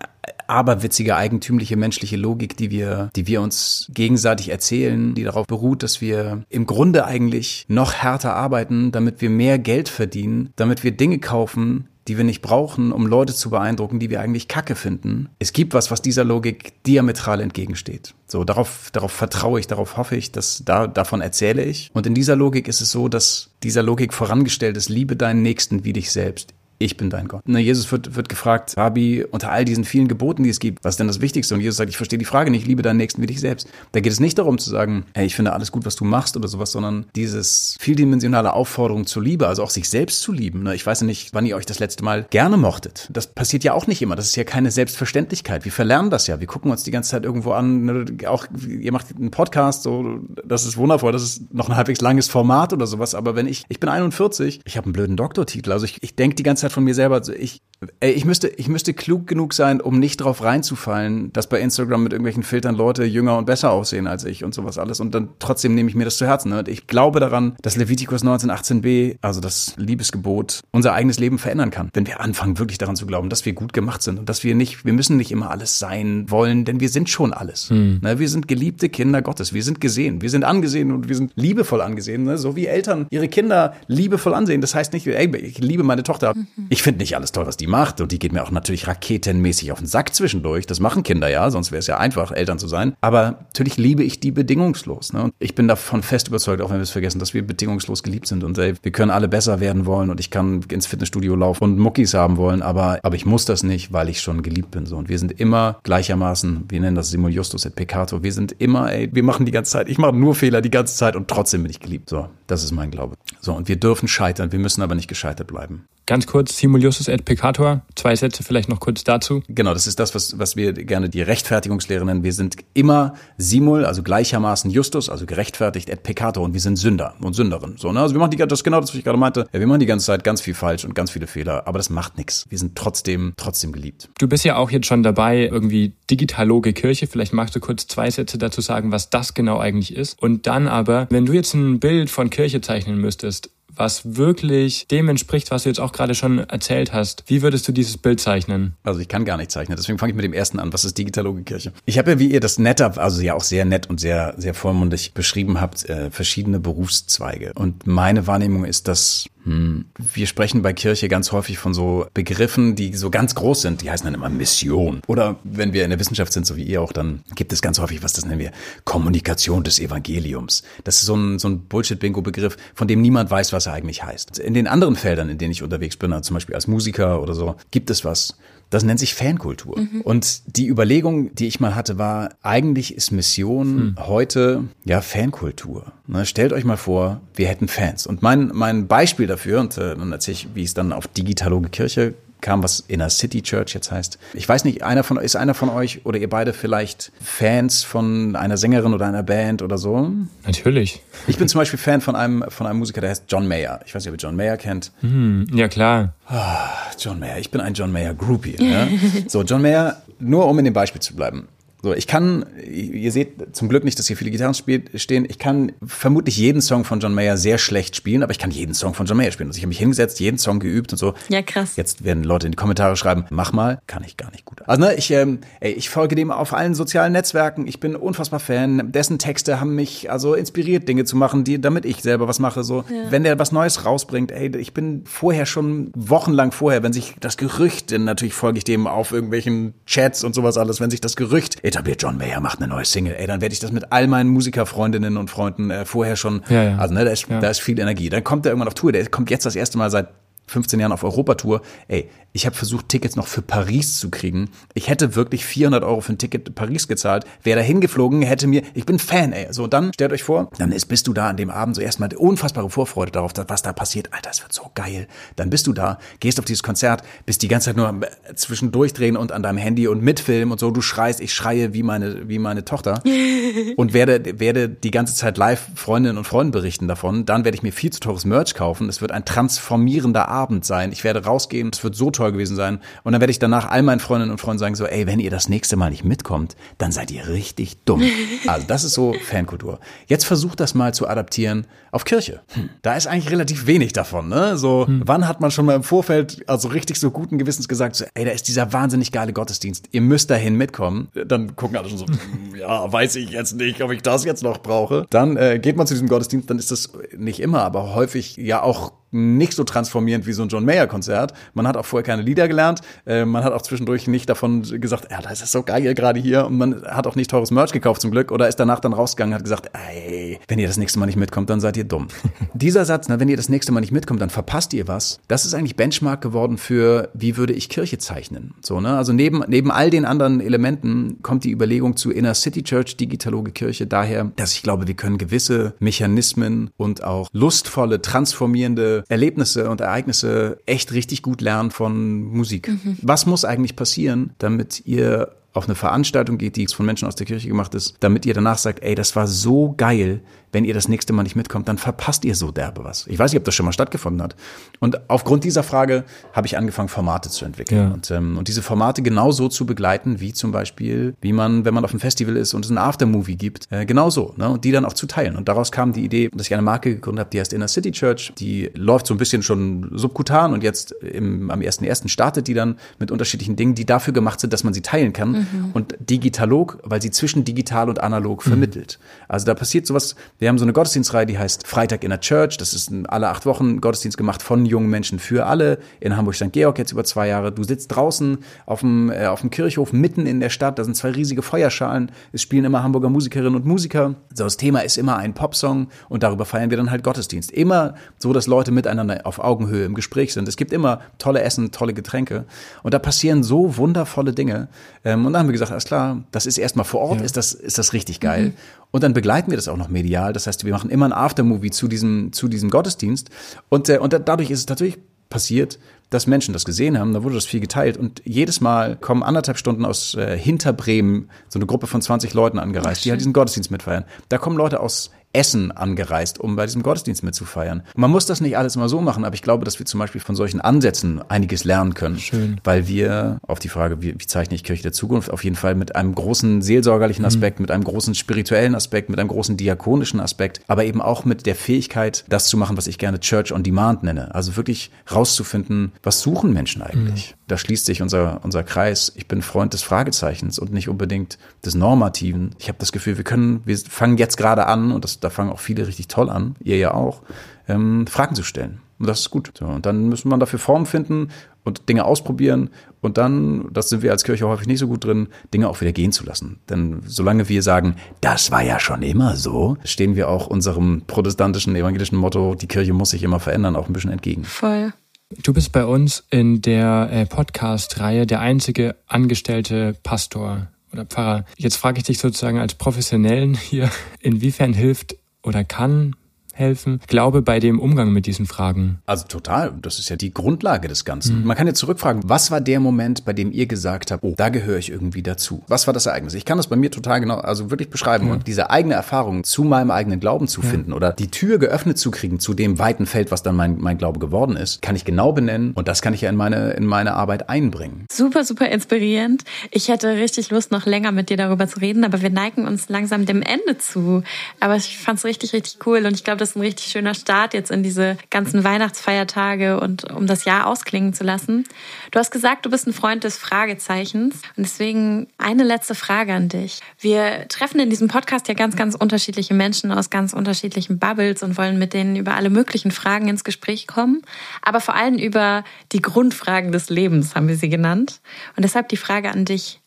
aberwitzige, 0.52 1.16
eigentümliche 1.16 1.78
menschliche 1.78 2.18
Logik, 2.18 2.58
die 2.58 2.70
wir, 2.70 3.10
die 3.16 3.28
wir 3.28 3.42
uns 3.42 3.90
gegenseitig 3.94 4.50
erzählen, 4.50 5.16
die 5.16 5.24
darauf 5.24 5.48
beruht, 5.48 5.84
dass 5.84 6.02
wir 6.02 6.44
im 6.50 6.66
Grunde 6.66 7.06
eigentlich 7.06 7.66
noch 7.68 7.94
härter 7.94 8.36
arbeiten, 8.36 8.92
damit 8.92 9.22
wir 9.22 9.30
mehr 9.30 9.58
Geld 9.58 9.90
verdienen, 9.90 10.52
damit 10.56 10.84
wir 10.84 10.92
Dinge 10.92 11.20
kaufen, 11.20 11.88
die 12.08 12.18
wir 12.18 12.24
nicht 12.24 12.42
brauchen, 12.42 12.92
um 12.92 13.06
Leute 13.06 13.34
zu 13.34 13.50
beeindrucken, 13.52 14.00
die 14.00 14.10
wir 14.10 14.22
eigentlich 14.22 14.48
Kacke 14.48 14.76
finden. 14.76 15.30
Es 15.40 15.54
gibt 15.54 15.74
was, 15.74 15.92
was 15.92 16.02
dieser 16.02 16.24
Logik 16.24 16.84
diametral 16.84 17.42
entgegensteht. 17.42 18.16
So, 18.28 18.44
darauf, 18.44 18.90
darauf 18.92 19.12
vertraue 19.12 19.60
ich, 19.60 19.68
darauf 19.68 19.98
hoffe 19.98 20.16
ich, 20.16 20.32
dass 20.32 20.64
da, 20.66 20.88
davon 20.88 21.22
erzähle 21.22 21.64
ich. 21.64 21.90
Und 21.94 22.08
in 22.08 22.16
dieser 22.16 22.36
Logik 22.36 22.68
ist 22.68 22.82
es 22.82 22.92
so, 22.92 23.08
dass 23.08 23.52
dieser 23.62 23.84
Logik 23.84 24.14
vorangestellt 24.14 24.78
ist, 24.78 24.90
liebe 24.90 25.16
deinen 25.16 25.42
Nächsten 25.42 25.84
wie 25.84 25.94
dich 25.94 26.12
selbst 26.12 26.54
ich 26.82 26.98
bin 26.98 27.10
dein 27.10 27.28
Gott. 27.28 27.44
Na, 27.46 27.60
Jesus 27.60 27.92
wird, 27.92 28.16
wird 28.16 28.28
gefragt, 28.30 28.76
Rabbi, 28.76 29.26
unter 29.30 29.52
all 29.52 29.66
diesen 29.66 29.84
vielen 29.84 30.08
Geboten, 30.08 30.44
die 30.44 30.50
es 30.50 30.60
gibt, 30.60 30.84
was 30.84 30.94
ist 30.94 31.00
denn 31.00 31.08
das 31.08 31.22
Wichtigste? 31.22 31.54
Und 31.54 31.62
Jesus 31.62 31.78
sagt, 31.78 31.90
ich 31.90 31.98
verstehe 31.98 32.20
die 32.20 32.26
Frage 32.26 32.52
nicht, 32.52 32.68
liebe 32.68 32.82
deinen 32.82 32.98
Nächsten 32.98 33.22
wie 33.22 33.28
dich 33.28 33.40
selbst. 33.40 33.68
Da 33.92 34.00
geht 34.00 34.12
es 34.12 34.20
nicht 34.20 34.38
darum 34.38 34.58
zu 34.58 34.70
sagen, 34.70 35.06
hey, 35.14 35.26
ich 35.26 35.36
finde 35.36 35.54
alles 35.54 35.72
gut, 35.72 35.86
was 35.86 35.96
du 35.96 36.06
machst 36.06 36.36
oder 36.36 36.48
sowas, 36.48 36.72
sondern 36.72 37.06
dieses 37.16 37.78
vieldimensionale 37.80 38.54
Aufforderung 38.54 39.06
zur 39.06 39.24
Liebe, 39.24 39.48
also 39.48 39.64
auch 39.64 39.70
sich 39.70 39.90
selbst 39.90 40.22
zu 40.22 40.32
lieben. 40.32 40.64
Ne? 40.64 40.76
Ich 40.76 40.86
weiß 40.86 41.02
ja 41.02 41.08
nicht, 41.08 41.34
wann 41.34 41.46
ihr 41.46 41.56
euch 41.56 41.66
das 41.66 41.80
letzte 41.80 42.04
Mal 42.04 42.26
gerne 42.30 42.58
mochtet. 42.58 43.08
Das 43.12 43.28
passiert 43.28 43.64
ja 43.64 43.74
auch 43.74 43.88
nicht 43.88 44.02
immer. 44.02 44.16
Das 44.16 44.26
ist 44.26 44.36
ja 44.36 44.44
keine 44.44 44.72
Selbstverständlichkeit. 44.72 45.66
Wir 45.66 45.72
verlernen 45.72 46.10
das 46.10 46.28
ja. 46.28 46.40
Wir 46.40 46.48
gucken 46.48 46.72
uns 46.72 46.84
die 46.84 46.92
ganze 46.92 47.12
Zeit 47.12 47.26
irgendwo 47.26 47.52
an. 47.52 47.86
Ne? 47.86 48.06
Auch 48.28 48.48
ihr 48.68 48.92
macht 48.92 49.16
einen 49.16 49.32
Podcast, 49.32 49.84
so, 49.84 50.20
das 50.44 50.66
ist 50.66 50.78
wundervoll. 50.78 51.12
Das 51.12 51.22
ist 51.22 51.54
noch 51.54 51.70
ein 51.70 51.76
halbwegs 51.76 52.02
langes 52.02 52.28
Format 52.28 52.74
oder 52.74 52.88
sowas. 52.88 53.14
Aber 53.14 53.36
wenn 53.36 53.48
ich, 53.48 53.64
ich 53.70 53.80
bin 53.80 53.90
41, 53.90 54.62
ich 54.66 54.78
habe 54.78 54.86
einen 54.86 54.94
blöden 54.94 55.16
Doktortitel. 55.16 55.72
Also 55.72 55.86
ich, 55.86 55.98
ich 56.02 56.16
denke 56.16 56.36
die 56.36 56.44
ganze 56.44 56.62
Zeit 56.62 56.71
von 56.72 56.84
mir 56.84 56.94
selber, 56.94 57.22
ich, 57.38 57.62
ey, 58.00 58.12
ich 58.12 58.26
müsste, 58.26 58.48
ich 58.48 58.68
müsste 58.68 58.94
klug 58.94 59.28
genug 59.28 59.54
sein, 59.54 59.82
um 59.82 60.00
nicht 60.00 60.18
drauf 60.18 60.44
reinzufallen, 60.44 61.34
dass 61.34 61.48
bei 61.48 61.60
Instagram 61.60 62.04
mit 62.04 62.14
irgendwelchen 62.14 62.44
Filtern 62.44 62.76
Leute 62.76 63.04
jünger 63.04 63.38
und 63.38 63.46
besser 63.46 63.72
aussehen 63.72 64.08
als 64.08 64.24
ich 64.24 64.44
und 64.44 64.54
sowas 64.54 64.78
alles. 64.78 65.00
Und 65.00 65.16
dann 65.16 65.30
trotzdem 65.40 65.74
nehme 65.74 65.90
ich 65.90 65.96
mir 65.96 66.06
das 66.06 66.18
zu 66.18 66.28
Herzen. 66.28 66.50
Ne? 66.50 66.60
Und 66.60 66.68
ich 66.68 66.88
glaube 66.88 67.20
daran, 67.20 67.56
dass 67.62 67.76
Leviticus 67.78 68.24
1918b, 68.24 69.18
also 69.22 69.42
das 69.42 69.74
Liebesgebot, 69.78 70.62
unser 70.72 70.94
eigenes 70.94 71.20
Leben 71.20 71.40
verändern 71.40 71.72
kann. 71.72 71.90
Wenn 71.94 72.06
wir 72.06 72.22
anfangen, 72.22 72.60
wirklich 72.60 72.78
daran 72.78 72.96
zu 72.96 73.06
glauben, 73.06 73.30
dass 73.30 73.46
wir 73.46 73.54
gut 73.54 73.74
gemacht 73.74 74.04
sind 74.04 74.20
und 74.20 74.30
dass 74.30 74.44
wir 74.44 74.54
nicht, 74.54 74.86
wir 74.86 74.94
müssen 74.94 75.18
nicht 75.18 75.32
immer 75.32 75.50
alles 75.50 75.80
sein 75.80 76.30
wollen, 76.30 76.66
denn 76.66 76.80
wir 76.80 76.90
sind 76.90 77.10
schon 77.10 77.34
alles. 77.34 77.70
Hm. 77.70 78.00
Ne? 78.02 78.20
Wir 78.20 78.30
sind 78.30 78.48
geliebte 78.48 78.90
Kinder 78.90 79.22
Gottes. 79.22 79.54
Wir 79.54 79.64
sind 79.64 79.82
gesehen. 79.82 80.22
Wir 80.22 80.30
sind 80.30 80.44
angesehen 80.44 80.92
und 80.92 81.10
wir 81.10 81.16
sind 81.16 81.32
liebevoll 81.36 81.82
angesehen. 81.82 82.24
Ne? 82.24 82.38
So 82.38 82.56
wie 82.56 82.68
Eltern 82.68 83.08
ihre 83.10 83.28
Kinder 83.28 83.74
liebevoll 83.88 84.36
ansehen. 84.36 84.62
Das 84.62 84.76
heißt 84.76 84.94
nicht, 84.94 85.08
ey, 85.08 85.36
ich 85.38 85.58
liebe 85.58 85.84
meine 85.84 86.04
Tochter. 86.04 86.36
Mhm. 86.36 86.61
Ich 86.70 86.84
finde 86.84 87.00
nicht 87.00 87.16
alles 87.16 87.32
toll, 87.32 87.46
was 87.46 87.58
die 87.58 87.68
macht. 87.68 88.02
Und 88.02 88.12
die 88.12 88.20
geht 88.20 88.34
mir 88.34 88.44
auch 88.44 88.52
natürlich 88.52 88.88
raketenmäßig 88.88 89.72
auf 89.72 89.80
den 89.80 89.88
Sack 89.88 90.14
zwischendurch. 90.14 90.66
Das 90.68 90.80
machen 90.80 91.04
Kinder 91.04 91.30
ja, 91.30 91.50
sonst 91.50 91.72
wäre 91.72 91.80
es 91.80 91.88
ja 91.88 91.98
einfach, 91.98 92.32
Eltern 92.32 92.60
zu 92.60 92.68
sein. 92.68 92.94
Aber 93.02 93.40
natürlich 93.48 93.78
liebe 93.78 94.04
ich 94.04 94.20
die 94.20 94.32
bedingungslos. 94.32 95.14
Ne? 95.14 95.24
Und 95.24 95.34
ich 95.40 95.56
bin 95.56 95.68
davon 95.68 96.04
fest 96.04 96.28
überzeugt, 96.28 96.62
auch 96.62 96.70
wenn 96.70 96.78
wir 96.78 96.84
es 96.84 96.92
vergessen, 96.92 97.20
dass 97.20 97.34
wir 97.34 97.46
bedingungslos 97.46 98.04
geliebt 98.04 98.28
sind. 98.28 98.44
Und 98.44 98.58
ey, 98.58 98.74
wir 98.82 98.92
können 98.92 99.12
alle 99.12 99.28
besser 99.28 99.60
werden 99.60 99.86
wollen 99.86 100.10
und 100.10 100.20
ich 100.20 100.30
kann 100.32 100.62
ins 100.70 100.88
Fitnessstudio 100.88 101.36
laufen 101.36 101.64
und 101.64 101.80
Muckis 101.80 102.14
haben 102.14 102.38
wollen, 102.38 102.62
aber, 102.62 103.00
aber 103.04 103.16
ich 103.16 103.26
muss 103.26 103.46
das 103.46 103.64
nicht, 103.64 103.92
weil 103.94 104.10
ich 104.10 104.22
schon 104.22 104.44
geliebt 104.44 104.72
bin. 104.72 104.86
So. 104.86 104.98
Und 104.98 105.10
wir 105.10 105.20
sind 105.20 105.40
immer 105.40 105.80
gleichermaßen, 105.84 106.66
wir 106.70 106.80
nennen 106.80 106.96
das 106.96 107.10
Simul 107.10 107.32
Justus 107.32 107.66
et 107.66 107.76
Peccato, 107.76 108.24
wir 108.24 108.34
sind 108.34 108.56
immer, 108.60 108.92
ey, 108.92 109.10
wir 109.12 109.24
machen 109.24 109.46
die 109.46 109.52
ganze 109.52 109.72
Zeit, 109.72 109.90
ich 109.90 109.98
mache 109.98 110.16
nur 110.16 110.36
Fehler 110.36 110.62
die 110.62 110.72
ganze 110.72 110.96
Zeit 110.96 111.16
und 111.16 111.28
trotzdem 111.28 111.64
bin 111.64 111.72
ich 111.72 111.80
geliebt. 111.80 112.10
So, 112.10 112.30
das 112.48 112.64
ist 112.64 112.72
mein 112.72 112.92
Glaube. 112.92 113.16
So, 113.40 113.54
und 113.54 113.68
wir 113.68 113.78
dürfen 113.78 114.08
scheitern, 114.08 114.52
wir 114.52 114.60
müssen 114.60 114.82
aber 114.82 114.96
nicht 114.96 115.08
gescheitert 115.08 115.48
bleiben. 115.48 115.86
Ganz 116.08 116.28
kurz, 116.28 116.41
Simul 116.50 116.82
Justus 116.82 117.08
et 117.08 117.26
Peccator. 117.26 117.82
Zwei 117.96 118.16
Sätze 118.16 118.44
vielleicht 118.44 118.70
noch 118.70 118.80
kurz 118.80 119.04
dazu. 119.04 119.44
Genau, 119.48 119.74
das 119.74 119.88
ist 119.88 120.00
das, 120.00 120.16
was, 120.16 120.38
was 120.40 120.56
wir 120.56 120.74
gerne 120.74 121.10
die 121.10 121.22
Rechtfertigungslehre 121.22 122.06
nennen. 122.06 122.24
Wir 122.24 122.34
sind 122.34 122.56
immer 122.74 123.14
Simul, 123.38 123.86
also 123.86 124.04
gleichermaßen 124.04 124.72
Justus, 124.72 125.10
also 125.10 125.26
gerechtfertigt 125.26 125.90
et 125.90 126.04
Peccator 126.04 126.44
und 126.44 126.54
wir 126.54 126.62
sind 126.62 126.78
Sünder 126.78 127.16
und 127.22 127.34
Sünderin. 127.34 127.76
So, 127.78 127.92
ne? 127.92 128.00
Also 128.02 128.16
wir 128.16 128.20
machen 128.20 128.32
die, 128.32 128.38
das 128.38 128.64
genau 128.64 128.80
das, 128.80 128.90
was 128.90 128.96
ich 128.96 129.04
gerade 129.04 129.18
meinte. 129.18 129.48
Ja, 129.52 129.60
wir 129.60 129.68
machen 129.68 129.80
die 129.80 129.86
ganze 129.86 130.06
Zeit 130.06 130.24
ganz 130.24 130.42
viel 130.42 130.54
falsch 130.54 130.86
und 130.86 130.96
ganz 130.96 131.12
viele 131.12 131.28
Fehler, 131.28 131.68
aber 131.68 131.80
das 131.80 131.90
macht 131.90 132.18
nichts. 132.18 132.46
Wir 132.50 132.58
sind 132.58 132.76
trotzdem, 132.76 133.34
trotzdem 133.38 133.72
geliebt. 133.72 134.10
Du 134.20 134.28
bist 134.28 134.44
ja 134.46 134.56
auch 134.56 134.72
jetzt 134.72 134.88
schon 134.88 135.04
dabei, 135.04 135.50
irgendwie 135.52 135.94
digitaloge 136.10 136.74
Kirche. 136.74 137.08
Vielleicht 137.08 137.34
magst 137.34 137.56
du 137.56 137.60
kurz 137.60 137.88
zwei 137.88 138.10
Sätze 138.10 138.38
dazu 138.38 138.62
sagen, 138.62 138.92
was 138.92 139.10
das 139.10 139.34
genau 139.34 139.60
eigentlich 139.60 139.96
ist. 139.96 140.22
Und 140.22 140.48
dann 140.48 140.68
aber, 140.68 141.08
wenn 141.10 141.26
du 141.26 141.34
jetzt 141.34 141.54
ein 141.54 141.80
Bild 141.80 142.10
von 142.10 142.30
Kirche 142.30 142.62
zeichnen 142.62 142.98
müsstest, 142.98 143.50
was 143.82 144.16
wirklich 144.16 144.86
dem 144.92 145.10
entspricht, 145.10 145.50
was 145.50 145.64
du 145.64 145.70
jetzt 145.70 145.80
auch 145.80 145.92
gerade 145.92 146.14
schon 146.14 146.38
erzählt 146.38 146.94
hast. 146.94 147.24
Wie 147.26 147.42
würdest 147.42 147.68
du 147.68 147.72
dieses 147.72 147.98
Bild 147.98 148.20
zeichnen? 148.20 148.76
Also 148.84 149.00
ich 149.00 149.08
kann 149.08 149.26
gar 149.26 149.38
nicht 149.38 149.50
zeichnen, 149.50 149.76
deswegen 149.76 149.98
fange 149.98 150.12
ich 150.12 150.16
mit 150.16 150.24
dem 150.24 150.34
ersten 150.34 150.60
an. 150.60 150.72
Was 150.72 150.86
ist 150.86 151.00
digitaloge 151.00 151.42
Kirche? 151.42 151.74
Ich 151.86 151.98
habe 151.98 152.12
ja, 152.12 152.20
wie 152.20 152.32
ihr 152.32 152.40
das 152.40 152.60
netter, 152.60 152.96
also 153.00 153.24
ja 153.24 153.34
auch 153.34 153.44
sehr 153.44 153.66
nett 153.66 153.90
und 153.90 154.00
sehr, 154.00 154.36
sehr 154.38 154.54
vollmundig 154.54 155.16
beschrieben 155.16 155.60
habt, 155.60 155.90
äh, 155.90 156.12
verschiedene 156.12 156.60
Berufszweige. 156.60 157.54
Und 157.56 157.88
meine 157.88 158.28
Wahrnehmung 158.28 158.66
ist, 158.66 158.88
dass. 158.88 159.26
Wir 159.44 160.28
sprechen 160.28 160.62
bei 160.62 160.74
Kirche 160.74 161.08
ganz 161.08 161.32
häufig 161.32 161.58
von 161.58 161.74
so 161.74 162.06
Begriffen, 162.14 162.76
die 162.76 162.94
so 162.94 163.10
ganz 163.10 163.36
groß 163.36 163.62
sind. 163.62 163.82
Die 163.82 163.90
heißen 163.90 164.06
dann 164.06 164.14
immer 164.14 164.30
Mission. 164.30 165.02
Oder 165.08 165.38
wenn 165.44 165.74
wir 165.74 165.84
in 165.84 165.90
der 165.90 166.00
Wissenschaft 166.00 166.32
sind, 166.34 166.46
so 166.46 166.58
wie 166.58 166.64
ihr 166.64 166.82
auch, 166.82 166.92
dann 166.92 167.24
gibt 167.36 167.52
es 167.54 167.62
ganz 167.62 167.80
häufig, 167.80 168.04
was 168.04 168.14
das 168.14 168.26
nennen 168.26 168.40
wir, 168.40 168.52
Kommunikation 168.86 169.64
des 169.64 169.80
Evangeliums. 169.80 170.64
Das 170.84 170.98
ist 170.98 171.06
so 171.06 171.16
ein, 171.16 171.40
so 171.40 171.48
ein 171.48 171.62
Bullshit-Bingo-Begriff, 171.66 172.58
von 172.76 172.88
dem 172.88 173.02
niemand 173.02 173.32
weiß, 173.32 173.54
was 173.54 173.66
er 173.66 173.74
eigentlich 173.74 174.04
heißt. 174.04 174.40
In 174.40 174.54
den 174.54 174.68
anderen 174.68 174.96
Feldern, 174.96 175.30
in 175.30 175.38
denen 175.38 175.52
ich 175.52 175.64
unterwegs 175.64 175.98
bin, 175.98 176.14
also 176.14 176.28
zum 176.28 176.36
Beispiel 176.36 176.56
als 176.56 176.68
Musiker 176.68 177.22
oder 177.22 177.34
so, 177.34 177.56
gibt 177.72 177.90
es 177.90 178.06
was. 178.06 178.38
Das 178.72 178.84
nennt 178.84 179.00
sich 179.00 179.14
Fankultur. 179.14 179.78
Mhm. 179.78 180.02
Und 180.02 180.58
die 180.58 180.68
Überlegung, 180.68 181.36
die 181.36 181.48
ich 181.48 181.60
mal 181.60 181.76
hatte, 181.76 182.00
war, 182.00 182.30
eigentlich 182.42 182.96
ist 182.96 183.12
Mission 183.12 183.68
hm. 183.68 183.96
heute 184.00 184.64
ja 184.86 185.02
Fankultur. 185.02 185.92
Ne, 186.08 186.26
stellt 186.26 186.54
euch 186.54 186.64
mal 186.64 186.78
vor, 186.78 187.20
wir 187.36 187.48
hätten 187.48 187.68
Fans. 187.68 188.08
Und 188.08 188.22
mein, 188.22 188.50
mein 188.54 188.88
Beispiel 188.88 189.28
dafür, 189.28 189.60
und 189.60 189.78
äh, 189.78 189.96
dann 189.96 190.12
erzähle 190.14 190.36
ich, 190.36 190.48
wie 190.56 190.64
es 190.64 190.74
dann 190.74 190.94
auf 190.94 191.08
digitaloge 191.08 191.68
Kirche 191.68 192.14
kam, 192.42 192.64
was 192.64 192.82
Inner 192.88 193.10
City 193.10 193.42
Church 193.42 193.74
jetzt 193.74 193.92
heißt. 193.92 194.18
Ich 194.34 194.48
weiß 194.48 194.66
nicht, 194.66 194.84
einer 194.84 195.04
von 195.04 195.18
ist 195.18 195.36
einer 195.36 195.54
von 195.54 195.70
euch 195.70 196.06
oder 196.06 196.20
ihr 196.20 196.30
beide 196.30 196.54
vielleicht 196.54 197.12
Fans 197.22 197.84
von 197.84 198.36
einer 198.36 198.58
Sängerin 198.58 198.94
oder 198.94 199.06
einer 199.08 199.24
Band 199.24 199.62
oder 199.62 199.78
so? 199.78 200.12
Natürlich. 200.46 201.02
Ich 201.28 201.38
bin 201.38 201.48
zum 201.48 201.60
Beispiel 201.60 201.80
Fan 201.80 202.02
von 202.02 202.16
einem 202.16 202.44
von 202.50 202.68
einem 202.68 202.80
Musiker, 202.80 203.02
der 203.02 203.12
heißt 203.12 203.26
John 203.28 203.48
Mayer. 203.48 203.80
Ich 203.86 203.96
weiß 203.96 204.04
nicht, 204.04 204.14
ob 204.14 204.20
ihr 204.20 204.28
John 204.28 204.36
Mayer 204.36 204.58
kennt. 204.58 204.92
Hm, 205.02 205.48
ja 205.54 205.68
klar. 205.68 206.14
Ah, 206.28 206.70
John 207.00 207.20
Mayer. 207.20 207.38
Ich 207.40 207.52
bin 207.52 207.62
ein 207.62 207.74
John 207.74 207.92
Mayer 207.92 208.14
Groupie. 208.14 208.56
Ja? 208.60 208.88
so 209.28 209.44
John 209.44 209.62
Mayer. 209.62 210.02
Nur 210.20 210.48
um 210.48 210.60
in 210.60 210.66
dem 210.66 210.74
Beispiel 210.74 211.02
zu 211.02 211.16
bleiben. 211.16 211.48
So, 211.84 211.94
ich 211.94 212.06
kann, 212.06 212.46
ihr 212.64 213.12
seht 213.12 213.56
zum 213.56 213.68
Glück 213.68 213.84
nicht, 213.84 213.98
dass 213.98 214.06
hier 214.06 214.16
viele 214.16 214.30
Gitarren 214.30 214.54
stehen. 214.54 215.26
Ich 215.28 215.40
kann 215.40 215.72
vermutlich 215.84 216.38
jeden 216.38 216.62
Song 216.62 216.84
von 216.84 217.00
John 217.00 217.16
Mayer 217.16 217.38
sehr 217.38 217.58
schlecht 217.58 217.96
spielen, 217.96 218.22
aber 218.22 218.32
ich 218.32 218.38
kann 218.38 218.52
jeden 218.52 218.76
Song 218.76 218.94
von 218.94 219.08
John 219.08 219.18
Mayer 219.18 219.32
spielen. 219.32 219.50
Also 219.50 219.58
ich 219.58 219.64
habe 219.64 219.70
mich 219.70 219.80
hingesetzt, 219.80 220.20
jeden 220.20 220.38
Song 220.38 220.60
geübt 220.60 220.92
und 220.92 221.00
so. 221.00 221.16
Ja, 221.30 221.42
krass. 221.42 221.76
Jetzt 221.78 222.04
werden 222.04 222.24
Leute 222.24 222.46
in 222.46 222.52
die 222.52 222.56
Kommentare 222.56 222.96
schreiben, 222.96 223.26
mach 223.32 223.52
mal, 223.52 223.82
kann 223.88 224.04
ich 224.04 224.16
gar 224.16 224.30
nicht 224.32 224.46
gut. 224.46 224.62
Also 224.68 224.82
ne, 224.82 224.94
ich, 224.94 225.10
ähm, 225.10 225.40
ey, 225.60 225.72
ich 225.72 225.90
folge 225.90 226.16
dem 226.16 226.30
auf 226.30 226.54
allen 226.54 226.76
sozialen 226.76 227.14
Netzwerken. 227.14 227.66
Ich 227.66 227.80
bin 227.80 227.96
unfassbar 227.96 228.40
Fan. 228.40 228.92
Dessen 228.92 229.18
Texte 229.18 229.60
haben 229.60 229.74
mich 229.74 230.12
also 230.12 230.36
inspiriert, 230.36 230.88
Dinge 230.88 231.06
zu 231.06 231.16
machen, 231.16 231.44
die, 231.44 231.60
damit 231.60 231.86
ich 231.86 232.04
selber 232.04 232.28
was 232.28 232.38
mache. 232.38 232.64
So, 232.64 232.84
ja. 232.90 233.10
wenn 233.10 233.24
der 233.24 233.40
was 233.40 233.52
Neues 233.52 233.86
rausbringt, 233.86 234.32
ey, 234.32 234.56
ich 234.58 234.76
bin 234.76 235.04
vorher 235.06 235.48
schon 235.48 235.92
wochenlang 235.96 236.52
vorher, 236.52 236.84
wenn 236.84 236.94
sich 236.94 237.16
das 237.20 237.38
Gerücht, 237.38 237.90
denn 237.90 238.04
natürlich 238.04 238.36
folge 238.36 238.60
ich 238.60 238.66
dem 238.66 238.86
auf 238.86 239.12
irgendwelchen 239.12 239.74
Chats 239.88 240.24
und 240.24 240.36
sowas 240.36 240.58
alles, 240.58 240.80
wenn 240.80 240.92
sich 240.92 241.02
das 241.02 241.16
Gerücht 241.16 241.64
etabliert, 241.72 242.02
John 242.02 242.18
Mayer 242.18 242.40
macht 242.40 242.60
eine 242.60 242.68
neue 242.68 242.86
Single, 242.86 243.16
ey, 243.18 243.28
dann 243.28 243.42
werde 243.42 243.54
ich 243.54 243.60
das 243.60 243.72
mit 243.72 243.92
all 243.92 244.08
meinen 244.08 244.30
Musikerfreundinnen 244.30 245.18
und 245.18 245.30
Freunden 245.30 245.72
äh, 245.72 245.86
vorher 245.86 246.16
schon, 246.16 246.44
ja, 246.50 246.64
ja. 246.64 246.78
also 246.78 246.94
ne, 246.94 247.06
da 247.06 247.12
ist, 247.12 247.28
ja. 247.30 247.40
da 247.40 247.50
ist 247.50 247.62
viel 247.62 247.80
Energie. 247.80 248.10
Dann 248.10 248.24
kommt 248.24 248.46
er 248.46 248.52
irgendwann 248.52 248.68
auf 248.68 248.74
Tour, 248.74 248.92
der 248.92 249.08
kommt 249.08 249.30
jetzt 249.30 249.46
das 249.46 249.56
erste 249.56 249.78
Mal 249.78 249.90
seit 249.90 250.10
15 250.48 250.80
Jahren 250.80 250.92
auf 250.92 251.04
Europatour, 251.04 251.62
ey, 251.88 252.10
ich 252.34 252.46
habe 252.46 252.56
versucht, 252.56 252.88
Tickets 252.88 253.18
noch 253.18 253.28
für 253.28 253.42
Paris 253.42 254.00
zu 254.00 254.10
kriegen. 254.10 254.50
Ich 254.74 254.90
hätte 254.90 255.16
wirklich 255.16 255.44
400 255.44 255.84
Euro 255.84 256.00
für 256.00 256.14
ein 256.14 256.18
Ticket 256.18 256.56
Paris 256.56 256.88
gezahlt. 256.88 257.26
Wäre 257.44 257.60
da 257.60 257.66
hingeflogen, 257.66 258.22
hätte 258.22 258.48
mir, 258.48 258.64
ich 258.74 258.86
bin 258.86 259.00
Fan, 259.00 259.34
ey. 259.34 259.52
So, 259.52 259.68
dann 259.68 259.92
stellt 259.94 260.14
euch 260.14 260.24
vor, 260.24 260.50
dann 260.58 260.72
ist, 260.72 260.86
bist 260.86 261.08
du 261.08 261.14
da 261.14 261.28
an 261.28 261.36
dem 261.36 261.50
Abend 261.50 261.76
so 261.76 261.82
erstmal 261.82 262.14
unfassbare 262.16 262.70
Vorfreude 262.70 263.12
darauf, 263.12 263.34
was 263.48 263.62
da 263.64 263.74
passiert. 263.74 264.14
Alter, 264.14 264.30
es 264.30 264.42
wird 264.42 264.54
so 264.54 264.72
geil. 264.74 265.08
Dann 265.36 265.50
bist 265.50 265.68
du 265.68 265.74
da, 265.74 266.00
gehst 266.22 266.40
auf 266.40 266.46
dieses 266.46 266.64
Konzert, 266.64 267.04
bist 267.26 267.42
die 267.42 267.50
ganze 267.50 267.66
Zeit 267.66 267.78
nur 267.78 267.90
äh, 267.90 268.36
zwischendurch 268.36 268.94
drehen 268.94 269.18
und 269.18 269.34
an 269.34 269.44
deinem 269.44 269.58
Handy 269.58 269.88
und 269.88 270.02
mitfilmen 270.02 270.54
und 270.54 270.60
so. 270.60 270.72
Du 270.72 270.82
schreist, 270.82 271.20
ich 271.20 271.34
schreie 271.34 271.74
wie 271.74 271.84
meine, 271.84 272.30
wie 272.30 272.40
meine 272.40 272.64
Tochter 272.64 273.04
und 273.76 273.94
werde, 273.94 274.40
werde 274.40 274.70
die 274.70 274.92
ganze 274.92 275.16
Zeit 275.16 275.38
live 275.38 275.68
Freundinnen 275.76 276.18
und 276.18 276.24
Freunden 276.24 276.52
berichten 276.52 276.88
davon. 276.88 277.26
Dann 277.26 277.44
werde 277.44 277.58
ich 277.58 277.64
mir 277.64 277.74
viel 277.74 277.92
zu 277.92 278.00
teures 278.00 278.24
Merch 278.24 278.56
kaufen. 278.56 278.88
Es 278.88 279.02
wird 279.02 279.12
ein 279.12 279.26
transformierender 279.26 280.30
Abend 280.32 280.66
sein. 280.66 280.92
Ich 280.92 281.04
werde 281.04 281.24
rausgehen. 281.24 281.70
Es 281.72 281.84
wird 281.84 281.96
so 281.96 282.10
toll 282.10 282.32
gewesen 282.32 282.56
sein. 282.56 282.80
Und 283.04 283.12
dann 283.12 283.22
werde 283.22 283.32
ich 283.32 283.40
danach 283.40 283.70
all 283.70 283.84
meinen 283.84 284.00
Freundinnen 284.00 284.32
und 284.32 284.40
Freunden 284.40 284.60
sagen 284.60 284.76
so, 284.76 284.86
ey, 284.86 285.06
wenn 285.06 285.20
ihr 285.20 285.30
das 285.30 285.50
nächste 285.50 285.76
Mal 285.76 285.92
nicht 285.92 286.04
mitkommt, 286.04 286.56
dann 286.78 286.92
seid 286.92 287.12
ihr 287.12 287.28
richtig 287.28 287.84
dumm. 287.86 288.02
Also 288.48 288.66
das 288.68 288.84
ist 288.84 288.94
so 288.94 289.14
Fankultur. 289.26 289.80
Jetzt 290.08 290.26
versucht 290.26 290.60
das 290.60 290.74
mal 290.74 290.94
zu 290.94 291.08
adaptieren 291.08 291.68
auf 291.92 292.06
Kirche. 292.06 292.42
Hm. 292.54 292.70
Da 292.82 292.96
ist 292.96 293.08
eigentlich 293.08 293.32
relativ 293.32 293.68
wenig 293.68 293.94
davon, 293.94 294.30
ne? 294.30 294.58
So, 294.58 294.88
hm. 294.88 295.02
wann 295.06 295.28
hat 295.28 295.42
man 295.42 295.52
schon 295.52 295.66
mal 295.66 295.76
im 295.76 295.84
Vorfeld, 295.84 296.44
also 296.48 296.70
richtig 296.70 297.00
so 297.00 297.12
guten 297.12 297.38
Gewissens 297.38 297.68
gesagt, 297.68 297.96
so, 297.96 298.06
ey, 298.14 298.26
da 298.26 298.32
ist 298.32 298.48
dieser 298.48 298.74
wahnsinnig 298.74 299.12
geile 299.12 299.34
Gottesdienst. 299.34 299.90
Ihr 299.92 300.02
müsst 300.02 300.30
dahin 300.30 300.56
mitkommen. 300.56 301.10
Dann 301.26 301.56
gucken 301.56 301.78
alle 301.78 301.90
schon 301.90 301.98
so, 301.98 302.06
hm, 302.06 302.56
ja, 302.60 302.92
weiß 302.92 303.16
ich 303.18 303.32
jetzt 303.32 303.56
nicht, 303.56 303.82
ob 303.82 303.92
ich 303.92 304.02
das 304.02 304.26
jetzt 304.26 304.44
noch 304.44 304.60
brauche. 304.60 305.06
Dann 305.10 305.38
äh, 305.38 305.60
geht 305.60 305.78
man 305.78 305.88
zu 305.88 305.94
diesem 305.94 306.08
Gottesdienst, 306.08 306.50
dann 306.50 306.60
ist 306.60 306.72
das 306.72 306.92
nicht 307.18 307.40
immer, 307.40 307.64
aber 307.64 307.94
häufig 307.94 308.38
ja 308.38 308.64
auch 308.64 308.94
nicht 309.12 309.54
so 309.54 309.64
transformierend 309.64 310.26
wie 310.26 310.34
so 310.34 310.44
ein 310.44 310.48
John 310.48 310.66
Mayer 310.66 310.88
Konzert. 310.88 311.34
Man 311.54 311.68
hat 311.68 311.78
auch 311.78 311.86
vorher 311.86 312.06
keine 312.06 312.22
Lieder 312.22 312.48
gelernt. 312.48 312.82
Äh, 313.06 313.26
man 313.26 313.44
hat 313.44 313.54
auch 313.54 313.62
zwischendurch 313.62 314.08
nicht 314.08 314.30
davon 314.30 314.64
gesagt, 314.80 315.12
ja, 315.12 315.22
das 315.22 315.42
ist 315.42 315.52
so 315.52 315.64
geil 315.64 315.94
gerade 315.94 316.20
hier. 316.20 316.46
Und 316.46 316.58
man 316.58 316.84
hat 316.86 317.08
auch 317.08 317.16
nicht 317.16 317.30
teures 317.30 317.52
Merch 317.52 317.72
gekauft 317.72 318.02
zum 318.02 318.12
Glück 318.12 318.32
oder 318.32 318.48
ist 318.48 318.60
danach 318.60 318.80
dann 318.80 318.94
rausgegangen 318.94 319.34
und 319.34 319.36
hat 319.36 319.44
gesagt, 319.44 319.70
ey, 319.74 320.40
wenn 320.48 320.60
ihr 320.60 320.68
das 320.68 320.78
nächste 320.78 320.98
Mal 321.00 321.06
nicht 321.06 321.18
mitkommt, 321.18 321.50
dann 321.50 321.60
seid 321.60 321.78
ihr 321.78 321.81
dumm. 321.86 322.08
Dieser 322.54 322.86
Satz, 322.86 323.08
na, 323.10 323.20
wenn 323.20 323.30
ihr 323.30 323.38
das 323.38 323.50
nächste 323.50 323.72
Mal 323.72 323.82
nicht 323.82 323.92
mitkommt, 323.92 324.22
dann 324.22 324.30
verpasst 324.30 324.74
ihr 324.74 324.88
was. 324.88 325.20
Das 325.28 325.46
ist 325.46 325.54
eigentlich 325.54 325.76
Benchmark 325.76 326.22
geworden 326.22 326.58
für, 326.58 327.10
wie 327.14 327.38
würde 327.38 327.54
ich 327.54 327.70
Kirche 327.70 327.98
zeichnen? 327.98 328.54
So, 328.62 328.80
ne? 328.82 328.98
Also 328.98 329.14
neben, 329.14 329.44
neben 329.48 329.72
all 329.72 329.90
den 329.90 330.06
anderen 330.06 330.42
Elementen 330.42 331.22
kommt 331.22 331.44
die 331.44 331.52
Überlegung 331.52 331.98
zu 331.98 332.12
Inner 332.12 332.34
City 332.34 332.64
Church, 332.64 332.98
digitaloge 332.98 333.52
Kirche 333.52 333.88
daher, 333.88 334.32
dass 334.36 334.54
ich 334.54 334.64
glaube, 334.64 334.88
wir 334.88 334.96
können 334.96 335.18
gewisse 335.18 335.74
Mechanismen 335.80 336.70
und 336.78 337.04
auch 337.04 337.30
lustvolle, 337.34 338.02
transformierende 338.02 339.04
Erlebnisse 339.10 339.70
und 339.70 339.82
Ereignisse 339.82 340.58
echt 340.66 340.94
richtig 340.94 341.22
gut 341.22 341.42
lernen 341.42 341.72
von 341.72 342.24
Musik. 342.24 342.68
Mhm. 342.68 342.98
Was 343.02 343.26
muss 343.26 343.46
eigentlich 343.46 343.76
passieren, 343.76 344.32
damit 344.38 344.86
ihr 344.86 345.36
auf 345.54 345.66
eine 345.66 345.76
Veranstaltung 345.76 346.38
geht, 346.38 346.56
die 346.56 346.68
von 346.68 346.86
Menschen 346.86 347.08
aus 347.08 347.16
der 347.16 347.26
Kirche 347.26 347.48
gemacht 347.48 347.76
ist, 347.76 347.96
damit 348.00 348.26
ihr 348.26 348.34
danach 348.34 348.58
sagt, 348.58 348.84
ey, 348.84 348.96
das 348.96 349.16
war 349.16 349.28
so 349.28 349.74
geil, 349.76 350.22
wenn 350.52 350.66
ihr 350.66 350.74
das 350.74 350.88
nächste 350.88 351.14
Mal 351.14 351.24
nicht 351.24 351.36
mitkommt, 351.36 351.68
dann 351.68 351.78
verpasst 351.78 352.26
ihr 352.26 352.36
so 352.36 352.52
derbe 352.52 352.84
was. 352.84 353.08
Ich 353.08 353.18
weiß 353.18 353.32
nicht, 353.32 353.40
ob 353.40 353.46
das 353.46 353.56
schon 353.56 353.66
mal 353.66 353.72
stattgefunden 353.72 354.22
hat. 354.22 354.36
Und 354.80 355.10
aufgrund 355.10 355.44
dieser 355.44 355.64
Frage 355.64 356.04
habe 356.34 356.48
ich 356.48 356.58
angefangen, 356.58 356.90
Formate 356.90 357.30
zu 357.30 357.46
entwickeln. 357.46 357.82
Ja. 357.82 357.94
Und, 357.94 358.12
ähm, 358.12 358.38
und 358.38 358.48
diese 358.48 358.62
Formate 358.62 359.02
genau 359.02 359.32
so 359.32 359.48
zu 359.48 359.66
begleiten, 359.66 360.20
wie 360.20 360.34
zum 360.34 360.52
Beispiel, 360.52 361.16
wie 361.22 361.34
man, 361.34 361.66
wenn 361.66 361.74
man 361.74 361.86
auf 361.86 361.92
einem 361.92 362.00
Festival 362.00 362.36
ist 362.36 362.54
und 362.54 362.66
es 362.66 362.72
ein 362.72 362.78
Aftermovie 362.78 363.36
gibt, 363.36 363.68
äh, 363.72 363.86
genau 363.86 364.10
so. 364.10 364.34
Ne? 364.38 364.50
Und 364.50 364.64
die 364.66 364.72
dann 364.72 364.86
auch 364.86 364.94
zu 364.94 365.08
teilen. 365.08 365.36
Und 365.36 365.48
daraus 365.48 365.72
kam 365.72 365.94
die 365.94 366.04
Idee, 366.04 366.30
dass 366.34 366.48
ich 366.48 366.54
eine 366.54 366.62
Marke 366.62 366.94
gegründet 366.94 367.22
habe, 367.22 367.30
die 367.30 367.40
heißt 367.40 367.54
Inner 367.54 367.68
City 367.68 367.92
Church. 367.92 368.34
Die 368.38 368.70
läuft 368.76 369.08
so 369.08 369.14
ein 369.14 369.18
bisschen 369.18 369.44
schon 369.44 369.90
subkutan 369.94 370.54
und 370.54 370.64
jetzt 370.64 370.92
im, 370.92 371.50
am 371.50 371.60
1.1. 371.60 372.10
startet 372.10 372.48
die 372.48 372.54
dann 372.54 372.78
mit 373.00 373.12
unterschiedlichen 373.12 373.56
Dingen, 373.56 373.76
die 373.76 373.86
dafür 373.86 374.14
gemacht 374.14 374.40
sind, 374.40 374.54
dass 374.54 374.64
man 374.64 374.74
sie 374.74 374.82
teilen 374.82 375.14
kann. 375.14 375.32
Mhm. 375.32 375.72
Und 375.74 375.96
digitalog, 376.00 376.80
weil 376.84 377.02
sie 377.02 377.12
zwischen 377.12 377.46
digital 377.46 377.90
und 377.90 378.02
analog 378.02 378.46
mhm. 378.46 378.50
vermittelt. 378.50 379.00
Also 379.28 379.46
da 379.46 379.54
passiert 379.54 379.88
sowas, 379.88 380.16
wir 380.42 380.50
haben 380.50 380.58
so 380.58 380.66
eine 380.66 380.74
Gottesdienstreihe, 380.74 381.28
die 381.28 381.38
heißt 381.38 381.68
Freitag 381.68 382.04
in 382.04 382.10
der 382.10 382.20
Church. 382.20 382.58
Das 382.58 382.74
ist 382.74 382.92
alle 383.10 383.30
acht 383.30 383.46
Wochen 383.46 383.80
Gottesdienst 383.80 384.18
gemacht 384.18 384.42
von 384.42 384.66
jungen 384.66 384.90
Menschen 384.90 385.20
für 385.20 385.46
alle 385.46 385.78
in 386.00 386.18
Hamburg-St. 386.18 386.52
Georg 386.52 386.80
jetzt 386.80 386.92
über 386.92 387.04
zwei 387.04 387.28
Jahre. 387.28 387.52
Du 387.52 387.64
sitzt 387.64 387.96
draußen 387.96 388.40
auf 388.66 388.80
dem, 388.80 389.12
äh, 389.12 389.28
auf 389.28 389.42
dem 389.42 389.52
Kirchhof 389.52 389.94
mitten 389.94 390.26
in 390.26 390.40
der 390.40 390.50
Stadt. 390.50 390.80
Da 390.80 390.84
sind 390.84 390.96
zwei 390.96 391.12
riesige 391.12 391.44
Feuerschalen. 391.44 392.12
Es 392.34 392.42
spielen 392.42 392.66
immer 392.66 392.82
Hamburger 392.82 393.12
Musikerinnen 393.12 393.54
und 393.54 393.68
Musiker. 393.68 394.16
So, 394.34 394.44
das 394.44 394.58
Thema 394.58 394.80
ist 394.80 394.98
immer 394.98 395.18
ein 395.18 395.36
Popsong 395.36 395.90
und 396.10 396.24
darüber 396.24 396.46
feiern 396.46 396.72
wir 396.72 396.78
dann 396.78 396.90
halt 396.90 397.04
Gottesdienst. 397.04 397.52
Immer 397.52 397.94
so, 398.18 398.34
dass 398.34 398.48
Leute 398.48 398.72
miteinander 398.72 399.22
auf 399.26 399.38
Augenhöhe 399.38 399.86
im 399.86 399.94
Gespräch 399.94 400.34
sind. 400.34 400.48
Es 400.48 400.58
gibt 400.58 400.74
immer 400.74 401.02
tolle 401.20 401.44
Essen, 401.44 401.72
tolle 401.72 401.94
Getränke. 401.94 402.46
Und 402.82 402.96
da 402.96 402.98
passieren 402.98 403.44
so 403.44 403.78
wundervolle 403.78 404.34
Dinge. 404.34 404.70
Ähm, 405.06 405.24
und 405.24 405.34
dann 405.34 405.42
haben 405.42 405.50
wir 405.50 405.54
gesagt, 405.54 405.72
alles 405.72 405.86
klar, 405.86 406.24
das 406.32 406.48
ist 406.48 406.58
erstmal 406.58 406.86
vor 406.86 407.02
Ort, 407.02 407.20
ja. 407.20 407.26
ist, 407.26 407.38
das, 407.38 407.54
ist 407.54 407.78
das 407.78 407.94
richtig 407.94 408.20
geil. 408.20 408.46
Mhm. 408.46 408.54
Und 408.92 409.04
dann 409.04 409.14
begleiten 409.14 409.52
wir 409.52 409.58
das 409.58 409.68
auch 409.68 409.78
noch 409.78 409.90
medial. 409.90 410.34
Das 410.34 410.48
heißt, 410.48 410.66
wir 410.66 410.74
machen 410.74 410.90
immer 410.90 411.06
ein 411.06 411.14
Aftermovie 411.14 411.72
zu 411.72 411.88
diesem, 411.88 412.34
zu 412.34 412.48
diesem 412.48 412.70
Gottesdienst. 412.70 413.30
Und, 413.70 413.90
äh, 413.90 413.98
und 413.98 414.14
dadurch 414.14 414.52
ist 414.52 414.60
es 414.60 414.68
natürlich 414.68 414.98
passiert, 415.30 415.80
dass 416.12 416.28
Menschen 416.28 416.52
das 416.54 416.66
gesehen 416.66 417.00
haben, 417.00 417.14
da 417.14 417.24
wurde 417.24 417.36
das 417.36 417.46
viel 417.46 417.62
geteilt 417.62 417.96
und 417.96 418.22
jedes 418.26 418.60
Mal 418.60 418.98
kommen 418.98 419.24
anderthalb 419.24 419.58
Stunden 419.58 419.86
aus 419.86 420.14
äh, 420.14 420.38
Hinterbremen 420.38 421.30
so 421.48 421.58
eine 421.58 421.66
Gruppe 421.66 421.88
von 421.88 422.02
20 422.02 422.34
Leuten 422.34 422.60
angereist, 422.60 423.06
die 423.06 423.12
halt 423.12 423.22
diesen 423.22 423.32
Gottesdienst 423.32 423.72
mitfeiern. 423.72 424.04
Da 424.28 424.38
kommen 424.38 424.58
Leute 424.58 424.82
aus 424.82 425.12
Essen 425.34 425.72
angereist, 425.72 426.40
um 426.40 426.56
bei 426.56 426.66
diesem 426.66 426.84
Gottesdienst 426.84 427.24
mitzufeiern. 427.24 427.84
Man 427.96 428.12
muss 428.12 428.26
das 428.26 428.42
nicht 428.42 428.58
alles 428.58 428.76
immer 428.76 428.90
so 428.90 429.02
machen, 429.02 429.26
aber 429.26 429.36
ich 429.36 429.42
glaube, 429.42 429.66
dass 429.66 429.80
wir 429.80 429.86
zum 429.86 430.00
Beispiel 430.00 430.22
von 430.22 430.36
solchen 430.36 430.62
Ansätzen 430.62 431.22
einiges 431.30 431.64
lernen 431.64 431.94
können. 431.94 432.20
Schön. 432.20 432.58
Weil 432.64 432.88
wir 432.88 433.40
auf 433.48 433.60
die 433.60 433.70
Frage, 433.70 434.02
wie, 434.02 434.14
wie 434.20 434.28
zeichne 434.28 434.56
ich 434.56 434.64
Kirche 434.64 434.84
der 434.84 434.94
Zukunft, 434.94 435.32
auf 435.32 435.44
jeden 435.44 435.56
Fall 435.56 435.76
mit 435.76 435.96
einem 435.96 436.16
großen 436.16 436.62
seelsorgerlichen 436.62 437.24
mhm. 437.24 437.28
Aspekt, 437.28 437.60
mhm. 437.60 437.64
mit 437.64 437.72
einem 437.72 437.84
großen 437.84 438.16
spirituellen 438.16 438.76
Aspekt, 438.76 439.10
mit 439.10 439.20
einem 439.20 439.30
großen 439.30 439.58
diakonischen 439.58 440.20
Aspekt, 440.20 440.62
aber 440.68 440.86
eben 440.86 441.02
auch 441.02 441.26
mit 441.26 441.46
der 441.46 441.56
Fähigkeit, 441.56 442.26
das 442.30 442.48
zu 442.48 442.58
machen, 442.58 442.78
was 442.78 442.88
ich 442.88 442.98
gerne 442.98 443.20
Church 443.20 443.54
on 443.54 443.64
Demand 443.64 444.04
nenne. 444.04 444.34
Also 444.36 444.56
wirklich 444.58 444.92
rauszufinden, 445.12 445.92
was 446.04 446.22
suchen 446.22 446.54
Menschen 446.54 446.82
eigentlich? 446.82 447.32
Mhm. 447.32 447.41
Da 447.52 447.58
schließt 447.58 447.86
sich 447.86 448.02
unser, 448.02 448.40
unser 448.44 448.64
Kreis. 448.64 449.12
Ich 449.18 449.28
bin 449.28 449.42
Freund 449.42 449.74
des 449.74 449.84
Fragezeichens 449.84 450.58
und 450.58 450.72
nicht 450.72 450.88
unbedingt 450.88 451.38
des 451.66 451.76
Normativen. 451.76 452.56
Ich 452.60 452.70
habe 452.70 452.78
das 452.80 452.94
Gefühl, 452.94 453.18
wir 453.18 453.26
können, 453.26 453.60
wir 453.66 453.78
fangen 453.78 454.16
jetzt 454.16 454.38
gerade 454.38 454.68
an 454.68 454.94
und 454.94 455.04
das 455.04 455.20
da 455.20 455.30
fangen 455.30 455.50
auch 455.50 455.60
viele 455.60 455.86
richtig 455.86 456.08
toll 456.08 456.30
an, 456.30 456.56
ihr 456.62 456.78
ja 456.78 456.94
auch, 456.94 457.24
ähm, 457.68 458.08
Fragen 458.08 458.36
zu 458.36 458.44
stellen. 458.44 458.80
Und 459.00 459.08
das 459.08 459.20
ist 459.20 459.32
gut. 459.32 459.52
So, 459.60 459.66
und 459.66 459.86
dann 459.86 460.08
müssen 460.08 460.30
wir 460.30 460.38
dafür 460.38 460.60
Formen 460.60 460.86
finden 460.86 461.28
und 461.66 461.90
Dinge 461.90 462.06
ausprobieren 462.06 462.70
und 463.02 463.18
dann, 463.18 463.68
das 463.74 463.90
sind 463.90 464.02
wir 464.02 464.12
als 464.12 464.24
Kirche 464.24 464.48
häufig 464.48 464.68
nicht 464.68 464.80
so 464.80 464.88
gut 464.88 465.04
drin, 465.04 465.28
Dinge 465.54 465.68
auch 465.68 465.82
wieder 465.82 465.92
gehen 465.92 466.14
zu 466.14 466.24
lassen. 466.24 466.60
Denn 466.70 467.02
solange 467.06 467.50
wir 467.50 467.64
sagen, 467.64 467.98
das 468.22 468.50
war 468.52 468.64
ja 468.64 468.80
schon 468.80 469.02
immer 469.02 469.36
so, 469.36 469.76
stehen 469.84 470.16
wir 470.16 470.30
auch 470.30 470.48
unserem 470.48 471.02
protestantischen, 471.06 471.76
evangelischen 471.76 472.18
Motto, 472.18 472.56
die 472.56 472.68
Kirche 472.68 472.94
muss 472.94 473.10
sich 473.10 473.24
immer 473.24 473.42
verändern, 473.42 473.76
auch 473.76 473.88
ein 473.88 473.94
bisschen 473.94 474.12
entgegen. 474.12 474.46
Voll. 474.46 474.94
Du 475.38 475.54
bist 475.54 475.72
bei 475.72 475.86
uns 475.86 476.26
in 476.30 476.62
der 476.62 477.10
äh, 477.10 477.26
Podcast-Reihe 477.26 478.28
der 478.28 478.42
einzige 478.42 478.98
angestellte 479.08 479.96
Pastor 480.04 480.68
oder 480.92 481.06
Pfarrer. 481.06 481.46
Jetzt 481.56 481.78
frage 481.78 482.00
ich 482.00 482.04
dich 482.04 482.20
sozusagen 482.20 482.60
als 482.60 482.76
Professionellen 482.76 483.54
hier, 483.54 483.90
inwiefern 484.20 484.74
hilft 484.74 485.16
oder 485.42 485.64
kann 485.64 486.16
helfen? 486.54 487.00
Glaube 487.08 487.42
bei 487.42 487.60
dem 487.60 487.80
Umgang 487.80 488.12
mit 488.12 488.26
diesen 488.26 488.46
Fragen. 488.46 489.00
Also 489.06 489.28
total. 489.28 489.74
Das 489.82 490.00
ist 490.00 490.10
ja 490.10 490.16
die 490.16 490.34
Grundlage 490.34 490.88
des 490.88 491.06
Ganzen. 491.06 491.42
Mhm. 491.42 491.48
Man 491.48 491.58
kann 491.58 491.68
jetzt 491.68 491.80
zurückfragen, 491.80 492.22
was 492.26 492.52
war 492.52 492.62
der 492.62 492.80
Moment, 492.80 493.26
bei 493.26 493.34
dem 493.34 493.52
ihr 493.52 493.66
gesagt 493.66 494.12
habt, 494.12 494.24
oh, 494.24 494.34
da 494.38 494.50
gehöre 494.50 494.78
ich 494.78 494.90
irgendwie 494.90 495.24
dazu? 495.24 495.64
Was 495.68 495.88
war 495.88 495.94
das 495.94 496.06
Ereignis? 496.06 496.34
Ich 496.34 496.46
kann 496.46 496.58
das 496.58 496.68
bei 496.68 496.76
mir 496.76 496.92
total 496.92 497.20
genau, 497.20 497.38
also 497.38 497.72
wirklich 497.72 497.90
beschreiben 497.90 498.28
ja. 498.28 498.34
und 498.34 498.48
diese 498.48 498.70
eigene 498.70 498.96
Erfahrung 498.96 499.44
zu 499.44 499.64
meinem 499.64 499.92
eigenen 499.92 500.20
Glauben 500.20 500.48
zu 500.48 500.62
ja. 500.62 500.70
finden 500.70 500.94
oder 500.94 501.14
die 501.14 501.30
Tür 501.30 501.58
geöffnet 501.58 501.98
zu 501.98 502.12
kriegen 502.12 502.40
zu 502.40 502.54
dem 502.54 502.80
weiten 502.80 503.06
Feld, 503.06 503.32
was 503.32 503.44
dann 503.44 503.56
mein, 503.56 503.78
mein 503.80 503.98
Glaube 503.98 504.20
geworden 504.20 504.56
ist, 504.56 504.82
kann 504.82 504.96
ich 504.96 505.06
genau 505.06 505.32
benennen 505.32 505.72
und 505.74 505.88
das 505.88 506.02
kann 506.02 506.14
ich 506.14 506.22
ja 506.22 506.30
in 506.30 506.36
meine, 506.36 506.72
in 506.72 506.86
meine 506.86 507.14
Arbeit 507.14 507.50
einbringen. 507.50 508.06
Super, 508.12 508.44
super 508.44 508.70
inspirierend. 508.70 509.44
Ich 509.72 509.88
hätte 509.88 510.16
richtig 510.16 510.50
Lust, 510.50 510.72
noch 510.72 510.86
länger 510.86 511.12
mit 511.12 511.30
dir 511.30 511.38
darüber 511.38 511.68
zu 511.68 511.80
reden, 511.80 512.04
aber 512.04 512.22
wir 512.22 512.30
neigen 512.30 512.68
uns 512.68 512.90
langsam 512.90 513.26
dem 513.26 513.42
Ende 513.42 513.78
zu. 513.78 514.24
Aber 514.60 514.76
ich 514.76 514.98
fand 514.98 515.20
es 515.20 515.26
richtig, 515.26 515.54
richtig 515.54 515.86
cool 515.86 516.06
und 516.06 516.14
ich 516.14 516.24
glaube, 516.24 516.40
das 516.42 516.52
ist 516.52 516.56
ein 516.56 516.62
richtig 516.62 516.88
schöner 516.88 517.14
Start 517.14 517.54
jetzt 517.54 517.72
in 517.72 517.84
diese 517.84 518.18
ganzen 518.30 518.64
Weihnachtsfeiertage 518.64 519.80
und 519.80 520.12
um 520.12 520.28
das 520.28 520.44
Jahr 520.44 520.68
ausklingen 520.68 521.14
zu 521.14 521.24
lassen. 521.24 521.66
Du 522.10 522.20
hast 522.20 522.32
gesagt, 522.32 522.66
du 522.66 522.70
bist 522.70 522.88
ein 522.88 522.94
Freund 522.94 523.24
des 523.24 523.38
Fragezeichens 523.38 524.36
und 524.58 524.64
deswegen 524.64 525.28
eine 525.38 525.64
letzte 525.64 525.96
Frage 525.96 526.34
an 526.34 526.50
dich. 526.50 526.82
Wir 527.00 527.48
treffen 527.48 527.80
in 527.80 527.90
diesem 527.90 528.08
Podcast 528.08 528.48
ja 528.48 528.56
ganz, 528.56 528.76
ganz 528.76 528.96
unterschiedliche 528.96 529.54
Menschen 529.54 529.92
aus 529.92 530.10
ganz 530.10 530.34
unterschiedlichen 530.34 531.00
Bubbles 531.00 531.44
und 531.44 531.58
wollen 531.58 531.78
mit 531.78 531.94
denen 531.94 532.16
über 532.16 532.36
alle 532.36 532.50
möglichen 532.50 532.92
Fragen 532.92 533.28
ins 533.28 533.44
Gespräch 533.44 533.88
kommen, 533.88 534.24
aber 534.62 534.82
vor 534.82 534.96
allem 534.96 535.18
über 535.18 535.64
die 535.92 536.02
Grundfragen 536.02 536.72
des 536.72 536.90
Lebens 536.90 537.36
haben 537.36 537.48
wir 537.48 537.56
sie 537.56 537.70
genannt. 537.70 538.20
Und 538.58 538.64
deshalb 538.64 538.90
die 538.90 538.98
Frage 538.98 539.30
an 539.32 539.46
dich, 539.46 539.80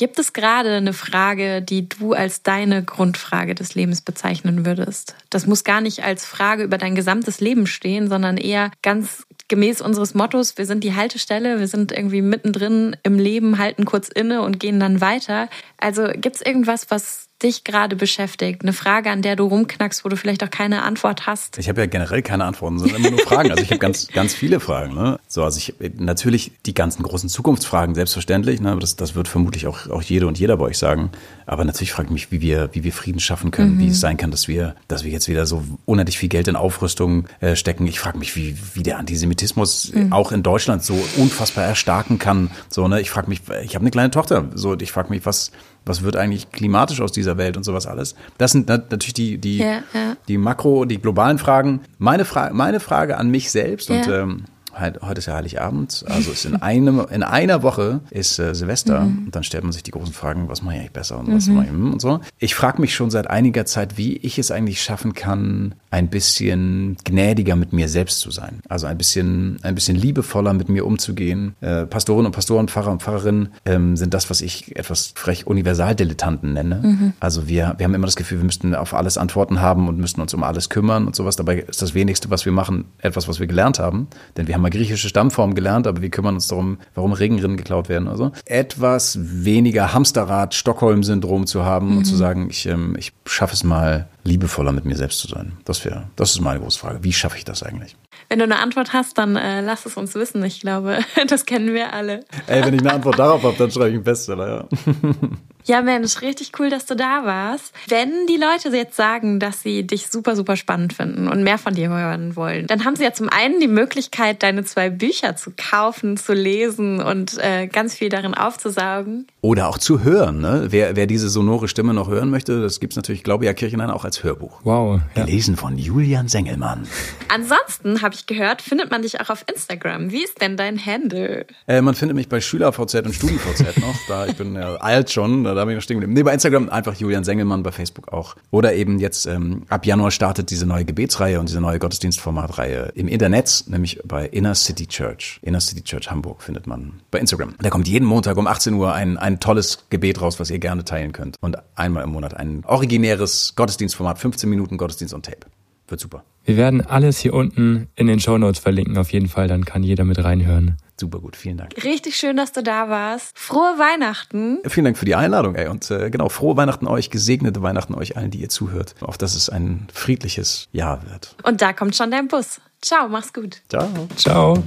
Gibt 0.00 0.18
es 0.18 0.32
gerade 0.32 0.76
eine 0.76 0.94
Frage, 0.94 1.60
die 1.60 1.86
du 1.86 2.14
als 2.14 2.42
deine 2.42 2.82
Grundfrage 2.82 3.54
des 3.54 3.74
Lebens 3.74 4.00
bezeichnen 4.00 4.64
würdest? 4.64 5.14
Das 5.28 5.46
muss 5.46 5.62
gar 5.62 5.82
nicht 5.82 6.02
als 6.04 6.24
Frage 6.24 6.62
über 6.62 6.78
dein 6.78 6.94
gesamtes 6.94 7.40
Leben 7.40 7.66
stehen, 7.66 8.08
sondern 8.08 8.38
eher 8.38 8.70
ganz 8.80 9.26
gemäß 9.48 9.82
unseres 9.82 10.14
Mottos, 10.14 10.56
wir 10.56 10.64
sind 10.64 10.84
die 10.84 10.94
Haltestelle, 10.94 11.60
wir 11.60 11.68
sind 11.68 11.92
irgendwie 11.92 12.22
mittendrin 12.22 12.96
im 13.02 13.18
Leben, 13.18 13.58
halten 13.58 13.84
kurz 13.84 14.08
inne 14.08 14.40
und 14.40 14.58
gehen 14.58 14.80
dann 14.80 15.02
weiter. 15.02 15.50
Also 15.76 16.08
gibt 16.14 16.36
es 16.36 16.40
irgendwas, 16.40 16.90
was 16.90 17.29
dich 17.42 17.64
gerade 17.64 17.96
beschäftigt? 17.96 18.62
Eine 18.62 18.72
Frage, 18.72 19.10
an 19.10 19.22
der 19.22 19.36
du 19.36 19.44
rumknackst, 19.44 20.04
wo 20.04 20.08
du 20.08 20.16
vielleicht 20.16 20.42
auch 20.44 20.50
keine 20.50 20.82
Antwort 20.82 21.26
hast? 21.26 21.58
Ich 21.58 21.68
habe 21.68 21.80
ja 21.80 21.86
generell 21.86 22.22
keine 22.22 22.44
Antworten, 22.44 22.78
sondern 22.78 22.98
immer 22.98 23.10
nur 23.10 23.20
Fragen. 23.20 23.50
Also 23.50 23.62
ich 23.62 23.70
habe 23.70 23.78
ganz, 23.78 24.08
ganz 24.08 24.34
viele 24.34 24.60
Fragen. 24.60 24.94
Ne? 24.94 25.18
So, 25.28 25.44
also 25.44 25.58
ich 25.58 25.74
natürlich 25.98 26.52
die 26.66 26.74
ganzen 26.74 27.02
großen 27.02 27.28
Zukunftsfragen, 27.28 27.94
selbstverständlich. 27.94 28.60
Ne? 28.60 28.76
Das, 28.78 28.96
das 28.96 29.14
wird 29.14 29.28
vermutlich 29.28 29.66
auch, 29.66 29.88
auch 29.88 30.02
jede 30.02 30.26
und 30.26 30.38
jeder 30.38 30.56
bei 30.56 30.66
euch 30.66 30.78
sagen. 30.78 31.10
Aber 31.50 31.64
natürlich 31.64 31.90
frage 31.90 32.06
ich 32.06 32.12
mich, 32.12 32.30
wie 32.30 32.40
wir, 32.40 32.70
wie 32.74 32.84
wir 32.84 32.92
Frieden 32.92 33.18
schaffen 33.18 33.50
können, 33.50 33.74
mhm. 33.74 33.80
wie 33.80 33.88
es 33.88 33.98
sein 33.98 34.16
kann, 34.16 34.30
dass 34.30 34.46
wir, 34.46 34.76
dass 34.86 35.02
wir 35.02 35.10
jetzt 35.10 35.26
wieder 35.26 35.46
so 35.46 35.64
unendlich 35.84 36.16
viel 36.16 36.28
Geld 36.28 36.46
in 36.46 36.54
Aufrüstung 36.54 37.24
äh, 37.40 37.56
stecken. 37.56 37.88
Ich 37.88 37.98
frage 37.98 38.18
mich, 38.18 38.36
wie, 38.36 38.56
wie 38.74 38.84
der 38.84 38.98
Antisemitismus 38.98 39.92
mhm. 39.92 40.12
auch 40.12 40.30
in 40.30 40.44
Deutschland 40.44 40.84
so 40.84 40.94
unfassbar 41.16 41.64
erstarken 41.64 42.20
kann. 42.20 42.52
So, 42.68 42.86
ne? 42.86 43.00
Ich 43.00 43.10
frage 43.10 43.28
mich, 43.28 43.40
ich 43.64 43.74
habe 43.74 43.82
eine 43.82 43.90
kleine 43.90 44.12
Tochter. 44.12 44.48
So, 44.54 44.78
ich 44.78 44.92
frage 44.92 45.10
mich, 45.10 45.26
was, 45.26 45.50
was 45.84 46.02
wird 46.02 46.14
eigentlich 46.14 46.52
klimatisch 46.52 47.00
aus 47.00 47.10
dieser 47.10 47.36
Welt 47.36 47.56
und 47.56 47.64
sowas 47.64 47.88
alles. 47.88 48.14
Das 48.38 48.52
sind 48.52 48.68
natürlich 48.68 49.14
die, 49.14 49.38
die, 49.38 49.58
ja, 49.58 49.82
ja. 49.92 50.16
die 50.28 50.38
Makro, 50.38 50.84
die 50.84 51.00
globalen 51.00 51.38
Fragen. 51.38 51.80
Meine, 51.98 52.26
Fra 52.26 52.50
meine 52.52 52.78
Frage 52.78 53.16
an 53.16 53.28
mich 53.28 53.50
selbst 53.50 53.88
ja. 53.88 53.96
und 53.96 54.06
ähm, 54.06 54.44
heute 54.78 55.18
ist 55.18 55.26
ja 55.26 55.34
Heiligabend, 55.34 56.04
also 56.08 56.30
ist 56.30 56.44
in 56.44 56.56
einem 56.56 57.06
in 57.10 57.22
einer 57.22 57.62
Woche 57.62 58.00
ist 58.10 58.38
äh, 58.38 58.54
Silvester 58.54 59.00
mhm. 59.00 59.26
und 59.26 59.36
dann 59.36 59.42
stellt 59.42 59.64
man 59.64 59.72
sich 59.72 59.82
die 59.82 59.90
großen 59.90 60.12
Fragen, 60.14 60.48
was 60.48 60.62
mache 60.62 60.74
ich 60.74 60.80
eigentlich 60.80 60.92
besser 60.92 61.18
und 61.18 61.32
was 61.32 61.46
mhm. 61.46 61.54
mache 61.54 61.66
ich 61.66 61.72
und 61.72 62.00
so. 62.00 62.20
Ich 62.38 62.54
frage 62.54 62.80
mich 62.80 62.94
schon 62.94 63.10
seit 63.10 63.28
einiger 63.28 63.66
Zeit, 63.66 63.96
wie 63.96 64.16
ich 64.16 64.38
es 64.38 64.50
eigentlich 64.50 64.82
schaffen 64.82 65.14
kann, 65.14 65.74
ein 65.90 66.08
bisschen 66.08 66.96
gnädiger 67.04 67.56
mit 67.56 67.72
mir 67.72 67.88
selbst 67.88 68.20
zu 68.20 68.30
sein, 68.30 68.60
also 68.68 68.86
ein 68.86 68.98
bisschen 68.98 69.58
ein 69.62 69.74
bisschen 69.74 69.96
liebevoller 69.96 70.52
mit 70.52 70.68
mir 70.68 70.86
umzugehen. 70.86 71.54
Äh, 71.60 71.86
Pastoren 71.86 72.26
und 72.26 72.32
Pastoren, 72.32 72.68
Pfarrer 72.68 72.92
und 72.92 73.02
Pfarrerinnen 73.02 73.48
ähm, 73.64 73.96
sind 73.96 74.14
das, 74.14 74.30
was 74.30 74.40
ich 74.40 74.76
etwas 74.76 75.12
frech 75.14 75.46
Universaldilettanten 75.46 76.52
nenne. 76.52 76.80
Mhm. 76.82 77.12
Also 77.20 77.48
wir 77.48 77.74
wir 77.76 77.84
haben 77.84 77.94
immer 77.94 78.06
das 78.06 78.16
Gefühl, 78.16 78.38
wir 78.38 78.44
müssten 78.44 78.74
auf 78.74 78.94
alles 78.94 79.18
Antworten 79.18 79.60
haben 79.60 79.88
und 79.88 79.98
müssten 79.98 80.20
uns 80.20 80.34
um 80.34 80.42
alles 80.42 80.68
kümmern 80.68 81.06
und 81.06 81.16
sowas. 81.16 81.36
Dabei 81.36 81.60
ist 81.60 81.82
das 81.82 81.94
wenigste, 81.94 82.30
was 82.30 82.44
wir 82.44 82.52
machen, 82.52 82.84
etwas, 82.98 83.28
was 83.28 83.40
wir 83.40 83.46
gelernt 83.46 83.78
haben, 83.78 84.08
denn 84.36 84.46
wir 84.46 84.54
haben 84.54 84.59
mal 84.60 84.70
griechische 84.70 85.08
Stammform 85.08 85.54
gelernt, 85.54 85.86
aber 85.86 86.02
wir 86.02 86.10
kümmern 86.10 86.34
uns 86.34 86.48
darum, 86.48 86.78
warum 86.94 87.12
Regenrinnen 87.12 87.56
geklaut 87.56 87.88
werden. 87.88 88.08
Also 88.08 88.32
etwas 88.46 89.18
weniger 89.20 89.92
Hamsterrad-Stockholm-Syndrom 89.92 91.46
zu 91.46 91.64
haben 91.64 91.90
mhm. 91.90 91.98
und 91.98 92.04
zu 92.04 92.16
sagen, 92.16 92.48
ich, 92.50 92.66
ähm, 92.66 92.94
ich 92.98 93.12
schaffe 93.26 93.54
es 93.54 93.64
mal, 93.64 94.08
liebevoller 94.24 94.72
mit 94.72 94.84
mir 94.84 94.96
selbst 94.96 95.18
zu 95.20 95.28
sein. 95.28 95.52
Das 95.64 95.84
wäre, 95.84 96.08
das 96.16 96.32
ist 96.32 96.40
meine 96.40 96.60
große 96.60 96.78
Frage. 96.78 97.02
Wie 97.02 97.12
schaffe 97.12 97.38
ich 97.38 97.44
das 97.44 97.62
eigentlich? 97.62 97.96
Wenn 98.28 98.38
du 98.38 98.44
eine 98.44 98.58
Antwort 98.58 98.92
hast, 98.92 99.18
dann 99.18 99.36
äh, 99.36 99.60
lass 99.60 99.86
es 99.86 99.96
uns 99.96 100.14
wissen. 100.14 100.44
Ich 100.44 100.60
glaube, 100.60 100.98
das 101.28 101.46
kennen 101.46 101.74
wir 101.74 101.92
alle. 101.92 102.20
Ey, 102.46 102.64
wenn 102.64 102.74
ich 102.74 102.80
eine 102.80 102.92
Antwort 102.92 103.18
darauf 103.18 103.42
habe, 103.42 103.56
dann 103.58 103.70
schreibe 103.70 103.88
ich 103.88 103.94
einen 103.94 104.04
Bestseller, 104.04 104.48
ja. 104.48 104.68
Ja, 105.64 105.82
Mensch, 105.82 106.22
richtig 106.22 106.52
cool, 106.58 106.70
dass 106.70 106.86
du 106.86 106.96
da 106.96 107.24
warst. 107.24 107.72
Wenn 107.88 108.26
die 108.26 108.36
Leute 108.36 108.74
jetzt 108.76 108.96
sagen, 108.96 109.40
dass 109.40 109.62
sie 109.62 109.86
dich 109.86 110.08
super, 110.08 110.36
super 110.36 110.56
spannend 110.56 110.92
finden 110.92 111.28
und 111.28 111.42
mehr 111.42 111.58
von 111.58 111.74
dir 111.74 111.90
hören 111.90 112.36
wollen, 112.36 112.66
dann 112.66 112.84
haben 112.84 112.96
sie 112.96 113.04
ja 113.04 113.12
zum 113.12 113.28
einen 113.28 113.60
die 113.60 113.68
Möglichkeit, 113.68 114.42
deine 114.42 114.64
zwei 114.64 114.90
Bücher 114.90 115.36
zu 115.36 115.52
kaufen, 115.56 116.16
zu 116.16 116.32
lesen 116.32 117.00
und 117.00 117.38
äh, 117.38 117.66
ganz 117.66 117.94
viel 117.94 118.08
darin 118.08 118.34
aufzusaugen. 118.34 119.26
Oder 119.42 119.68
auch 119.68 119.78
zu 119.78 120.02
hören. 120.02 120.40
Ne? 120.40 120.66
Wer, 120.70 120.96
wer 120.96 121.06
diese 121.06 121.28
sonore 121.28 121.68
Stimme 121.68 121.94
noch 121.94 122.08
hören 122.08 122.30
möchte, 122.30 122.60
das 122.60 122.80
gibt's 122.80 122.96
natürlich, 122.96 123.22
glaube 123.24 123.44
ich, 123.44 123.46
ja 123.46 123.54
Kirchenein 123.54 123.90
auch 123.90 124.04
als 124.04 124.24
Hörbuch. 124.24 124.60
Wow. 124.64 125.00
Ja. 125.14 125.24
Gelesen 125.24 125.56
von 125.56 125.78
Julian 125.78 126.28
Sengelmann. 126.28 126.86
Ansonsten 127.28 128.02
habe 128.02 128.14
ich 128.14 128.26
gehört, 128.26 128.62
findet 128.62 128.90
man 128.90 129.02
dich 129.02 129.20
auch 129.20 129.30
auf 129.30 129.44
Instagram. 129.50 130.10
Wie 130.10 130.24
ist 130.24 130.40
denn 130.40 130.56
dein 130.56 130.84
Handle? 130.84 131.46
Äh, 131.66 131.80
man 131.80 131.94
findet 131.94 132.16
mich 132.16 132.28
bei 132.28 132.40
SchülerVZ 132.40 132.94
und 133.06 133.14
StudiVZ 133.14 133.78
noch. 133.78 133.94
Da 134.08 134.26
ich 134.26 134.36
bin 134.36 134.54
ja 134.54 134.76
alt 134.76 135.10
schon, 135.10 135.44
da 135.54 135.64
bin 135.64 135.72
ich 135.72 135.76
noch 135.76 135.82
stehen 135.82 135.96
geblieben. 135.96 136.14
Nee, 136.14 136.22
bei 136.22 136.32
Instagram 136.32 136.68
einfach 136.68 136.94
Julian 136.94 137.24
Sengelmann, 137.24 137.62
bei 137.62 137.72
Facebook 137.72 138.12
auch. 138.12 138.36
Oder 138.50 138.74
eben 138.74 138.98
jetzt 138.98 139.26
ähm, 139.26 139.62
ab 139.68 139.86
Januar 139.86 140.10
startet 140.10 140.50
diese 140.50 140.66
neue 140.66 140.84
Gebetsreihe 140.84 141.40
und 141.40 141.48
diese 141.48 141.60
neue 141.60 141.78
Gottesdienstformatreihe 141.78 142.92
im 142.94 143.08
Internet, 143.08 143.64
nämlich 143.68 144.00
bei 144.04 144.26
Inner 144.26 144.54
City 144.54 144.86
Church. 144.86 145.40
Inner 145.42 145.60
City 145.60 145.82
Church 145.82 146.10
Hamburg 146.10 146.42
findet 146.42 146.66
man 146.66 147.00
bei 147.10 147.18
Instagram. 147.18 147.54
Da 147.60 147.70
kommt 147.70 147.88
jeden 147.88 148.06
Montag 148.06 148.36
um 148.36 148.46
18 148.46 148.74
Uhr 148.74 148.92
ein, 148.92 149.16
ein 149.16 149.40
tolles 149.40 149.86
Gebet 149.90 150.20
raus, 150.20 150.40
was 150.40 150.50
ihr 150.50 150.58
gerne 150.58 150.84
teilen 150.84 151.12
könnt. 151.12 151.36
Und 151.40 151.56
einmal 151.74 152.04
im 152.04 152.10
Monat 152.10 152.34
ein 152.34 152.64
originäres 152.66 153.54
Gottesdienstformat, 153.56 154.18
15 154.18 154.48
Minuten 154.48 154.76
Gottesdienst 154.76 155.14
und 155.14 155.24
Tape. 155.24 155.46
Wird 155.88 156.00
super. 156.00 156.24
Wir 156.44 156.56
werden 156.56 156.80
alles 156.80 157.18
hier 157.18 157.34
unten 157.34 157.88
in 157.96 158.06
den 158.06 158.20
Show 158.20 158.38
Notes 158.38 158.60
verlinken, 158.60 158.96
auf 158.96 159.12
jeden 159.12 159.28
Fall. 159.28 159.48
Dann 159.48 159.64
kann 159.64 159.82
jeder 159.82 160.04
mit 160.04 160.22
reinhören. 160.22 160.76
Super 161.00 161.18
gut, 161.18 161.34
vielen 161.34 161.56
Dank. 161.56 161.72
Richtig 161.82 162.16
schön, 162.16 162.36
dass 162.36 162.52
du 162.52 162.62
da 162.62 162.90
warst. 162.90 163.38
Frohe 163.38 163.78
Weihnachten. 163.78 164.58
Vielen 164.66 164.84
Dank 164.84 164.98
für 164.98 165.06
die 165.06 165.14
Einladung, 165.14 165.54
ey. 165.54 165.66
Und 165.68 165.90
äh, 165.90 166.10
genau, 166.10 166.28
frohe 166.28 166.58
Weihnachten 166.58 166.86
euch, 166.86 167.08
gesegnete 167.08 167.62
Weihnachten 167.62 167.94
euch 167.94 168.18
allen, 168.18 168.30
die 168.30 168.38
ihr 168.38 168.50
zuhört. 168.50 168.94
Auf 169.00 169.16
dass 169.16 169.34
es 169.34 169.48
ein 169.48 169.88
friedliches 169.94 170.68
Jahr 170.72 171.02
wird. 171.10 171.36
Und 171.42 171.62
da 171.62 171.72
kommt 171.72 171.96
schon 171.96 172.10
dein 172.10 172.28
Bus. 172.28 172.60
Ciao, 172.82 173.08
mach's 173.08 173.32
gut. 173.32 173.62
Ciao. 173.70 173.88
Ciao. 174.16 174.62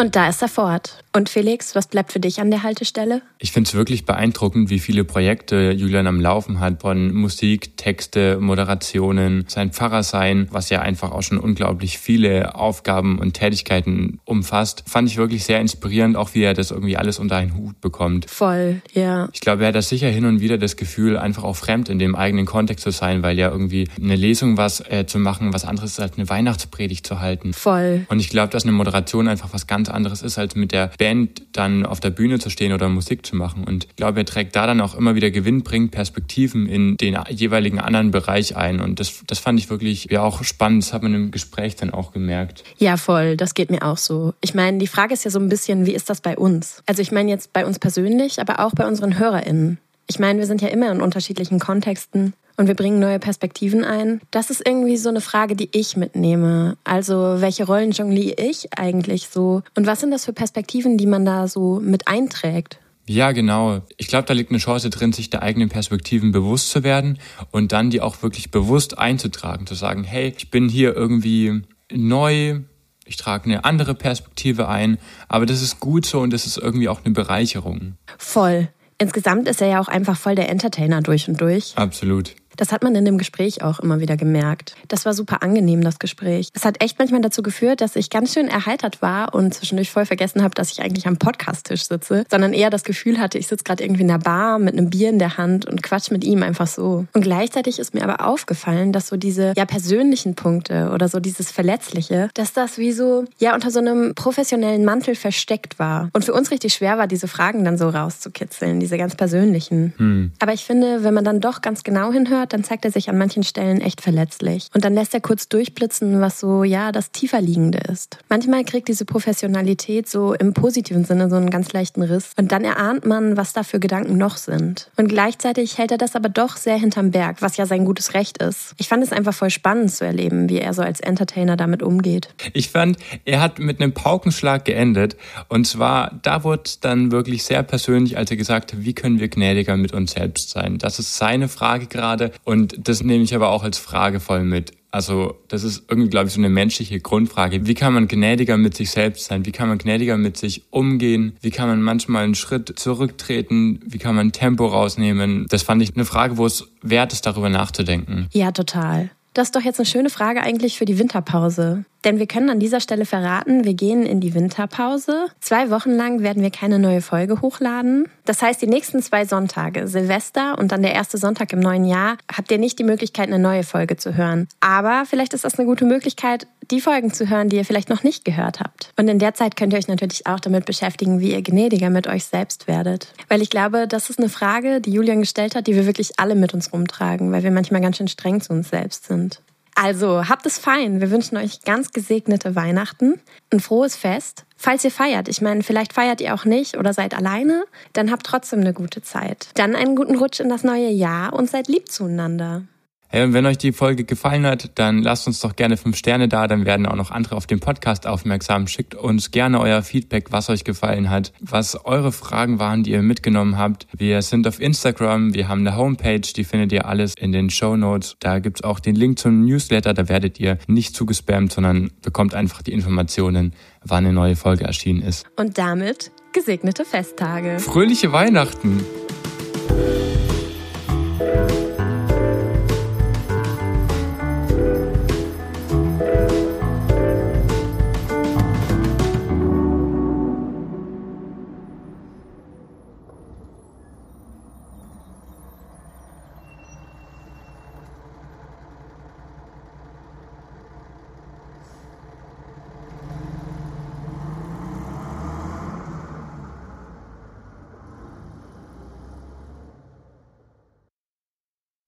Und 0.00 0.16
da 0.16 0.30
ist 0.30 0.40
er 0.40 0.48
fort. 0.48 1.04
Und 1.12 1.28
Felix, 1.28 1.74
was 1.74 1.88
bleibt 1.88 2.12
für 2.12 2.20
dich 2.20 2.40
an 2.40 2.50
der 2.50 2.62
Haltestelle? 2.62 3.20
Ich 3.38 3.50
finde 3.52 3.68
es 3.68 3.74
wirklich 3.74 4.06
beeindruckend, 4.06 4.70
wie 4.70 4.78
viele 4.78 5.04
Projekte 5.04 5.72
Julian 5.72 6.06
am 6.06 6.20
Laufen 6.20 6.60
hat, 6.60 6.82
von 6.82 7.12
Musik, 7.12 7.76
Texte, 7.76 8.38
Moderationen, 8.40 9.44
sein 9.48 9.72
Pfarrer 9.72 10.04
sein, 10.04 10.48
was 10.52 10.70
ja 10.70 10.80
einfach 10.80 11.10
auch 11.10 11.22
schon 11.22 11.38
unglaublich 11.38 11.98
viele 11.98 12.54
Aufgaben 12.54 13.18
und 13.18 13.34
Tätigkeiten 13.34 14.20
umfasst. 14.24 14.84
Fand 14.86 15.08
ich 15.08 15.16
wirklich 15.18 15.44
sehr 15.44 15.60
inspirierend, 15.60 16.16
auch 16.16 16.32
wie 16.32 16.44
er 16.44 16.54
das 16.54 16.70
irgendwie 16.70 16.96
alles 16.96 17.18
unter 17.18 17.36
einen 17.36 17.56
Hut 17.56 17.80
bekommt. 17.80 18.30
Voll, 18.30 18.80
ja. 18.94 19.28
Ich 19.32 19.40
glaube, 19.40 19.64
er 19.64 19.68
hat 19.68 19.74
das 19.74 19.88
sicher 19.88 20.08
hin 20.08 20.24
und 20.24 20.40
wieder 20.40 20.56
das 20.58 20.76
Gefühl, 20.76 21.18
einfach 21.18 21.42
auch 21.42 21.56
fremd 21.56 21.88
in 21.88 21.98
dem 21.98 22.14
eigenen 22.14 22.46
Kontext 22.46 22.84
zu 22.84 22.92
sein, 22.92 23.22
weil 23.24 23.36
ja 23.36 23.50
irgendwie 23.50 23.88
eine 24.00 24.16
Lesung 24.16 24.56
was 24.56 24.80
äh, 24.88 25.06
zu 25.06 25.18
machen, 25.18 25.52
was 25.52 25.64
anderes 25.64 25.98
als 25.98 26.16
eine 26.16 26.28
Weihnachtspredigt 26.28 27.04
zu 27.04 27.20
halten. 27.20 27.52
Voll. 27.52 28.06
Und 28.08 28.20
ich 28.20 28.30
glaube, 28.30 28.50
dass 28.50 28.62
eine 28.62 28.72
Moderation 28.72 29.26
einfach 29.26 29.52
was 29.52 29.66
ganz 29.66 29.89
anderes 29.94 30.22
ist, 30.22 30.38
als 30.38 30.54
mit 30.54 30.72
der 30.72 30.90
Band 30.98 31.42
dann 31.52 31.86
auf 31.86 32.00
der 32.00 32.10
Bühne 32.10 32.38
zu 32.38 32.50
stehen 32.50 32.72
oder 32.72 32.88
Musik 32.88 33.24
zu 33.26 33.36
machen. 33.36 33.64
Und 33.64 33.84
ich 33.84 33.96
glaube, 33.96 34.20
er 34.20 34.24
trägt 34.26 34.56
da 34.56 34.66
dann 34.66 34.80
auch 34.80 34.94
immer 34.94 35.14
wieder 35.14 35.30
Gewinn, 35.30 35.62
bringt 35.62 35.90
Perspektiven 35.90 36.66
in 36.66 36.96
den 36.96 37.18
jeweiligen 37.30 37.78
anderen 37.78 38.10
Bereich 38.10 38.56
ein. 38.56 38.80
Und 38.80 39.00
das, 39.00 39.22
das 39.26 39.38
fand 39.38 39.58
ich 39.58 39.70
wirklich 39.70 40.08
ja 40.10 40.22
auch 40.22 40.42
spannend. 40.44 40.84
Das 40.84 40.92
hat 40.92 41.02
man 41.02 41.14
im 41.14 41.30
Gespräch 41.30 41.76
dann 41.76 41.90
auch 41.90 42.12
gemerkt. 42.12 42.64
Ja, 42.78 42.96
voll. 42.96 43.36
Das 43.36 43.54
geht 43.54 43.70
mir 43.70 43.82
auch 43.82 43.98
so. 43.98 44.34
Ich 44.40 44.54
meine, 44.54 44.78
die 44.78 44.86
Frage 44.86 45.14
ist 45.14 45.24
ja 45.24 45.30
so 45.30 45.38
ein 45.38 45.48
bisschen, 45.48 45.86
wie 45.86 45.94
ist 45.94 46.10
das 46.10 46.20
bei 46.20 46.36
uns? 46.36 46.82
Also 46.86 47.02
ich 47.02 47.12
meine 47.12 47.30
jetzt 47.30 47.52
bei 47.52 47.66
uns 47.66 47.78
persönlich, 47.78 48.40
aber 48.40 48.60
auch 48.60 48.72
bei 48.72 48.86
unseren 48.86 49.18
HörerInnen. 49.18 49.78
Ich 50.06 50.18
meine, 50.18 50.40
wir 50.40 50.46
sind 50.46 50.60
ja 50.60 50.68
immer 50.68 50.90
in 50.90 51.00
unterschiedlichen 51.00 51.60
Kontexten 51.60 52.34
und 52.60 52.66
wir 52.66 52.74
bringen 52.74 53.00
neue 53.00 53.18
Perspektiven 53.18 53.84
ein. 53.84 54.20
Das 54.30 54.50
ist 54.50 54.60
irgendwie 54.66 54.98
so 54.98 55.08
eine 55.08 55.22
Frage, 55.22 55.56
die 55.56 55.70
ich 55.72 55.96
mitnehme. 55.96 56.76
Also, 56.84 57.36
welche 57.38 57.64
Rollen 57.64 57.92
jongliere 57.92 58.38
ich 58.38 58.68
eigentlich 58.78 59.28
so? 59.28 59.62
Und 59.74 59.86
was 59.86 60.00
sind 60.00 60.10
das 60.10 60.26
für 60.26 60.34
Perspektiven, 60.34 60.98
die 60.98 61.06
man 61.06 61.24
da 61.24 61.48
so 61.48 61.80
mit 61.82 62.06
einträgt? 62.06 62.78
Ja, 63.06 63.32
genau. 63.32 63.80
Ich 63.96 64.08
glaube, 64.08 64.28
da 64.28 64.34
liegt 64.34 64.50
eine 64.50 64.58
Chance 64.58 64.90
drin, 64.90 65.14
sich 65.14 65.30
der 65.30 65.42
eigenen 65.42 65.70
Perspektiven 65.70 66.32
bewusst 66.32 66.68
zu 66.68 66.84
werden 66.84 67.18
und 67.50 67.72
dann 67.72 67.88
die 67.88 68.02
auch 68.02 68.22
wirklich 68.22 68.50
bewusst 68.50 68.98
einzutragen, 68.98 69.66
zu 69.66 69.74
sagen, 69.74 70.04
hey, 70.04 70.34
ich 70.36 70.50
bin 70.50 70.68
hier 70.68 70.94
irgendwie 70.94 71.62
neu, 71.90 72.60
ich 73.06 73.16
trage 73.16 73.46
eine 73.46 73.64
andere 73.64 73.94
Perspektive 73.94 74.68
ein, 74.68 74.98
aber 75.28 75.46
das 75.46 75.62
ist 75.62 75.80
gut 75.80 76.04
so 76.04 76.20
und 76.20 76.30
das 76.30 76.44
ist 76.44 76.58
irgendwie 76.58 76.90
auch 76.90 77.06
eine 77.06 77.14
Bereicherung. 77.14 77.94
Voll. 78.18 78.68
Insgesamt 78.98 79.48
ist 79.48 79.62
er 79.62 79.68
ja 79.68 79.80
auch 79.80 79.88
einfach 79.88 80.18
voll 80.18 80.34
der 80.34 80.50
Entertainer 80.50 81.00
durch 81.00 81.26
und 81.26 81.40
durch. 81.40 81.72
Absolut. 81.74 82.34
Das 82.60 82.72
hat 82.72 82.82
man 82.82 82.94
in 82.94 83.06
dem 83.06 83.16
Gespräch 83.16 83.62
auch 83.62 83.80
immer 83.80 84.00
wieder 84.00 84.18
gemerkt. 84.18 84.74
Das 84.86 85.06
war 85.06 85.14
super 85.14 85.42
angenehm, 85.42 85.80
das 85.80 85.98
Gespräch. 85.98 86.50
Es 86.52 86.66
hat 86.66 86.82
echt 86.82 86.98
manchmal 86.98 87.22
dazu 87.22 87.42
geführt, 87.42 87.80
dass 87.80 87.96
ich 87.96 88.10
ganz 88.10 88.34
schön 88.34 88.48
erheitert 88.48 89.00
war 89.00 89.34
und 89.34 89.54
zwischendurch 89.54 89.90
voll 89.90 90.04
vergessen 90.04 90.42
habe, 90.42 90.54
dass 90.54 90.70
ich 90.70 90.82
eigentlich 90.82 91.06
am 91.06 91.16
Podcast-Tisch 91.16 91.88
sitze, 91.88 92.26
sondern 92.30 92.52
eher 92.52 92.68
das 92.68 92.84
Gefühl 92.84 93.18
hatte, 93.18 93.38
ich 93.38 93.46
sitze 93.46 93.64
gerade 93.64 93.82
irgendwie 93.82 94.02
in 94.02 94.10
einer 94.10 94.18
Bar 94.18 94.58
mit 94.58 94.74
einem 94.74 94.90
Bier 94.90 95.08
in 95.08 95.18
der 95.18 95.38
Hand 95.38 95.64
und 95.64 95.82
quatsch 95.82 96.10
mit 96.10 96.22
ihm 96.22 96.42
einfach 96.42 96.66
so. 96.66 97.06
Und 97.14 97.22
gleichzeitig 97.22 97.78
ist 97.78 97.94
mir 97.94 98.04
aber 98.04 98.26
aufgefallen, 98.26 98.92
dass 98.92 99.08
so 99.08 99.16
diese 99.16 99.54
ja 99.56 99.64
persönlichen 99.64 100.34
Punkte 100.34 100.90
oder 100.92 101.08
so 101.08 101.18
dieses 101.18 101.50
Verletzliche, 101.50 102.28
dass 102.34 102.52
das 102.52 102.76
wie 102.76 102.92
so 102.92 103.24
ja 103.38 103.54
unter 103.54 103.70
so 103.70 103.78
einem 103.78 104.14
professionellen 104.14 104.84
Mantel 104.84 105.14
versteckt 105.14 105.78
war. 105.78 106.10
Und 106.12 106.26
für 106.26 106.34
uns 106.34 106.50
richtig 106.50 106.74
schwer 106.74 106.98
war, 106.98 107.06
diese 107.06 107.26
Fragen 107.26 107.64
dann 107.64 107.78
so 107.78 107.88
rauszukitzeln, 107.88 108.80
diese 108.80 108.98
ganz 108.98 109.14
persönlichen. 109.14 109.94
Hm. 109.96 110.32
Aber 110.40 110.52
ich 110.52 110.66
finde, 110.66 111.04
wenn 111.04 111.14
man 111.14 111.24
dann 111.24 111.40
doch 111.40 111.62
ganz 111.62 111.84
genau 111.84 112.12
hinhört, 112.12 112.49
dann 112.52 112.64
zeigt 112.64 112.84
er 112.84 112.90
sich 112.90 113.08
an 113.08 113.18
manchen 113.18 113.42
Stellen 113.42 113.80
echt 113.80 114.00
verletzlich. 114.00 114.68
Und 114.74 114.84
dann 114.84 114.94
lässt 114.94 115.14
er 115.14 115.20
kurz 115.20 115.48
durchblitzen, 115.48 116.20
was 116.20 116.40
so, 116.40 116.64
ja, 116.64 116.92
das 116.92 117.10
tiefer 117.10 117.40
liegende 117.40 117.78
ist. 117.78 118.18
Manchmal 118.28 118.64
kriegt 118.64 118.88
diese 118.88 119.04
Professionalität 119.04 120.08
so 120.08 120.34
im 120.34 120.54
positiven 120.54 121.04
Sinne 121.04 121.28
so 121.30 121.36
einen 121.36 121.50
ganz 121.50 121.72
leichten 121.72 122.02
Riss. 122.02 122.32
Und 122.36 122.52
dann 122.52 122.64
erahnt 122.64 123.06
man, 123.06 123.36
was 123.36 123.52
da 123.52 123.62
für 123.62 123.80
Gedanken 123.80 124.16
noch 124.16 124.36
sind. 124.36 124.90
Und 124.96 125.08
gleichzeitig 125.08 125.78
hält 125.78 125.92
er 125.92 125.98
das 125.98 126.16
aber 126.16 126.28
doch 126.28 126.56
sehr 126.56 126.76
hinterm 126.76 127.10
Berg, 127.10 127.42
was 127.42 127.56
ja 127.56 127.66
sein 127.66 127.84
gutes 127.84 128.14
Recht 128.14 128.42
ist. 128.42 128.74
Ich 128.78 128.88
fand 128.88 129.02
es 129.02 129.12
einfach 129.12 129.34
voll 129.34 129.50
spannend 129.50 129.92
zu 129.92 130.04
erleben, 130.04 130.48
wie 130.48 130.58
er 130.58 130.74
so 130.74 130.82
als 130.82 131.00
Entertainer 131.00 131.56
damit 131.56 131.82
umgeht. 131.82 132.34
Ich 132.52 132.70
fand, 132.70 132.98
er 133.24 133.40
hat 133.40 133.58
mit 133.58 133.80
einem 133.80 133.92
Paukenschlag 133.92 134.64
geendet. 134.64 135.16
Und 135.48 135.66
zwar, 135.66 136.18
da 136.22 136.44
wurde 136.44 136.70
dann 136.80 137.12
wirklich 137.12 137.44
sehr 137.44 137.62
persönlich, 137.62 138.16
als 138.16 138.30
er 138.30 138.36
gesagt 138.36 138.72
hat, 138.72 138.84
wie 138.84 138.94
können 138.94 139.20
wir 139.20 139.28
gnädiger 139.28 139.76
mit 139.76 139.92
uns 139.92 140.12
selbst 140.12 140.50
sein? 140.50 140.78
Das 140.78 140.98
ist 140.98 141.16
seine 141.16 141.48
Frage 141.48 141.86
gerade. 141.86 142.29
Und 142.44 142.88
das 142.88 143.02
nehme 143.02 143.24
ich 143.24 143.34
aber 143.34 143.50
auch 143.50 143.62
als 143.62 143.78
Frage 143.78 144.20
voll 144.20 144.44
mit. 144.44 144.72
Also 144.92 145.38
das 145.48 145.62
ist 145.62 145.84
irgendwie, 145.88 146.10
glaube 146.10 146.26
ich, 146.26 146.32
so 146.32 146.40
eine 146.40 146.48
menschliche 146.48 146.98
Grundfrage. 146.98 147.66
Wie 147.66 147.74
kann 147.74 147.92
man 147.92 148.08
gnädiger 148.08 148.56
mit 148.56 148.76
sich 148.76 148.90
selbst 148.90 149.26
sein? 149.26 149.46
Wie 149.46 149.52
kann 149.52 149.68
man 149.68 149.78
gnädiger 149.78 150.16
mit 150.16 150.36
sich 150.36 150.64
umgehen? 150.70 151.36
Wie 151.40 151.50
kann 151.50 151.68
man 151.68 151.80
manchmal 151.80 152.24
einen 152.24 152.34
Schritt 152.34 152.76
zurücktreten? 152.78 153.80
Wie 153.86 153.98
kann 153.98 154.16
man 154.16 154.32
Tempo 154.32 154.66
rausnehmen? 154.66 155.46
Das 155.48 155.62
fand 155.62 155.82
ich 155.82 155.94
eine 155.94 156.04
Frage, 156.04 156.38
wo 156.38 156.46
es 156.46 156.66
wert 156.82 157.12
ist, 157.12 157.24
darüber 157.24 157.48
nachzudenken. 157.48 158.28
Ja, 158.32 158.50
total. 158.50 159.10
Das 159.34 159.48
ist 159.48 159.56
doch 159.56 159.62
jetzt 159.62 159.78
eine 159.78 159.86
schöne 159.86 160.10
Frage 160.10 160.42
eigentlich 160.42 160.76
für 160.76 160.84
die 160.84 160.98
Winterpause. 160.98 161.84
Denn 162.04 162.18
wir 162.18 162.26
können 162.26 162.48
an 162.48 162.60
dieser 162.60 162.80
Stelle 162.80 163.04
verraten, 163.04 163.64
wir 163.64 163.74
gehen 163.74 164.06
in 164.06 164.20
die 164.20 164.34
Winterpause. 164.34 165.26
Zwei 165.40 165.70
Wochen 165.70 165.90
lang 165.90 166.22
werden 166.22 166.42
wir 166.42 166.50
keine 166.50 166.78
neue 166.78 167.02
Folge 167.02 167.42
hochladen. 167.42 168.08
Das 168.24 168.40
heißt, 168.40 168.62
die 168.62 168.66
nächsten 168.66 169.02
zwei 169.02 169.26
Sonntage, 169.26 169.86
Silvester 169.86 170.58
und 170.58 170.72
dann 170.72 170.82
der 170.82 170.94
erste 170.94 171.18
Sonntag 171.18 171.52
im 171.52 171.60
neuen 171.60 171.84
Jahr, 171.84 172.16
habt 172.34 172.50
ihr 172.50 172.58
nicht 172.58 172.78
die 172.78 172.84
Möglichkeit, 172.84 173.28
eine 173.28 173.38
neue 173.38 173.64
Folge 173.64 173.96
zu 173.96 174.16
hören. 174.16 174.48
Aber 174.60 175.04
vielleicht 175.04 175.34
ist 175.34 175.44
das 175.44 175.58
eine 175.58 175.66
gute 175.66 175.84
Möglichkeit, 175.84 176.46
die 176.70 176.80
Folgen 176.80 177.12
zu 177.12 177.28
hören, 177.28 177.48
die 177.48 177.56
ihr 177.56 177.64
vielleicht 177.64 177.90
noch 177.90 178.02
nicht 178.02 178.24
gehört 178.24 178.60
habt. 178.60 178.92
Und 178.96 179.08
in 179.08 179.18
der 179.18 179.34
Zeit 179.34 179.56
könnt 179.56 179.72
ihr 179.72 179.78
euch 179.78 179.88
natürlich 179.88 180.26
auch 180.26 180.40
damit 180.40 180.64
beschäftigen, 180.64 181.20
wie 181.20 181.32
ihr 181.32 181.42
gnädiger 181.42 181.90
mit 181.90 182.06
euch 182.06 182.24
selbst 182.24 182.68
werdet. 182.68 183.12
Weil 183.28 183.42
ich 183.42 183.50
glaube, 183.50 183.88
das 183.88 184.08
ist 184.08 184.18
eine 184.18 184.28
Frage, 184.28 184.80
die 184.80 184.92
Julian 184.92 185.20
gestellt 185.20 185.54
hat, 185.54 185.66
die 185.66 185.74
wir 185.74 185.86
wirklich 185.86 186.18
alle 186.18 186.34
mit 186.34 186.54
uns 186.54 186.72
rumtragen, 186.72 187.32
weil 187.32 187.42
wir 187.42 187.50
manchmal 187.50 187.80
ganz 187.80 187.96
schön 187.96 188.08
streng 188.08 188.40
zu 188.40 188.52
uns 188.52 188.70
selbst 188.70 189.04
sind. 189.20 189.42
Also 189.74 190.28
habt 190.28 190.46
es 190.46 190.58
fein. 190.58 191.00
Wir 191.00 191.10
wünschen 191.10 191.36
euch 191.36 191.62
ganz 191.62 191.92
gesegnete 191.92 192.54
Weihnachten, 192.54 193.20
ein 193.50 193.60
frohes 193.60 193.96
Fest. 193.96 194.44
Falls 194.56 194.84
ihr 194.84 194.90
feiert, 194.90 195.28
ich 195.28 195.40
meine, 195.40 195.62
vielleicht 195.62 195.94
feiert 195.94 196.20
ihr 196.20 196.34
auch 196.34 196.44
nicht 196.44 196.76
oder 196.76 196.92
seid 196.92 197.14
alleine, 197.14 197.64
dann 197.94 198.10
habt 198.10 198.26
trotzdem 198.26 198.60
eine 198.60 198.74
gute 198.74 199.00
Zeit. 199.00 199.48
Dann 199.54 199.74
einen 199.74 199.96
guten 199.96 200.16
Rutsch 200.16 200.40
in 200.40 200.50
das 200.50 200.64
neue 200.64 200.90
Jahr 200.90 201.32
und 201.32 201.48
seid 201.48 201.68
lieb 201.68 201.90
zueinander. 201.90 202.64
Hey, 203.12 203.24
und 203.24 203.32
wenn 203.32 203.44
euch 203.44 203.58
die 203.58 203.72
Folge 203.72 204.04
gefallen 204.04 204.46
hat, 204.46 204.70
dann 204.76 205.02
lasst 205.02 205.26
uns 205.26 205.40
doch 205.40 205.56
gerne 205.56 205.76
fünf 205.76 205.96
Sterne 205.96 206.28
da, 206.28 206.46
dann 206.46 206.64
werden 206.64 206.86
auch 206.86 206.94
noch 206.94 207.10
andere 207.10 207.34
auf 207.34 207.48
den 207.48 207.58
Podcast 207.58 208.06
aufmerksam. 208.06 208.68
Schickt 208.68 208.94
uns 208.94 209.32
gerne 209.32 209.58
euer 209.58 209.82
Feedback, 209.82 210.30
was 210.30 210.48
euch 210.48 210.62
gefallen 210.62 211.10
hat, 211.10 211.32
was 211.40 211.84
eure 211.84 212.12
Fragen 212.12 212.60
waren, 212.60 212.84
die 212.84 212.92
ihr 212.92 213.02
mitgenommen 213.02 213.58
habt. 213.58 213.88
Wir 213.96 214.22
sind 214.22 214.46
auf 214.46 214.60
Instagram, 214.60 215.34
wir 215.34 215.48
haben 215.48 215.66
eine 215.66 215.76
Homepage, 215.76 216.20
die 216.20 216.44
findet 216.44 216.70
ihr 216.70 216.86
alles 216.86 217.14
in 217.16 217.32
den 217.32 217.50
Show 217.50 217.76
Notes. 217.76 218.14
Da 218.20 218.38
gibt's 218.38 218.62
auch 218.62 218.78
den 218.78 218.94
Link 218.94 219.18
zum 219.18 219.44
Newsletter, 219.44 219.92
da 219.92 220.08
werdet 220.08 220.38
ihr 220.38 220.58
nicht 220.68 220.94
zugespammt, 220.94 221.52
sondern 221.52 221.90
bekommt 222.02 222.32
einfach 222.34 222.62
die 222.62 222.72
Informationen, 222.72 223.54
wann 223.82 224.04
eine 224.04 224.12
neue 224.12 224.36
Folge 224.36 224.66
erschienen 224.66 225.02
ist. 225.02 225.26
Und 225.34 225.58
damit 225.58 226.12
gesegnete 226.32 226.84
Festtage. 226.84 227.58
Fröhliche 227.58 228.12
Weihnachten! 228.12 228.84